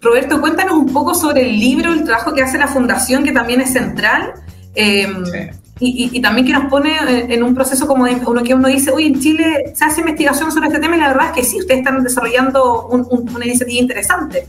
Roberto, 0.00 0.40
cuéntanos 0.40 0.74
un 0.74 0.92
poco 0.92 1.14
sobre 1.14 1.42
el 1.42 1.58
libro, 1.58 1.92
el 1.92 2.04
trabajo 2.04 2.32
que 2.32 2.42
hace 2.42 2.58
la 2.58 2.68
Fundación, 2.68 3.24
que 3.24 3.32
también 3.32 3.60
es 3.60 3.72
central. 3.72 4.32
Eh, 4.74 5.08
y, 5.80 6.20
también 6.20 6.46
que 6.46 6.52
nos 6.52 6.66
pone 6.66 6.90
eh, 6.90 7.26
en 7.30 7.42
un 7.42 7.54
proceso 7.54 7.86
como 7.86 8.04
uno 8.04 8.42
que 8.42 8.54
uno 8.54 8.68
dice, 8.68 8.90
oye, 8.90 9.06
en 9.06 9.18
Chile 9.18 9.72
se 9.74 9.84
hace 9.84 10.00
investigación 10.00 10.52
sobre 10.52 10.68
este 10.68 10.78
tema 10.78 10.96
y 10.96 11.00
la 11.00 11.08
verdad 11.08 11.26
es 11.28 11.32
que 11.32 11.42
sí, 11.42 11.58
ustedes 11.58 11.78
están 11.78 12.02
desarrollando 12.02 12.86
una 12.86 13.44
iniciativa 13.46 13.80
interesante. 13.80 14.46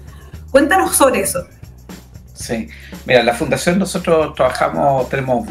Cuéntanos 0.52 0.96
sobre 0.96 1.22
eso. 1.22 1.46
Sí, 2.34 2.68
mira, 3.06 3.24
la 3.24 3.34
fundación 3.34 3.80
nosotros 3.80 4.34
trabajamos, 4.36 5.08
tenemos 5.10 5.48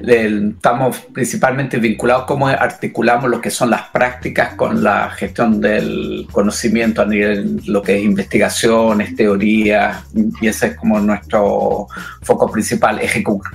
estamos 0.00 0.98
principalmente 1.12 1.78
vinculados 1.78 2.24
cómo 2.24 2.48
articulamos 2.48 3.30
lo 3.30 3.40
que 3.40 3.50
son 3.50 3.70
las 3.70 3.82
prácticas 3.88 4.54
con 4.54 4.82
la 4.82 5.10
gestión 5.10 5.60
del 5.60 6.26
conocimiento 6.30 7.02
a 7.02 7.06
nivel 7.06 7.60
lo 7.66 7.82
que 7.82 7.96
es 7.96 8.04
investigaciones, 8.04 9.14
teorías, 9.16 10.04
y 10.40 10.48
ese 10.48 10.68
es 10.68 10.76
como 10.76 10.98
nuestro 11.00 11.86
foco 12.22 12.50
principal. 12.50 13.00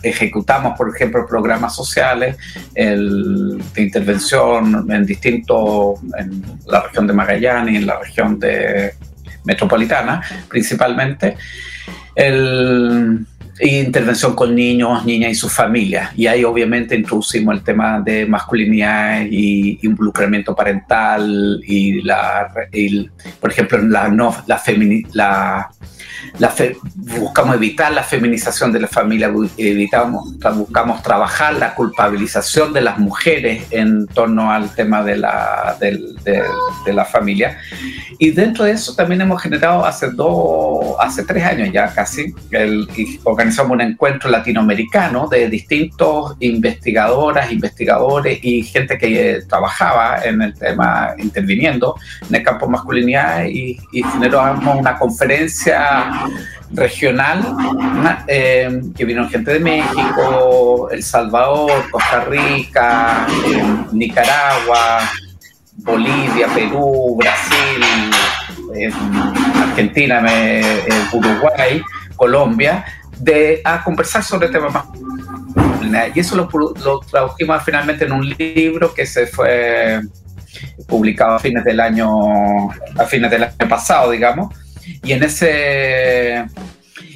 ejecutamos, 0.03 0.77
por 0.77 0.93
ejemplo, 0.93 1.25
programas 1.27 1.75
sociales 1.75 2.37
de 2.73 3.81
intervención 3.81 4.91
en 4.91 5.05
distintos, 5.05 5.99
en 6.17 6.43
la 6.67 6.81
región 6.81 7.07
de 7.07 7.13
Magallanes, 7.13 7.75
en 7.75 7.85
la 7.85 7.99
región 7.99 8.39
de 8.39 8.93
metropolitana 9.43 10.21
principalmente. 10.47 11.37
El, 12.15 13.25
intervención 13.61 14.35
con 14.35 14.55
niños, 14.55 15.05
niñas 15.05 15.31
y 15.31 15.35
sus 15.35 15.51
familias. 15.51 16.11
Y 16.15 16.27
ahí 16.27 16.43
obviamente 16.43 16.95
introducimos 16.95 17.55
el 17.55 17.63
tema 17.63 17.99
de 17.99 18.25
masculinidad 18.25 19.25
y 19.29 19.79
involucramiento 19.83 20.55
parental 20.55 21.61
y 21.65 22.01
la, 22.01 22.51
por 23.39 23.51
ejemplo, 23.51 23.77
la, 23.79 24.09
no, 24.09 24.35
la, 24.47 24.61
la 25.13 25.71
buscamos 26.95 27.55
evitar 27.55 27.91
la 27.91 28.03
feminización 28.03 28.71
de 28.71 28.79
la 28.79 28.87
familia, 28.87 29.31
evitamos, 29.57 30.37
buscamos 30.55 31.01
trabajar 31.03 31.53
la 31.55 31.73
culpabilización 31.75 32.73
de 32.73 32.81
las 32.81 32.97
mujeres 32.97 33.63
en 33.71 34.07
torno 34.07 34.51
al 34.51 34.73
tema 34.73 35.03
de 35.03 35.17
la, 35.17 35.77
de, 35.79 36.93
la 36.93 37.05
familia. 37.05 37.57
Y 38.17 38.31
dentro 38.31 38.65
de 38.65 38.71
eso 38.71 38.95
también 38.95 39.21
hemos 39.21 39.41
generado 39.41 39.85
hace 39.85 40.09
dos, 40.11 40.95
hace 40.99 41.23
tres 41.23 41.43
años 41.43 41.69
ya 41.71 41.93
casi, 41.93 42.33
el, 42.51 42.87
organizamos 43.23 43.50
un 43.59 43.81
encuentro 43.81 44.29
latinoamericano 44.29 45.27
de 45.27 45.49
distintos 45.49 46.35
investigadoras, 46.39 47.51
investigadores 47.51 48.39
y 48.41 48.63
gente 48.63 48.97
que 48.97 49.41
trabajaba 49.47 50.23
en 50.23 50.41
el 50.41 50.53
tema, 50.53 51.13
interviniendo 51.17 51.95
en 52.29 52.35
el 52.35 52.43
campo 52.43 52.67
masculinidad 52.67 53.45
y, 53.45 53.77
y 53.91 54.03
generamos 54.03 54.75
una 54.75 54.97
conferencia 54.97 56.11
regional, 56.73 57.43
eh, 58.27 58.81
que 58.95 59.05
vino 59.05 59.27
gente 59.29 59.53
de 59.53 59.59
México, 59.59 60.89
El 60.91 61.03
Salvador, 61.03 61.89
Costa 61.91 62.25
Rica, 62.25 63.27
eh, 63.47 63.63
Nicaragua, 63.91 65.09
Bolivia, 65.77 66.47
Perú, 66.53 67.17
Brasil, 67.17 67.83
eh, 68.75 68.91
Argentina, 69.69 70.23
Uruguay, 71.11 71.81
Colombia, 72.15 72.85
de, 73.21 73.61
a 73.63 73.83
conversar 73.83 74.23
sobre 74.23 74.49
temas 74.49 74.73
más 74.73 74.85
y 76.13 76.19
eso 76.19 76.35
lo, 76.35 76.49
lo 76.83 76.99
tradujimos 76.99 77.63
finalmente 77.63 78.05
en 78.05 78.11
un 78.11 78.29
libro 78.29 78.93
que 78.93 79.05
se 79.05 79.27
fue 79.27 80.01
publicado 80.87 81.35
a 81.35 81.39
fines 81.39 81.63
del 81.63 81.79
año 81.79 82.69
a 82.69 83.05
fines 83.07 83.31
del 83.31 83.43
año 83.43 83.69
pasado 83.69 84.11
digamos. 84.11 84.53
Y 85.03 85.13
en 85.13 85.23
ese 85.23 86.45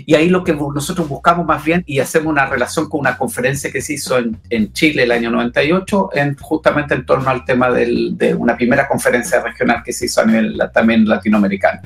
y 0.08 0.14
ahí 0.14 0.30
lo 0.30 0.44
que 0.44 0.54
nosotros 0.54 1.08
buscamos 1.10 1.46
más 1.46 1.64
bien 1.64 1.84
y 1.88 2.00
hacemos 2.00 2.28
una 2.28 2.46
relación 2.46 2.88
con 2.90 3.00
una 3.00 3.18
conferencia 3.18 3.72
que 3.72 3.82
se 3.82 3.94
hizo 3.94 4.20
en, 4.20 4.38
en 4.52 4.72
Chile 4.72 5.04
el 5.04 5.12
año 5.12 5.32
98, 5.32 6.10
en, 6.14 6.38
justamente 6.38 6.94
en 6.94 7.08
torno 7.08 7.28
al 7.30 7.44
tema 7.44 7.72
del, 7.72 8.16
de 8.16 8.36
una 8.36 8.56
primera 8.56 8.88
conferencia 8.88 9.42
regional 9.42 9.82
que 9.84 9.92
se 9.92 10.06
hizo 10.06 10.22
a 10.22 10.26
nivel 10.26 10.62
también 10.72 11.08
latinoamericano 11.08 11.82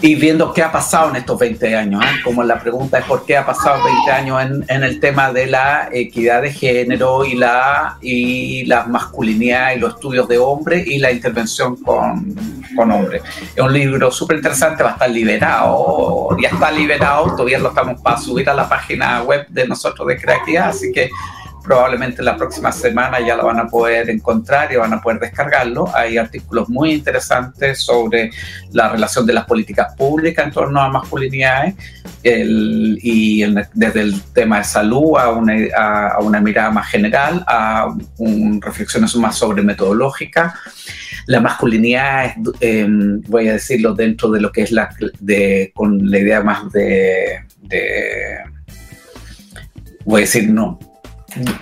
y 0.00 0.14
viendo 0.14 0.52
qué 0.52 0.62
ha 0.62 0.72
pasado 0.72 1.10
en 1.10 1.16
estos 1.16 1.38
20 1.38 1.76
años. 1.76 2.04
¿eh? 2.04 2.20
Como 2.22 2.42
la 2.42 2.58
pregunta 2.58 2.98
es 2.98 3.04
por 3.04 3.24
qué 3.24 3.36
ha 3.36 3.46
pasado 3.46 3.82
20 3.84 4.10
años 4.10 4.42
en, 4.42 4.64
en, 4.68 4.84
el 4.84 5.00
tema 5.00 5.32
de 5.32 5.46
la 5.46 5.88
equidad 5.92 6.42
de 6.42 6.52
género 6.52 7.24
y 7.24 7.34
la, 7.34 7.98
y 8.00 8.64
la 8.66 8.84
masculinidad 8.84 9.74
y 9.74 9.78
los 9.78 9.94
estudios 9.94 10.28
de 10.28 10.38
hombres 10.38 10.86
y 10.86 10.98
la 10.98 11.12
intervención 11.12 11.76
con, 11.76 12.34
con 12.76 12.90
hombres. 12.90 13.22
Es 13.54 13.62
un 13.62 13.72
libro 13.72 14.10
súper 14.10 14.36
interesante, 14.36 14.82
va 14.82 14.90
a 14.90 14.92
estar 14.94 15.10
liberado, 15.10 16.28
ya 16.40 16.48
está 16.48 16.70
liberado, 16.70 17.26
todavía 17.36 17.58
lo 17.58 17.68
estamos 17.68 18.00
para 18.00 18.18
subir 18.18 18.48
a 18.50 18.54
la 18.54 18.68
página 18.68 19.22
web 19.22 19.46
de 19.48 19.66
nosotros 19.66 20.06
de 20.08 20.20
Creatividad, 20.20 20.68
así 20.68 20.92
que 20.92 21.10
probablemente 21.64 22.22
la 22.22 22.36
próxima 22.36 22.70
semana 22.70 23.18
ya 23.20 23.36
lo 23.36 23.46
van 23.46 23.58
a 23.58 23.66
poder 23.66 24.10
encontrar 24.10 24.70
y 24.70 24.76
van 24.76 24.92
a 24.92 25.00
poder 25.00 25.18
descargarlo. 25.18 25.90
Hay 25.94 26.18
artículos 26.18 26.68
muy 26.68 26.92
interesantes 26.92 27.80
sobre 27.80 28.30
la 28.72 28.90
relación 28.90 29.24
de 29.24 29.32
las 29.32 29.46
políticas 29.46 29.94
públicas 29.96 30.44
en 30.44 30.52
torno 30.52 30.80
a 30.80 30.90
masculinidades 30.90 31.74
y 32.22 33.44
desde 33.74 34.00
el 34.00 34.22
tema 34.34 34.58
de 34.58 34.64
salud 34.64 35.16
a 35.18 35.30
una, 35.30 35.54
a, 35.76 36.18
una 36.20 36.40
mirada 36.40 36.70
más 36.70 36.88
general, 36.88 37.42
a 37.46 37.94
reflexiones 38.60 39.16
más 39.16 39.36
sobre 39.36 39.62
metodológica. 39.62 40.54
La 41.26 41.40
masculinidad, 41.40 42.34
em, 42.60 43.22
voy 43.22 43.48
a 43.48 43.54
decirlo 43.54 43.94
dentro 43.94 44.30
de 44.30 44.40
lo 44.40 44.52
que 44.52 44.62
es 44.62 44.70
la, 44.70 44.90
de, 45.18 45.72
con 45.74 46.10
la 46.10 46.18
idea 46.18 46.42
más 46.42 46.70
de, 46.70 47.46
de 47.62 48.38
voy 50.04 50.20
a 50.20 50.24
decir, 50.24 50.50
no, 50.50 50.78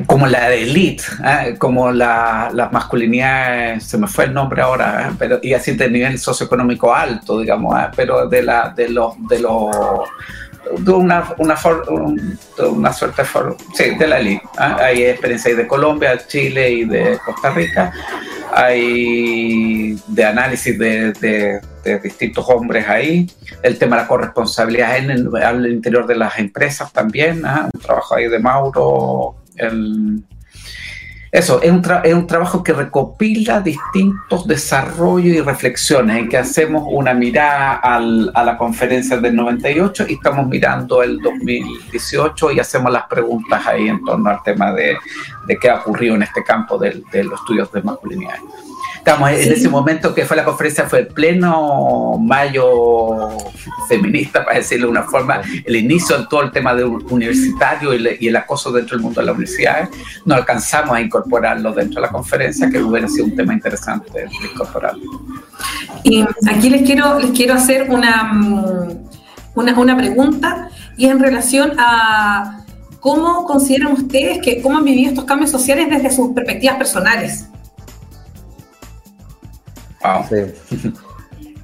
como 0.07 0.27
la 0.27 0.49
de 0.49 0.63
elite, 0.63 1.05
¿eh? 1.25 1.55
como 1.59 1.91
la, 1.93 2.51
la, 2.53 2.69
masculinidad, 2.71 3.79
se 3.79 3.99
me 3.99 4.07
fue 4.07 4.25
el 4.25 4.35
nombre 4.35 4.63
ahora, 4.63 5.09
¿eh? 5.09 5.15
pero 5.19 5.39
y 5.43 5.55
así 5.55 5.73
de 5.73 5.91
nivel 5.91 6.19
socioeconómico 6.19 6.95
alto, 6.95 7.41
digamos, 7.41 7.79
¿eh? 7.81 7.89
pero 7.97 8.29
de 8.29 8.43
la 8.43 8.71
de 8.71 8.89
los 8.89 9.15
de 9.29 9.41
los 9.41 9.71
de 10.79 10.93
una, 10.93 11.35
una, 11.39 11.57
una 12.69 12.93
suerte 12.93 13.23
de, 13.23 13.29
sí, 13.75 13.95
de 13.97 14.07
la 14.07 14.21
elite. 14.21 14.43
Hay 14.57 15.05
experiencias 15.05 15.57
de 15.57 15.67
Colombia, 15.67 16.19
Chile 16.27 16.71
y 16.71 16.85
de 16.85 17.19
Costa 17.25 17.51
Rica. 17.51 17.93
Hay 18.55 19.99
de 20.07 20.25
análisis 20.25 20.79
de, 20.79 21.13
de, 21.13 21.99
distintos 21.99 22.49
hombres 22.49 22.89
ahí. 22.89 23.29
El 23.63 23.77
tema 23.77 23.97
de 23.97 24.03
la 24.03 24.09
corresponsabilidad 24.09 24.97
en 24.99 25.11
el, 25.11 25.73
interior 25.73 26.07
de 26.07 26.15
las 26.15 26.39
empresas 26.39 26.93
también. 26.93 27.43
Un 27.45 27.81
trabajo 27.81 28.15
ahí 28.15 28.29
de 28.29 28.39
Mauro 28.39 29.42
eso, 31.33 31.63
es 31.63 31.71
un, 31.71 31.83
es 32.05 32.15
un, 32.15 32.27
trabajo 32.27 32.63
que 32.63 32.73
recopila 32.73 33.61
distintos 33.61 34.47
desarrollos 34.47 35.35
y 35.35 35.41
reflexiones, 35.41 36.19
en 36.19 36.29
que 36.29 36.37
hacemos 36.37 36.85
una 36.87 37.15
mirada 37.15 37.75
al, 37.77 38.31
a 38.35 38.45
la 38.45 38.59
conferencia 38.59 39.17
del 39.17 39.35
98 39.35 40.07
y 40.09 40.15
estamos 40.15 40.47
mirando 40.47 41.03
el 41.03 41.19
2018 41.21 42.53
y 42.53 42.61
hacemos 42.61 42.93
las 42.93 43.07
preguntas 43.07 43.67
ahí 43.67 43.89
en 43.89 44.05
torno 44.05 44.29
al 44.29 44.43
tema 44.43 44.73
de, 44.73 44.97
de 45.47 45.57
qué 45.57 45.71
ha 45.71 45.77
ocurrido 45.77 46.17
en 46.17 46.23
este 46.23 46.45
campo 46.45 46.77
de, 46.77 47.03
de 47.11 47.25
los 47.25 47.41
estudios 47.41 47.73
de 47.73 47.83
masculinidad. 47.83 48.37
Estamos 49.03 49.31
en 49.31 49.53
ese 49.53 49.69
momento 49.69 50.15
que 50.15 50.25
fue 50.25 50.37
la 50.37 50.45
conferencia, 50.45 50.89
fue 50.89 51.01
el 51.01 51.07
pleno 51.09 52.19
mayo 52.21 53.37
feminista, 53.89 54.45
para 54.45 54.59
decirlo 54.59 54.87
de 54.87 54.93
una 54.93 55.03
forma, 55.03 55.43
el 55.65 55.75
inicio 55.75 56.19
de 56.19 56.27
todo 56.31 56.43
el 56.43 56.53
tema 56.53 56.73
de 56.73 56.85
universitario 56.85 57.95
y, 57.95 58.29
el 58.29 58.37
acoso 58.37 58.71
dentro 58.71 58.97
del 58.97 59.03
mundo 59.03 59.21
de 59.21 59.27
la 59.27 59.33
universidad. 59.33 59.89
No 60.25 60.37
alcanzamos 60.37 60.97
a 60.97 61.01
incorporarlo 61.01 61.73
dentro 61.73 62.01
de 62.01 62.07
la 62.07 62.13
conferencia, 62.13 62.71
que 62.71 62.81
hubiera 62.81 63.09
sido 63.09 63.25
un 63.25 63.35
tema 63.35 63.53
interesante 63.53 64.13
de 64.13 64.29
incorporarlo. 64.53 65.03
Y 66.05 66.25
aquí 66.49 66.71
les 66.71 66.83
quiero, 66.83 67.19
les 67.19 67.33
quiero 67.33 67.55
hacer 67.55 67.91
una 67.91 68.89
una, 69.55 69.79
una 69.79 69.97
pregunta 69.97 70.71
y 70.97 71.07
en 71.07 71.19
relación 71.19 71.73
a 71.79 72.65
cómo 73.01 73.45
consideran 73.47 73.93
ustedes 73.93 74.39
que 74.43 74.63
cómo 74.63 74.79
han 74.79 74.85
vivido 74.85 75.11
estos 75.11 75.25
cambios 75.25 75.51
sociales 75.51 75.89
desde 75.91 76.15
sus 76.15 76.33
perspectivas 76.33 76.77
personales. 76.77 77.49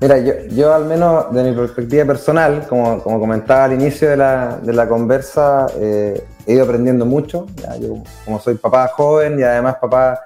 Mira, 0.01 0.18
yo, 0.18 0.32
yo, 0.53 0.72
al 0.72 0.84
menos 0.84 1.32
de 1.32 1.43
mi 1.43 1.57
perspectiva 1.57 2.05
personal, 2.05 2.66
como, 2.68 3.03
como 3.03 3.18
comentaba 3.18 3.64
al 3.64 3.72
inicio 3.72 4.09
de 4.09 4.16
la, 4.16 4.57
de 4.62 4.72
la 4.72 4.89
conversa, 4.89 5.66
eh, 5.76 6.24
he 6.47 6.53
ido 6.53 6.64
aprendiendo 6.64 7.05
mucho. 7.05 7.47
Yo, 7.80 8.05
como 8.24 8.39
soy 8.39 8.55
papá 8.55 8.86
joven 8.89 9.41
y 9.41 9.43
además 9.43 9.76
papá 9.80 10.20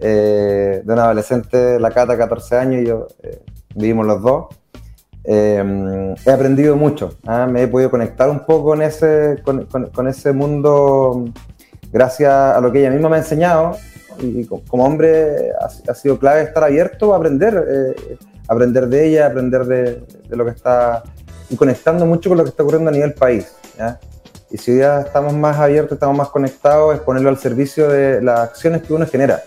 eh, 0.00 0.82
de 0.84 0.92
un 0.92 0.98
adolescente, 0.98 1.78
la 1.78 1.92
Cata, 1.92 2.18
14 2.18 2.56
años, 2.56 2.82
y 2.82 2.86
yo 2.86 3.06
eh, 3.22 3.40
vivimos 3.76 4.04
los 4.04 4.20
dos. 4.20 4.46
he 5.24 6.30
aprendido 6.32 6.74
mucho, 6.74 7.16
¿ah? 7.24 7.46
me 7.46 7.62
he 7.62 7.68
podido 7.68 7.92
conectar 7.92 8.28
un 8.28 8.40
poco 8.40 8.70
con 8.70 8.82
ese, 8.82 9.40
con, 9.44 10.08
ese 10.08 10.32
mundo 10.32 11.26
gracias 11.92 12.32
a 12.32 12.60
lo 12.60 12.72
que 12.72 12.80
ella 12.80 12.90
misma 12.90 13.08
me 13.08 13.16
ha 13.16 13.20
enseñado 13.20 13.76
y 14.20 14.44
como 14.46 14.84
hombre 14.84 15.50
ha, 15.60 15.90
ha 15.90 15.94
sido 15.94 16.18
clave 16.18 16.42
estar 16.42 16.64
abierto 16.64 17.14
a 17.14 17.16
aprender 17.18 18.16
aprender 18.48 18.88
de 18.88 19.06
ella, 19.06 19.26
aprender 19.26 19.64
de, 19.64 20.04
lo 20.30 20.44
que 20.44 20.50
está 20.50 21.02
y 21.50 21.56
conectando 21.56 22.06
mucho 22.06 22.30
con 22.30 22.38
lo 22.38 22.44
que 22.44 22.50
está 22.50 22.62
ocurriendo 22.62 22.90
a 22.90 22.92
nivel 22.92 23.14
país. 23.14 23.54
Y 24.50 24.58
si 24.58 24.72
día 24.72 25.00
estamos 25.00 25.32
más 25.34 25.58
abiertos, 25.58 25.92
estamos 25.92 26.16
más 26.16 26.28
conectados, 26.28 26.94
es 26.94 27.00
ponerlo 27.00 27.28
al 27.28 27.38
servicio 27.38 27.88
de 27.88 28.22
las 28.22 28.40
acciones 28.40 28.82
que 28.82 28.92
uno 28.94 29.06
genera. 29.06 29.42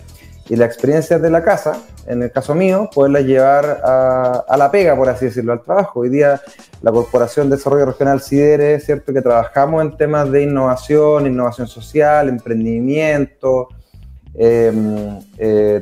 Y 0.48 0.56
la 0.56 0.64
experiencia 0.64 1.18
de 1.18 1.28
la 1.28 1.42
casa, 1.42 1.78
en 2.06 2.22
el 2.22 2.32
caso 2.32 2.54
mío, 2.54 2.88
poderla 2.92 3.20
llevar 3.20 3.82
a, 3.84 4.56
la 4.56 4.70
pega, 4.70 4.96
por 4.96 5.08
así 5.08 5.26
decirlo, 5.26 5.52
al 5.52 5.62
trabajo. 5.62 6.00
Hoy 6.00 6.08
día 6.08 6.40
la 6.80 6.90
Corporación 6.90 7.50
de 7.50 7.56
Desarrollo 7.56 7.86
Regional 7.86 8.20
CIDERE, 8.20 8.80
¿cierto? 8.80 9.12
Que 9.12 9.20
trabajamos 9.20 9.82
en 9.82 9.96
temas 9.96 10.30
de 10.30 10.42
innovación, 10.42 11.26
innovación 11.26 11.66
social, 11.66 12.28
emprendimiento, 12.28 13.68
Em, 13.68 13.76
eh, 13.76 13.77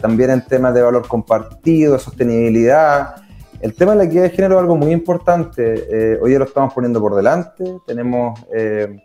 también 0.01 0.31
en 0.31 0.45
temas 0.47 0.75
de 0.75 0.83
valor 0.83 1.07
compartido, 1.07 1.99
sostenibilidad. 1.99 3.17
El 3.61 3.75
tema 3.75 3.93
de 3.93 3.99
la 3.99 4.05
equidad 4.05 4.25
de 4.25 4.31
género 4.31 4.57
es 4.57 4.61
algo 4.61 4.77
muy 4.77 4.93
importante. 4.93 5.87
Eh, 5.91 6.19
hoy 6.21 6.33
ya 6.33 6.39
lo 6.39 6.45
estamos 6.45 6.73
poniendo 6.75 7.01
por 7.01 7.15
delante. 7.15 7.65
Tenemos, 7.87 8.39
eh, 8.55 9.03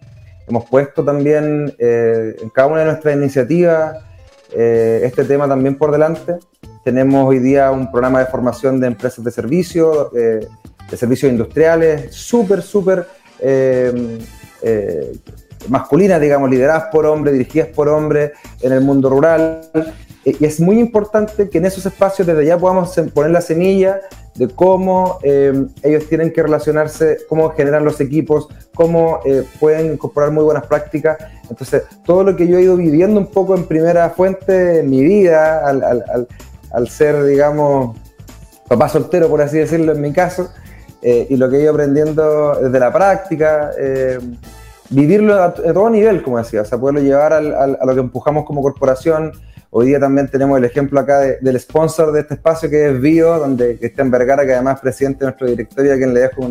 hemos 0.48 0.66
puesto 0.66 1.04
también 1.04 1.74
en 1.80 2.50
cada 2.50 2.68
una 2.68 2.80
de 2.80 2.86
nuestras 2.86 3.16
iniciativas 3.16 3.98
este 4.54 5.24
tema 5.24 5.48
también 5.48 5.78
por 5.78 5.92
delante. 5.92 6.36
Tenemos 6.84 7.26
hoy 7.28 7.40
día 7.40 7.72
un 7.72 7.90
programa 7.90 8.20
de 8.20 8.26
formación 8.26 8.82
de 8.82 8.88
empresas 8.88 9.24
de 9.24 9.32
servicios, 9.32 10.12
de 10.12 10.98
servicios 10.98 11.32
industriales, 11.32 12.14
súper, 12.14 12.62
súper 12.62 13.08
masculinas, 15.70 16.20
digamos, 16.22 16.50
lideradas 16.50 16.86
por 16.92 17.06
hombres, 17.06 17.34
dirigidas 17.34 17.70
por 17.70 17.90
hombres 17.90 18.32
en 18.62 18.74
el 18.74 18.82
mundo 18.82 19.10
rural. 19.10 19.62
Eh, 20.26 20.36
y 20.40 20.46
es 20.46 20.60
muy 20.60 20.80
importante 20.80 21.50
que 21.50 21.58
en 21.58 21.66
esos 21.66 21.86
espacios 21.86 22.28
desde 22.28 22.46
ya 22.46 22.58
podamos 22.58 22.94
poner 23.14 23.32
la 23.32 23.42
semilla 23.42 24.02
de 24.36 24.48
cómo 24.48 25.20
eh, 25.24 25.66
ellos 25.84 26.08
tienen 26.08 26.32
que 26.32 26.42
relacionarse, 26.42 27.18
cómo 27.28 27.50
generan 27.50 27.84
los 27.84 28.00
equipos, 28.00 28.48
cómo 28.74 29.20
eh, 29.26 29.44
pueden 29.60 29.94
incorporar 29.94 30.32
muy 30.32 30.44
buenas 30.44 30.66
prácticas. 30.68 31.18
Entonces, 31.50 31.84
todo 32.06 32.24
lo 32.24 32.36
que 32.36 32.48
yo 32.48 32.58
he 32.58 32.62
ido 32.62 32.78
viviendo 32.78 33.20
un 33.20 33.28
poco 33.28 33.56
en 33.56 33.66
primera 33.66 34.10
fuente 34.12 34.80
en 34.80 34.90
mi 34.90 35.04
vida, 35.04 35.68
al, 35.68 36.88
ser, 36.88 37.24
digamos, 37.26 37.98
papá 38.68 38.88
soltero, 38.88 39.28
por 39.28 39.42
así 39.42 39.58
decirlo, 39.58 39.92
en 39.92 40.00
mi 40.00 40.14
caso, 40.14 40.50
y 41.02 41.36
lo 41.36 41.50
que 41.50 41.58
he 41.58 41.62
ido 41.64 41.72
aprendiendo 41.72 42.56
desde 42.56 42.80
la 42.80 42.94
práctica, 42.94 43.72
vivirlo 44.92 45.42
a, 45.42 45.54
todo 45.54 45.90
nivel, 45.90 46.22
como 46.22 46.38
decía, 46.38 46.62
o 46.62 46.66
sea, 46.66 46.78
poderlo 46.78 47.02
llevar 47.02 47.34
al, 47.34 47.54
a 47.54 47.86
lo 47.86 47.94
que 47.94 48.02
empujamos 48.02 48.46
como 48.46 48.62
corporación. 48.62 49.32
Hoy 49.70 49.88
día 49.88 50.00
también 50.00 50.28
tenemos 50.28 50.58
el 50.58 50.66
ejemplo 50.66 51.00
acá 51.00 51.20
del 51.20 51.60
sponsor 51.60 52.12
de 52.12 52.22
este 52.22 52.34
espacio 52.34 52.70
que 52.70 52.90
es 52.90 53.02
Bio, 53.02 53.40
donde 53.40 53.78
Cristian 53.78 54.12
Vergara, 54.12 54.46
que 54.46 54.54
además 54.54 54.76
es 54.76 54.82
presidente 54.82 55.20
de 55.20 55.26
nuestro 55.28 55.48
directorio, 55.48 55.94
a 55.94 55.98
quien 55.98 56.14
le 56.14 56.20
dejo 56.20 56.42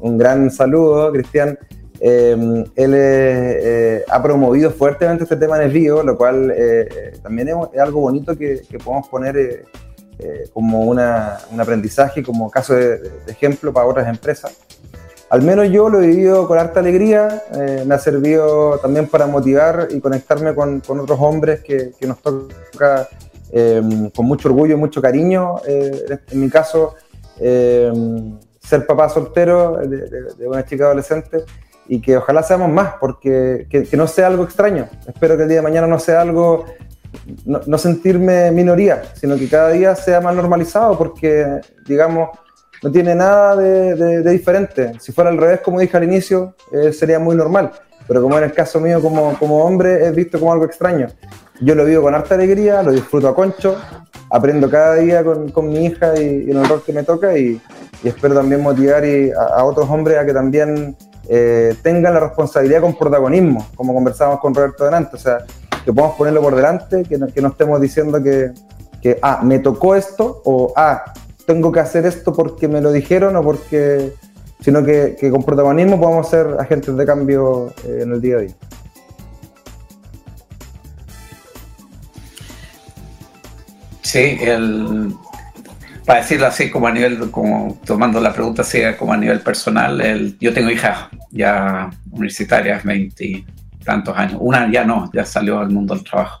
un, 0.00 0.18
gran 0.18 0.50
saludo, 0.50 1.12
Cristian. 1.12 1.58
Eh, 2.00 2.64
él 2.74 2.92
eh, 2.94 4.04
ha 4.08 4.22
promovido 4.22 4.70
fuertemente 4.70 5.24
este 5.24 5.36
tema 5.36 5.56
en 5.56 5.64
el 5.64 5.72
Bio, 5.72 6.02
lo 6.02 6.16
cual 6.16 6.52
eh, 6.56 7.18
también 7.22 7.48
es, 7.48 7.80
algo 7.80 8.00
bonito 8.00 8.36
que, 8.36 8.62
podemos 8.82 9.08
poner 9.08 9.66
como 10.54 10.82
una, 10.84 11.38
un 11.50 11.60
aprendizaje, 11.60 12.22
como 12.22 12.50
caso 12.50 12.74
de, 12.74 12.98
de 12.98 13.32
ejemplo 13.32 13.72
para 13.72 13.86
otras 13.86 14.08
empresas 14.08 14.56
al 15.34 15.42
menos 15.42 15.68
yo 15.68 15.88
lo 15.88 16.00
he 16.00 16.06
vivido 16.06 16.46
con 16.46 16.58
harta 16.58 16.78
alegría, 16.78 17.42
eh, 17.56 17.82
me 17.84 17.96
ha 17.96 17.98
servido 17.98 18.78
también 18.78 19.08
para 19.08 19.26
motivar 19.26 19.88
y 19.90 19.98
conectarme 19.98 20.54
con, 20.54 20.80
otros 20.86 21.18
hombres 21.20 21.60
que, 21.60 21.92
nos 22.06 22.20
toca 22.20 23.08
em, 23.50 24.10
con 24.10 24.26
mucho 24.26 24.46
orgullo 24.46 24.74
y 24.74 24.76
mucho 24.76 25.02
cariño. 25.02 25.56
Eh, 25.66 26.20
en 26.30 26.40
mi 26.40 26.48
caso, 26.48 26.94
em, 27.40 28.38
ser 28.60 28.86
papá 28.86 29.08
soltero 29.08 29.78
de, 29.78 30.46
una 30.46 30.64
chica 30.64 30.84
adolescente 30.84 31.38
y 31.88 32.00
que 32.00 32.16
ojalá 32.16 32.44
seamos 32.44 32.70
más, 32.70 32.94
porque 33.00 33.66
que, 33.68 33.96
no 33.96 34.06
sea 34.06 34.28
algo 34.28 34.44
extraño. 34.44 34.88
Espero 35.04 35.36
que 35.36 35.42
el 35.42 35.48
día 35.48 35.58
de 35.58 35.62
mañana 35.62 35.88
no 35.88 35.98
sea 35.98 36.20
algo, 36.20 36.64
no, 37.44 37.60
no 37.66 37.76
sentirme 37.76 38.52
minoría, 38.52 39.02
sino 39.14 39.34
que 39.34 39.48
cada 39.48 39.70
día 39.70 39.96
sea 39.96 40.20
más 40.20 40.36
normalizado, 40.36 40.96
porque, 40.96 41.60
digamos, 41.88 42.28
no 42.84 42.92
tiene 42.92 43.14
nada 43.14 43.56
de, 43.56 44.22
diferente. 44.30 44.92
Si 45.00 45.10
fuera 45.10 45.30
al 45.30 45.38
revés, 45.38 45.60
como 45.60 45.80
dije 45.80 45.96
al 45.96 46.04
inicio, 46.04 46.54
eh, 46.70 46.92
sería 46.92 47.18
muy 47.18 47.34
normal. 47.34 47.72
Pero 48.06 48.20
como 48.20 48.36
en 48.36 48.44
el 48.44 48.52
caso 48.52 48.78
mío 48.78 49.00
como, 49.00 49.38
como 49.38 49.64
hombre, 49.64 50.06
es 50.06 50.14
visto 50.14 50.38
como 50.38 50.52
algo 50.52 50.66
extraño. 50.66 51.06
Yo 51.60 51.74
lo 51.74 51.86
vivo 51.86 52.02
con 52.02 52.14
harta 52.14 52.34
alegría, 52.34 52.82
lo 52.82 52.92
disfruto 52.92 53.26
a 53.28 53.34
concho, 53.34 53.76
aprendo 54.30 54.68
cada 54.68 54.96
día 54.96 55.24
con, 55.24 55.50
con 55.50 55.70
mi 55.70 55.86
hija 55.86 56.12
y, 56.20 56.50
el 56.50 56.68
rol 56.68 56.82
que 56.84 56.92
me 56.92 57.04
toca 57.04 57.38
y, 57.38 57.58
espero 58.02 58.34
también 58.34 58.60
motivar 58.60 59.02
a, 59.34 59.64
otros 59.64 59.88
hombres 59.88 60.18
a 60.18 60.26
que 60.26 60.34
también 60.34 60.94
eh, 61.26 61.74
tengan 61.82 62.12
la 62.12 62.20
responsabilidad 62.20 62.82
con 62.82 62.98
protagonismo, 62.98 63.66
como 63.76 63.94
conversábamos 63.94 64.40
con 64.40 64.54
Roberto 64.54 64.84
delante. 64.84 65.16
O 65.16 65.18
sea, 65.18 65.38
que 65.86 65.90
podamos 65.90 66.18
ponerlo 66.18 66.42
por 66.42 66.54
delante, 66.54 67.04
que 67.04 67.16
no, 67.16 67.28
que 67.28 67.40
no 67.40 67.48
estemos 67.48 67.80
diciendo 67.80 68.22
que, 68.22 68.52
que, 69.00 69.18
ah, 69.22 69.40
me 69.42 69.58
tocó 69.58 69.94
esto 69.94 70.42
o, 70.44 70.74
ah, 70.76 71.02
tengo 71.46 71.72
que 71.72 71.80
hacer 71.80 72.06
esto 72.06 72.32
porque 72.32 72.68
me 72.68 72.80
lo 72.80 72.92
dijeron 72.92 73.36
o 73.36 73.42
porque, 73.42 74.12
sino 74.60 74.84
que, 74.84 75.16
con 75.30 75.42
protagonismo 75.42 76.00
podemos 76.00 76.28
ser 76.28 76.46
agentes 76.58 76.96
de 76.96 77.06
cambio 77.06 77.74
eh, 77.84 78.00
en 78.02 78.12
el 78.12 78.20
día 78.20 78.36
a 78.36 78.40
día. 78.40 78.54
Sí, 84.02 84.38
el, 84.40 85.12
para 86.06 86.20
decirlo 86.20 86.46
así, 86.46 86.70
como 86.70 86.86
a 86.86 86.92
nivel, 86.92 87.30
como 87.30 87.78
tomando 87.84 88.20
la 88.20 88.32
pregunta 88.32 88.62
así, 88.62 88.80
como 88.98 89.12
a 89.12 89.16
nivel 89.16 89.40
personal, 89.40 90.00
el, 90.00 90.38
yo 90.38 90.52
tengo 90.52 90.70
hijas 90.70 91.08
ya 91.30 91.90
universitarias, 92.12 92.84
20 92.84 93.44
tantos 93.84 94.16
años. 94.16 94.36
Una 94.40 94.70
ya 94.70 94.84
no, 94.84 95.10
ya 95.12 95.24
salió 95.24 95.58
al 95.58 95.70
mundo 95.70 95.94
del 95.94 96.04
trabajo 96.04 96.38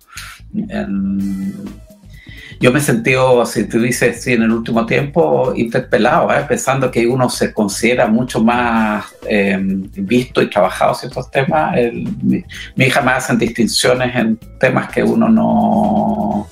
yo 2.60 2.72
me 2.72 2.78
he 2.78 2.82
sentido, 2.82 3.44
si 3.46 3.64
tú 3.64 3.80
dices, 3.80 4.22
sí, 4.22 4.32
en 4.32 4.42
el 4.42 4.50
último 4.50 4.86
tiempo, 4.86 5.52
interpelado, 5.56 6.32
¿eh? 6.32 6.44
pensando 6.48 6.90
que 6.90 7.06
uno 7.06 7.28
se 7.28 7.52
considera 7.52 8.06
mucho 8.06 8.42
más 8.42 9.06
eh, 9.28 9.58
visto 9.60 10.40
y 10.42 10.50
trabajado 10.50 10.94
ciertos 10.94 11.30
temas. 11.30 11.76
mi, 12.22 12.44
hija 12.76 13.00
me 13.00 13.12
hacen 13.12 13.38
distinciones 13.38 14.14
en 14.14 14.38
temas 14.58 14.90
que 14.90 15.02
uno 15.02 15.28
no, 15.28 16.48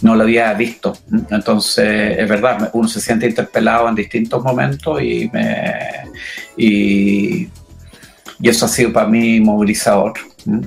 no 0.00 0.14
lo 0.14 0.22
había 0.22 0.52
visto. 0.54 0.96
Entonces, 1.30 2.18
es 2.18 2.28
verdad, 2.28 2.70
uno 2.72 2.88
se 2.88 3.00
siente 3.00 3.26
interpelado 3.26 3.88
en 3.88 3.94
distintos 3.94 4.42
momentos 4.42 5.02
y, 5.02 5.30
me, 5.32 5.78
y, 6.56 7.48
eso 8.42 8.66
ha 8.66 8.68
sido 8.68 8.92
para 8.92 9.06
mí 9.06 9.40
movilizador, 9.40 10.14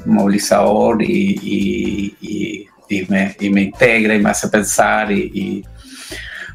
movilizador 0.05 1.01
y 1.01 2.15
y 2.21 2.64
me, 3.09 3.35
y 3.39 3.49
me 3.49 3.63
integra 3.63 4.15
y 4.15 4.19
me 4.19 4.29
hace 4.29 4.47
pensar 4.47 5.11
y, 5.11 5.63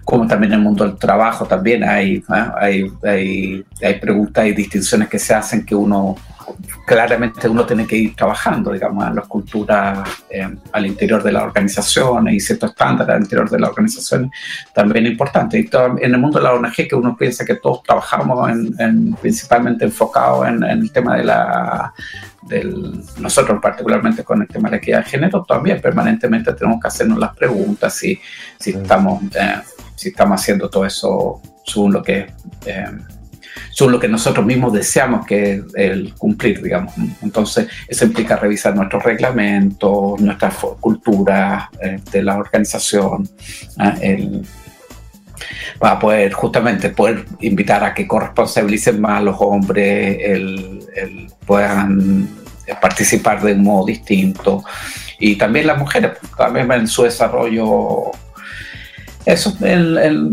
como 0.05 0.27
también 0.27 0.53
en 0.53 0.59
el 0.59 0.65
mundo 0.65 0.85
del 0.85 0.97
trabajo 0.97 1.47
también 1.47 1.85
hay, 1.85 2.23
hay, 2.29 2.85
hay, 3.05 3.65
hay, 3.81 4.01
preguntas 4.01 4.45
y 4.47 4.53
distinciones 4.53 5.09
que 5.09 5.21
se 5.21 5.35
hacen 5.35 5.65
que 5.65 5.75
uno 5.75 6.17
claramente 6.91 7.49
uno 7.49 7.65
tiene 7.65 7.87
que 7.87 7.95
ir 7.95 8.17
trabajando, 8.17 8.73
digamos, 8.73 9.07
en 9.07 9.15
las 9.15 9.29
culturas 9.29 10.01
eh, 10.29 10.57
al 10.73 10.87
interior 10.87 11.23
de 11.23 11.31
la 11.31 11.45
organización 11.45 12.29
y 12.31 12.41
ciertos 12.41 12.71
estándares 12.71 13.15
al 13.15 13.23
interior 13.23 13.49
de 13.49 13.61
la 13.61 13.69
organización 13.69 14.29
también 14.75 15.07
importante. 15.07 15.61
Y 15.61 15.71
en 15.73 16.15
el 16.15 16.19
mundo 16.19 16.41
de 16.41 16.45
la 16.47 16.53
ONG 16.53 16.89
que 16.89 16.97
uno 16.97 17.17
piensa 17.17 17.45
que 17.45 17.55
todos 17.55 17.85
trabajamos 17.85 18.51
en, 18.51 19.15
principalmente 19.15 19.85
enfocados 19.85 20.49
en, 20.49 20.65
el 20.65 20.91
tema 20.91 21.17
de 21.17 21.23
la 21.23 21.95
del, 22.43 23.05
nosotros 23.21 23.61
particularmente 23.63 24.25
con 24.25 24.43
el 24.43 24.49
tema 24.49 24.69
de 24.69 24.73
la 24.73 24.79
equidad 24.79 25.05
de 25.05 25.11
género, 25.11 25.45
también 25.45 25.81
permanentemente 25.81 26.53
tenemos 26.55 26.81
que 26.81 26.89
hacernos 26.89 27.19
las 27.21 27.37
preguntas 27.37 27.95
si, 27.95 28.19
si, 28.59 28.71
estamos, 28.71 29.23
eh, 29.37 29.61
si 29.95 30.09
estamos 30.09 30.41
haciendo 30.41 30.69
todo 30.69 30.85
eso 30.85 31.41
según 31.65 31.93
lo 31.93 32.03
que 32.03 32.33
eh, 32.67 32.91
son 33.71 33.93
lo 33.93 33.99
que 33.99 34.09
nosotros 34.09 34.45
mismos 34.45 34.73
deseamos 34.73 35.27
que 35.27 35.63
el 35.75 36.15
cumplir, 36.15 36.63
digamos. 36.63 36.93
Entonces, 37.23 37.69
eso 37.89 38.05
implica 38.05 38.37
revisar 38.37 38.75
nuestros 38.75 39.03
reglamentos, 39.03 40.21
nuestra 40.21 40.51
cultura 40.81 41.71
eh, 41.81 42.01
de 42.11 42.23
la 42.23 42.39
organización, 42.39 43.29
¿ah? 43.79 43.95
para 45.79 45.99
poder 45.99 46.33
justamente 46.33 46.91
poder 46.91 47.25
invitar 47.41 47.83
a 47.83 47.95
que 47.95 48.07
corresponsabilicen 48.07 49.01
más 49.01 49.19
a 49.19 49.23
los 49.23 49.37
hombres, 49.41 50.19
el, 50.21 51.31
puedan 51.47 52.29
participar 52.81 53.43
de 53.43 53.55
un 53.55 53.63
modo 53.63 53.87
distinto 53.87 54.63
y 55.19 55.37
también 55.37 55.67
las 55.67 55.79
mujeres 55.79 56.13
también 56.37 56.71
en 56.71 56.87
su 56.87 57.03
desarrollo 57.03 58.13
eso, 59.25 59.55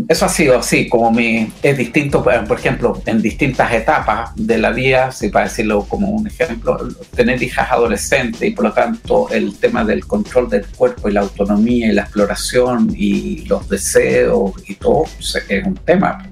eso 0.08 0.24
ha 0.24 0.28
sido 0.28 0.58
así, 0.58 0.88
como 0.88 1.10
mi, 1.10 1.52
es 1.62 1.76
distinto, 1.76 2.22
por 2.22 2.58
ejemplo, 2.58 3.00
en 3.06 3.20
distintas 3.20 3.72
etapas 3.72 4.30
de 4.34 4.58
la 4.58 4.70
vida, 4.70 5.12
si 5.12 5.28
para 5.28 5.46
decirlo 5.46 5.84
como 5.84 6.08
un 6.08 6.26
ejemplo, 6.26 6.78
tener 7.14 7.42
hijas 7.42 7.70
adolescentes 7.70 8.42
y 8.42 8.50
por 8.50 8.66
lo 8.66 8.72
tanto 8.72 9.28
el 9.30 9.56
tema 9.56 9.84
del 9.84 10.06
control 10.06 10.48
del 10.48 10.66
cuerpo 10.66 11.08
y 11.08 11.12
la 11.12 11.20
autonomía 11.20 11.88
y 11.88 11.92
la 11.92 12.02
exploración 12.02 12.92
y 12.96 13.44
los 13.46 13.68
deseos 13.68 14.52
y 14.66 14.74
todo 14.74 15.04
pues, 15.16 15.44
es 15.48 15.66
un 15.66 15.74
tema 15.74 16.30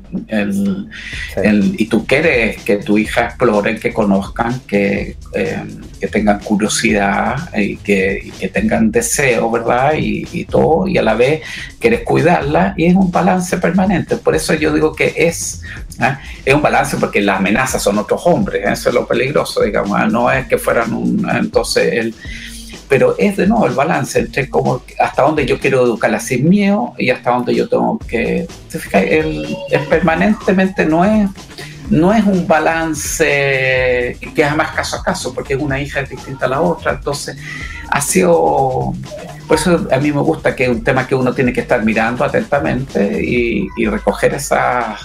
y 1.78 1.86
tú 1.86 2.06
quieres 2.06 2.62
que 2.62 2.76
tu 2.76 2.98
hija 2.98 3.26
explore, 3.26 3.78
que 3.78 3.92
conozcan, 3.92 4.60
que, 4.60 5.16
eh, 5.34 5.62
que 6.00 6.08
tengan 6.08 6.40
curiosidad 6.40 7.54
y 7.56 7.76
que, 7.78 8.32
que, 8.38 8.48
tengan 8.48 8.90
deseo, 8.90 9.50
¿verdad? 9.50 9.94
Y, 9.98 10.44
todo, 10.44 10.86
y 10.86 10.98
a 10.98 11.02
la 11.02 11.14
vez 11.14 11.42
quieres 11.80 12.02
cuidarla 12.02 12.74
y 12.76 12.86
es 12.86 12.94
un 12.94 13.10
balance 13.10 13.56
permanente. 13.58 14.16
Por 14.16 14.34
eso 14.34 14.54
yo 14.54 14.72
digo 14.72 14.94
que 14.94 15.14
es, 15.16 15.62
¿ah? 15.98 16.20
es 16.44 16.54
un 16.54 16.62
balance 16.62 16.96
porque 16.96 17.20
las 17.20 17.38
amenazas 17.38 17.82
son 17.82 17.98
otros 17.98 18.22
hombres, 18.24 18.64
¿eh? 18.64 18.72
eso 18.72 18.88
es 18.90 18.94
lo 18.94 19.06
peligroso, 19.06 19.62
digamos, 19.62 19.98
¿ah? 19.98 20.06
no 20.06 20.30
es 20.30 20.46
que 20.46 20.58
fueran 20.58 20.92
un... 20.92 21.28
Entonces, 21.28 21.92
el 21.92 22.14
pero 22.88 23.14
es 23.18 23.36
de 23.36 23.46
nuevo 23.46 23.66
el 23.66 23.74
balance 23.74 24.18
entre 24.20 24.48
cómo, 24.48 24.82
hasta 24.98 25.22
dónde 25.22 25.46
yo 25.46 25.58
quiero 25.58 25.84
educarla 25.84 26.20
sin 26.20 26.48
miedo 26.48 26.94
y 26.98 27.10
hasta 27.10 27.30
dónde 27.30 27.54
yo 27.54 27.68
tengo 27.68 27.98
que... 27.98 28.46
El, 28.92 29.56
permanentemente 29.88 30.86
no 30.86 31.04
es, 31.04 31.28
no 31.90 32.12
es 32.12 32.24
un 32.24 32.46
balance 32.46 34.16
que 34.34 34.42
es 34.42 34.56
más 34.56 34.70
caso 34.72 34.96
a 34.96 35.02
caso, 35.02 35.34
porque 35.34 35.54
es 35.54 35.60
una 35.60 35.80
hija 35.80 36.02
distinta 36.02 36.46
a 36.46 36.48
la 36.48 36.60
otra, 36.60 36.92
entonces 36.92 37.36
ha 37.90 38.00
sido... 38.00 38.92
Por 39.48 39.56
eso 39.56 39.86
a 39.92 39.98
mí 39.98 40.10
me 40.10 40.20
gusta 40.22 40.56
que 40.56 40.64
es 40.64 40.70
un 40.70 40.82
tema 40.82 41.06
que 41.06 41.14
uno 41.14 41.32
tiene 41.32 41.52
que 41.52 41.60
estar 41.60 41.84
mirando 41.84 42.24
atentamente 42.24 43.22
y, 43.24 43.68
y 43.76 43.86
recoger 43.86 44.34
esas 44.34 45.00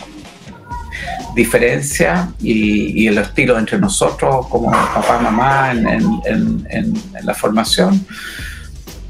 diferencia 1.36 2.32
y, 2.40 3.08
el 3.08 3.18
estilo 3.18 3.58
entre 3.58 3.78
nosotros 3.80 4.48
como 4.48 4.72
papá, 4.72 5.20
mamá 5.20 5.72
en 5.72 6.94
la 7.24 7.34
formación. 7.34 8.06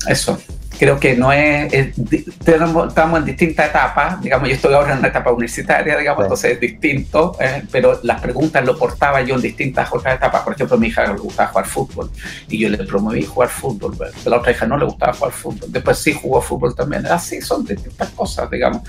Eso 0.08 0.40
creo 0.82 1.00
que 1.00 1.16
no 1.16 1.32
es, 1.32 1.72
estamos 1.72 3.20
en 3.20 3.26
distintas 3.26 3.70
etapas, 3.70 4.20
digamos, 4.20 4.50
yo 4.50 4.56
estoy 4.56 4.74
ahora 4.74 4.94
en 4.94 4.98
una 4.98 5.10
etapa 5.10 5.32
universitaria, 5.32 5.96
digamos, 5.96 6.24
entonces 6.24 6.54
es 6.54 6.60
distinto, 6.60 7.38
eh, 7.40 7.62
pero 7.72 8.00
las 8.02 8.20
preguntas 8.20 8.66
lo 8.66 8.76
portaba 8.76 9.22
yo 9.22 9.36
en 9.36 9.42
distintas 9.42 9.94
otras 9.94 10.16
etapas, 10.16 10.42
por 10.42 10.56
ejemplo, 10.56 10.78
a 10.78 10.80
mi 10.80 10.88
hija 10.88 11.06
le 11.06 11.20
gustaba 11.20 11.50
jugar 11.50 11.68
fútbol 11.68 12.10
y 12.50 12.58
yo 12.58 12.68
le 12.68 12.80
promoví 12.80 13.24
jugar 13.24 13.50
fútbol, 13.50 13.96
a 14.02 14.30
la 14.30 14.38
otra 14.38 14.54
hija 14.54 14.66
no 14.66 14.76
le 14.76 14.86
gustaba 14.86 15.14
jugar 15.14 15.34
fútbol, 15.34 15.72
después 15.72 16.00
sí 16.00 16.14
jugó 16.20 16.42
fútbol 16.42 16.74
también, 16.74 17.06
así 17.06 17.42
son 17.42 17.64
distintas 17.64 18.10
cosas, 18.10 18.50
digamos, 18.50 18.82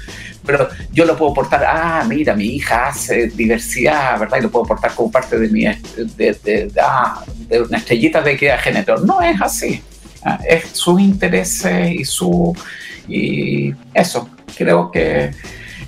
pero 0.46 0.70
yo 0.92 1.04
lo 1.04 1.14
puedo 1.14 1.34
portar, 1.34 1.62
ah, 1.62 2.06
mira, 2.08 2.34
mi 2.34 2.46
hija 2.56 2.86
hace 2.86 3.26
diversidad, 3.26 4.18
¿verdad? 4.18 4.38
Y 4.38 4.40
lo 4.44 4.50
puedo 4.50 4.64
portar 4.64 4.94
como 4.94 5.10
parte 5.10 5.38
de 5.38 5.48
mi, 5.50 5.64
de, 5.64 6.38
de, 6.42 6.72
ah, 6.82 7.22
de 7.48 7.60
una 7.60 7.76
estrellita 7.76 8.22
de 8.22 8.32
equidad 8.32 8.56
de 8.56 8.62
género, 8.62 8.96
no 9.00 9.20
es 9.20 9.38
así. 9.42 9.82
Ah, 9.84 9.91
es 10.48 10.68
su 10.72 10.98
interés 10.98 11.66
y 11.90 12.04
su... 12.04 12.54
Y 13.08 13.74
eso, 13.94 14.28
creo 14.56 14.90
que 14.90 15.32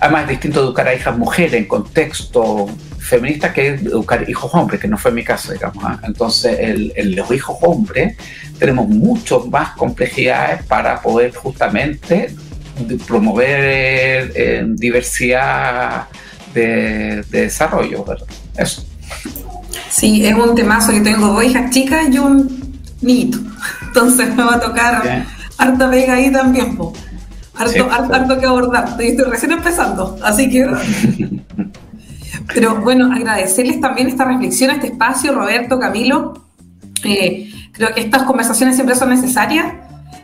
además 0.01 0.25
es 0.25 0.29
distinto 0.31 0.61
educar 0.61 0.89
a 0.89 0.95
hijas 0.95 1.17
mujeres 1.17 1.55
en 1.55 1.67
contexto 1.67 2.69
feminista 2.99 3.53
que 3.53 3.69
educar 3.69 4.29
hijos 4.29 4.51
hombres, 4.55 4.81
que 4.81 4.89
no 4.89 4.97
fue 4.97 5.13
mi 5.13 5.23
caso, 5.23 5.53
digamos. 5.53 5.85
¿ah? 5.85 6.01
Entonces, 6.05 6.59
el, 6.59 7.15
los 7.15 7.31
hijos 7.31 7.59
hombres 7.61 8.17
tenemos 8.59 8.89
mucho 8.89 9.47
más 9.47 9.71
complejidades 9.77 10.65
para 10.65 11.01
poder 11.01 11.35
justamente 11.35 12.35
promover 13.07 14.33
eh, 14.35 14.65
diversidad 14.67 16.09
de, 16.55 17.23
desarrollo. 17.31 18.05
Eso. 18.57 18.85
Sí, 19.91 20.25
es 20.27 20.35
un 20.35 20.55
temazo. 20.55 20.93
Yo 20.93 21.03
tengo 21.03 21.29
dos 21.29 21.45
hijas 21.45 21.71
chicas 21.71 22.09
y 22.11 22.19
un 22.19 22.81
niñito. 23.03 23.39
Entonces 23.95 24.35
me 24.35 24.43
va 24.43 24.57
a 24.57 24.61
tocar 24.61 25.25
harta 25.57 25.91
pega 25.91 26.15
ahí 26.15 26.33
también, 26.33 26.77
Harto, 27.57 27.89
harto, 27.89 28.41
que 28.41 28.47
abordar. 28.47 29.01
Estoy 29.01 29.25
recién 29.31 29.53
empezando, 29.53 30.19
así 30.25 30.51
que... 30.51 30.67
Pero 32.53 32.81
bueno, 32.81 33.13
agradecerles 33.13 33.81
también 33.81 34.09
esta 34.09 34.25
reflexión, 34.25 34.73
este 34.73 34.89
espacio, 34.89 35.33
Roberto, 35.33 35.79
Camilo. 35.79 36.45
Eh, 37.05 37.49
creo 37.71 37.95
que 37.95 38.01
estas 38.01 38.25
conversaciones 38.25 38.75
siempre 38.75 38.97
son 38.97 39.11
necesarias. 39.11 39.73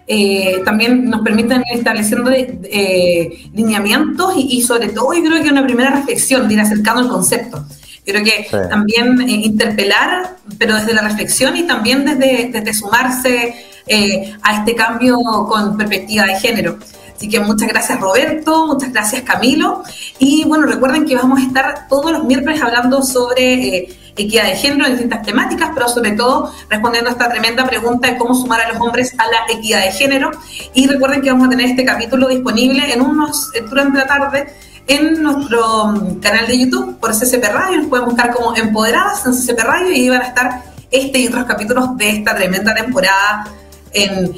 Eh, 0.09 0.61
también 0.65 1.05
nos 1.05 1.23
permiten 1.23 1.63
ir 1.71 1.79
estableciendo 1.79 2.33
eh, 2.33 3.49
lineamientos 3.55 4.35
y, 4.37 4.61
sobre 4.63 4.89
todo 4.89 5.15
yo 5.15 5.23
creo 5.23 5.41
que 5.41 5.51
una 5.51 5.65
primera 5.65 5.91
reflexión 5.91 6.49
de 6.49 6.55
ir 6.55 6.61
acercando 6.61 7.03
el 7.03 7.09
concepto. 7.09 7.65
Creo 8.05 8.25
que 8.25 8.47
también 8.69 9.21
eh, 9.21 9.31
interpelar, 9.31 10.37
pero 10.59 10.75
desde 10.75 10.95
la 10.95 11.03
reflexión 11.03 11.57
y 11.57 11.67
también 11.67 12.05
desde, 12.05 12.51
desde 12.51 12.75
sumarse 12.75 13.55
eh, 13.87 14.35
a 14.43 14.59
este 14.59 14.75
cambio 14.75 15.19
con 15.49 15.77
perspectiva 15.77 16.25
de 16.25 16.39
género. 16.39 16.79
Así 17.15 17.29
que 17.29 17.39
muchas 17.39 17.69
gracias 17.69 18.01
Roberto, 18.01 18.67
muchas 18.67 18.93
gracias 18.93 19.23
Camilo. 19.23 19.83
Y 20.19 20.45
bueno, 20.45 20.67
recuerden 20.67 21.05
que 21.05 21.15
vamos 21.17 21.39
a 21.41 21.43
estar 21.43 21.89
todos 21.89 22.13
los 22.13 22.25
miércoles 22.25 22.63
hablando 22.63 23.03
sobre 23.03 23.77
eh, 23.77 23.99
equidad 24.17 24.45
de 24.45 24.57
género 24.57 24.87
en 24.87 24.93
distintas 24.93 25.23
temáticas, 25.23 25.71
pero 25.75 25.89
sobre 25.89 26.13
todo 26.13 26.53
respondiendo 26.69 27.11
a 27.11 27.13
esta 27.13 27.29
tremenda 27.29 27.67
pregunta 27.67 28.09
de 28.09 28.17
cómo 28.17 28.35
sumar 28.35 28.63
a 28.63 28.73
los 28.73 28.81
hombres 28.81 29.15
a 29.19 29.27
la 29.27 29.53
equidad 29.53 29.85
de 29.85 29.93
género. 29.93 30.31
Y 30.73 30.87
recuerden 30.87 31.21
que 31.21 31.31
vamos 31.31 31.49
a 31.49 31.51
tener 31.51 31.67
este 31.67 31.85
capítulo 31.85 32.29
disponible 32.29 32.93
en 32.93 33.03
unos 33.03 33.51
durante 33.69 33.99
la 33.99 34.07
tarde 34.07 34.47
en 34.91 35.23
nuestro 35.23 35.87
mm, 35.87 36.21
canal 36.21 36.49
de 36.49 36.59
YouTube 36.59 36.99
por 36.99 37.13
CCP 37.13 37.45
Radio. 37.45 37.79
Nos 37.79 37.87
pueden 37.87 38.07
buscar 38.07 38.35
como 38.35 38.57
Empoderadas 38.57 39.25
en 39.25 39.33
CCP 39.33 39.61
Radio 39.61 39.93
y 39.93 39.95
ahí 39.95 40.09
van 40.09 40.23
a 40.23 40.27
estar 40.27 40.63
este 40.91 41.21
y 41.21 41.29
otros 41.29 41.45
capítulos 41.45 41.97
de 41.97 42.11
esta 42.11 42.35
tremenda 42.35 42.75
temporada 42.75 43.47
en, 43.93 44.33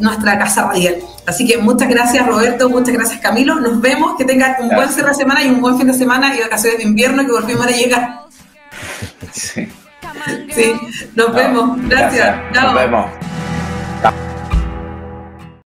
nuestra 0.00 0.38
casa 0.38 0.68
radial. 0.68 0.96
Así 1.26 1.46
que 1.46 1.56
muchas 1.56 1.88
gracias 1.88 2.26
Roberto, 2.26 2.68
muchas 2.68 2.94
gracias 2.94 3.20
Camilo. 3.20 3.54
Nos 3.56 3.80
vemos, 3.80 4.16
que 4.18 4.26
tengan 4.26 4.56
un 4.60 4.68
buen 4.68 4.90
cierre 4.90 5.08
de 5.08 5.14
semana 5.14 5.42
y 5.42 5.48
un 5.48 5.62
buen 5.62 5.78
fin 5.78 5.86
de 5.86 5.94
semana 5.94 6.34
y 6.36 6.40
vacaciones 6.40 6.78
de 6.78 6.84
invierno 6.84 7.24
que 7.24 7.32
volvimos 7.32 7.66
a 7.66 7.70
llegar. 7.70 8.20
Sí. 9.32 9.68
Sí, 10.54 10.74
nos 11.14 11.34
vemos. 11.34 11.78
Gracias. 11.88 12.36
Nos 12.52 12.74
vemos. 12.74 13.06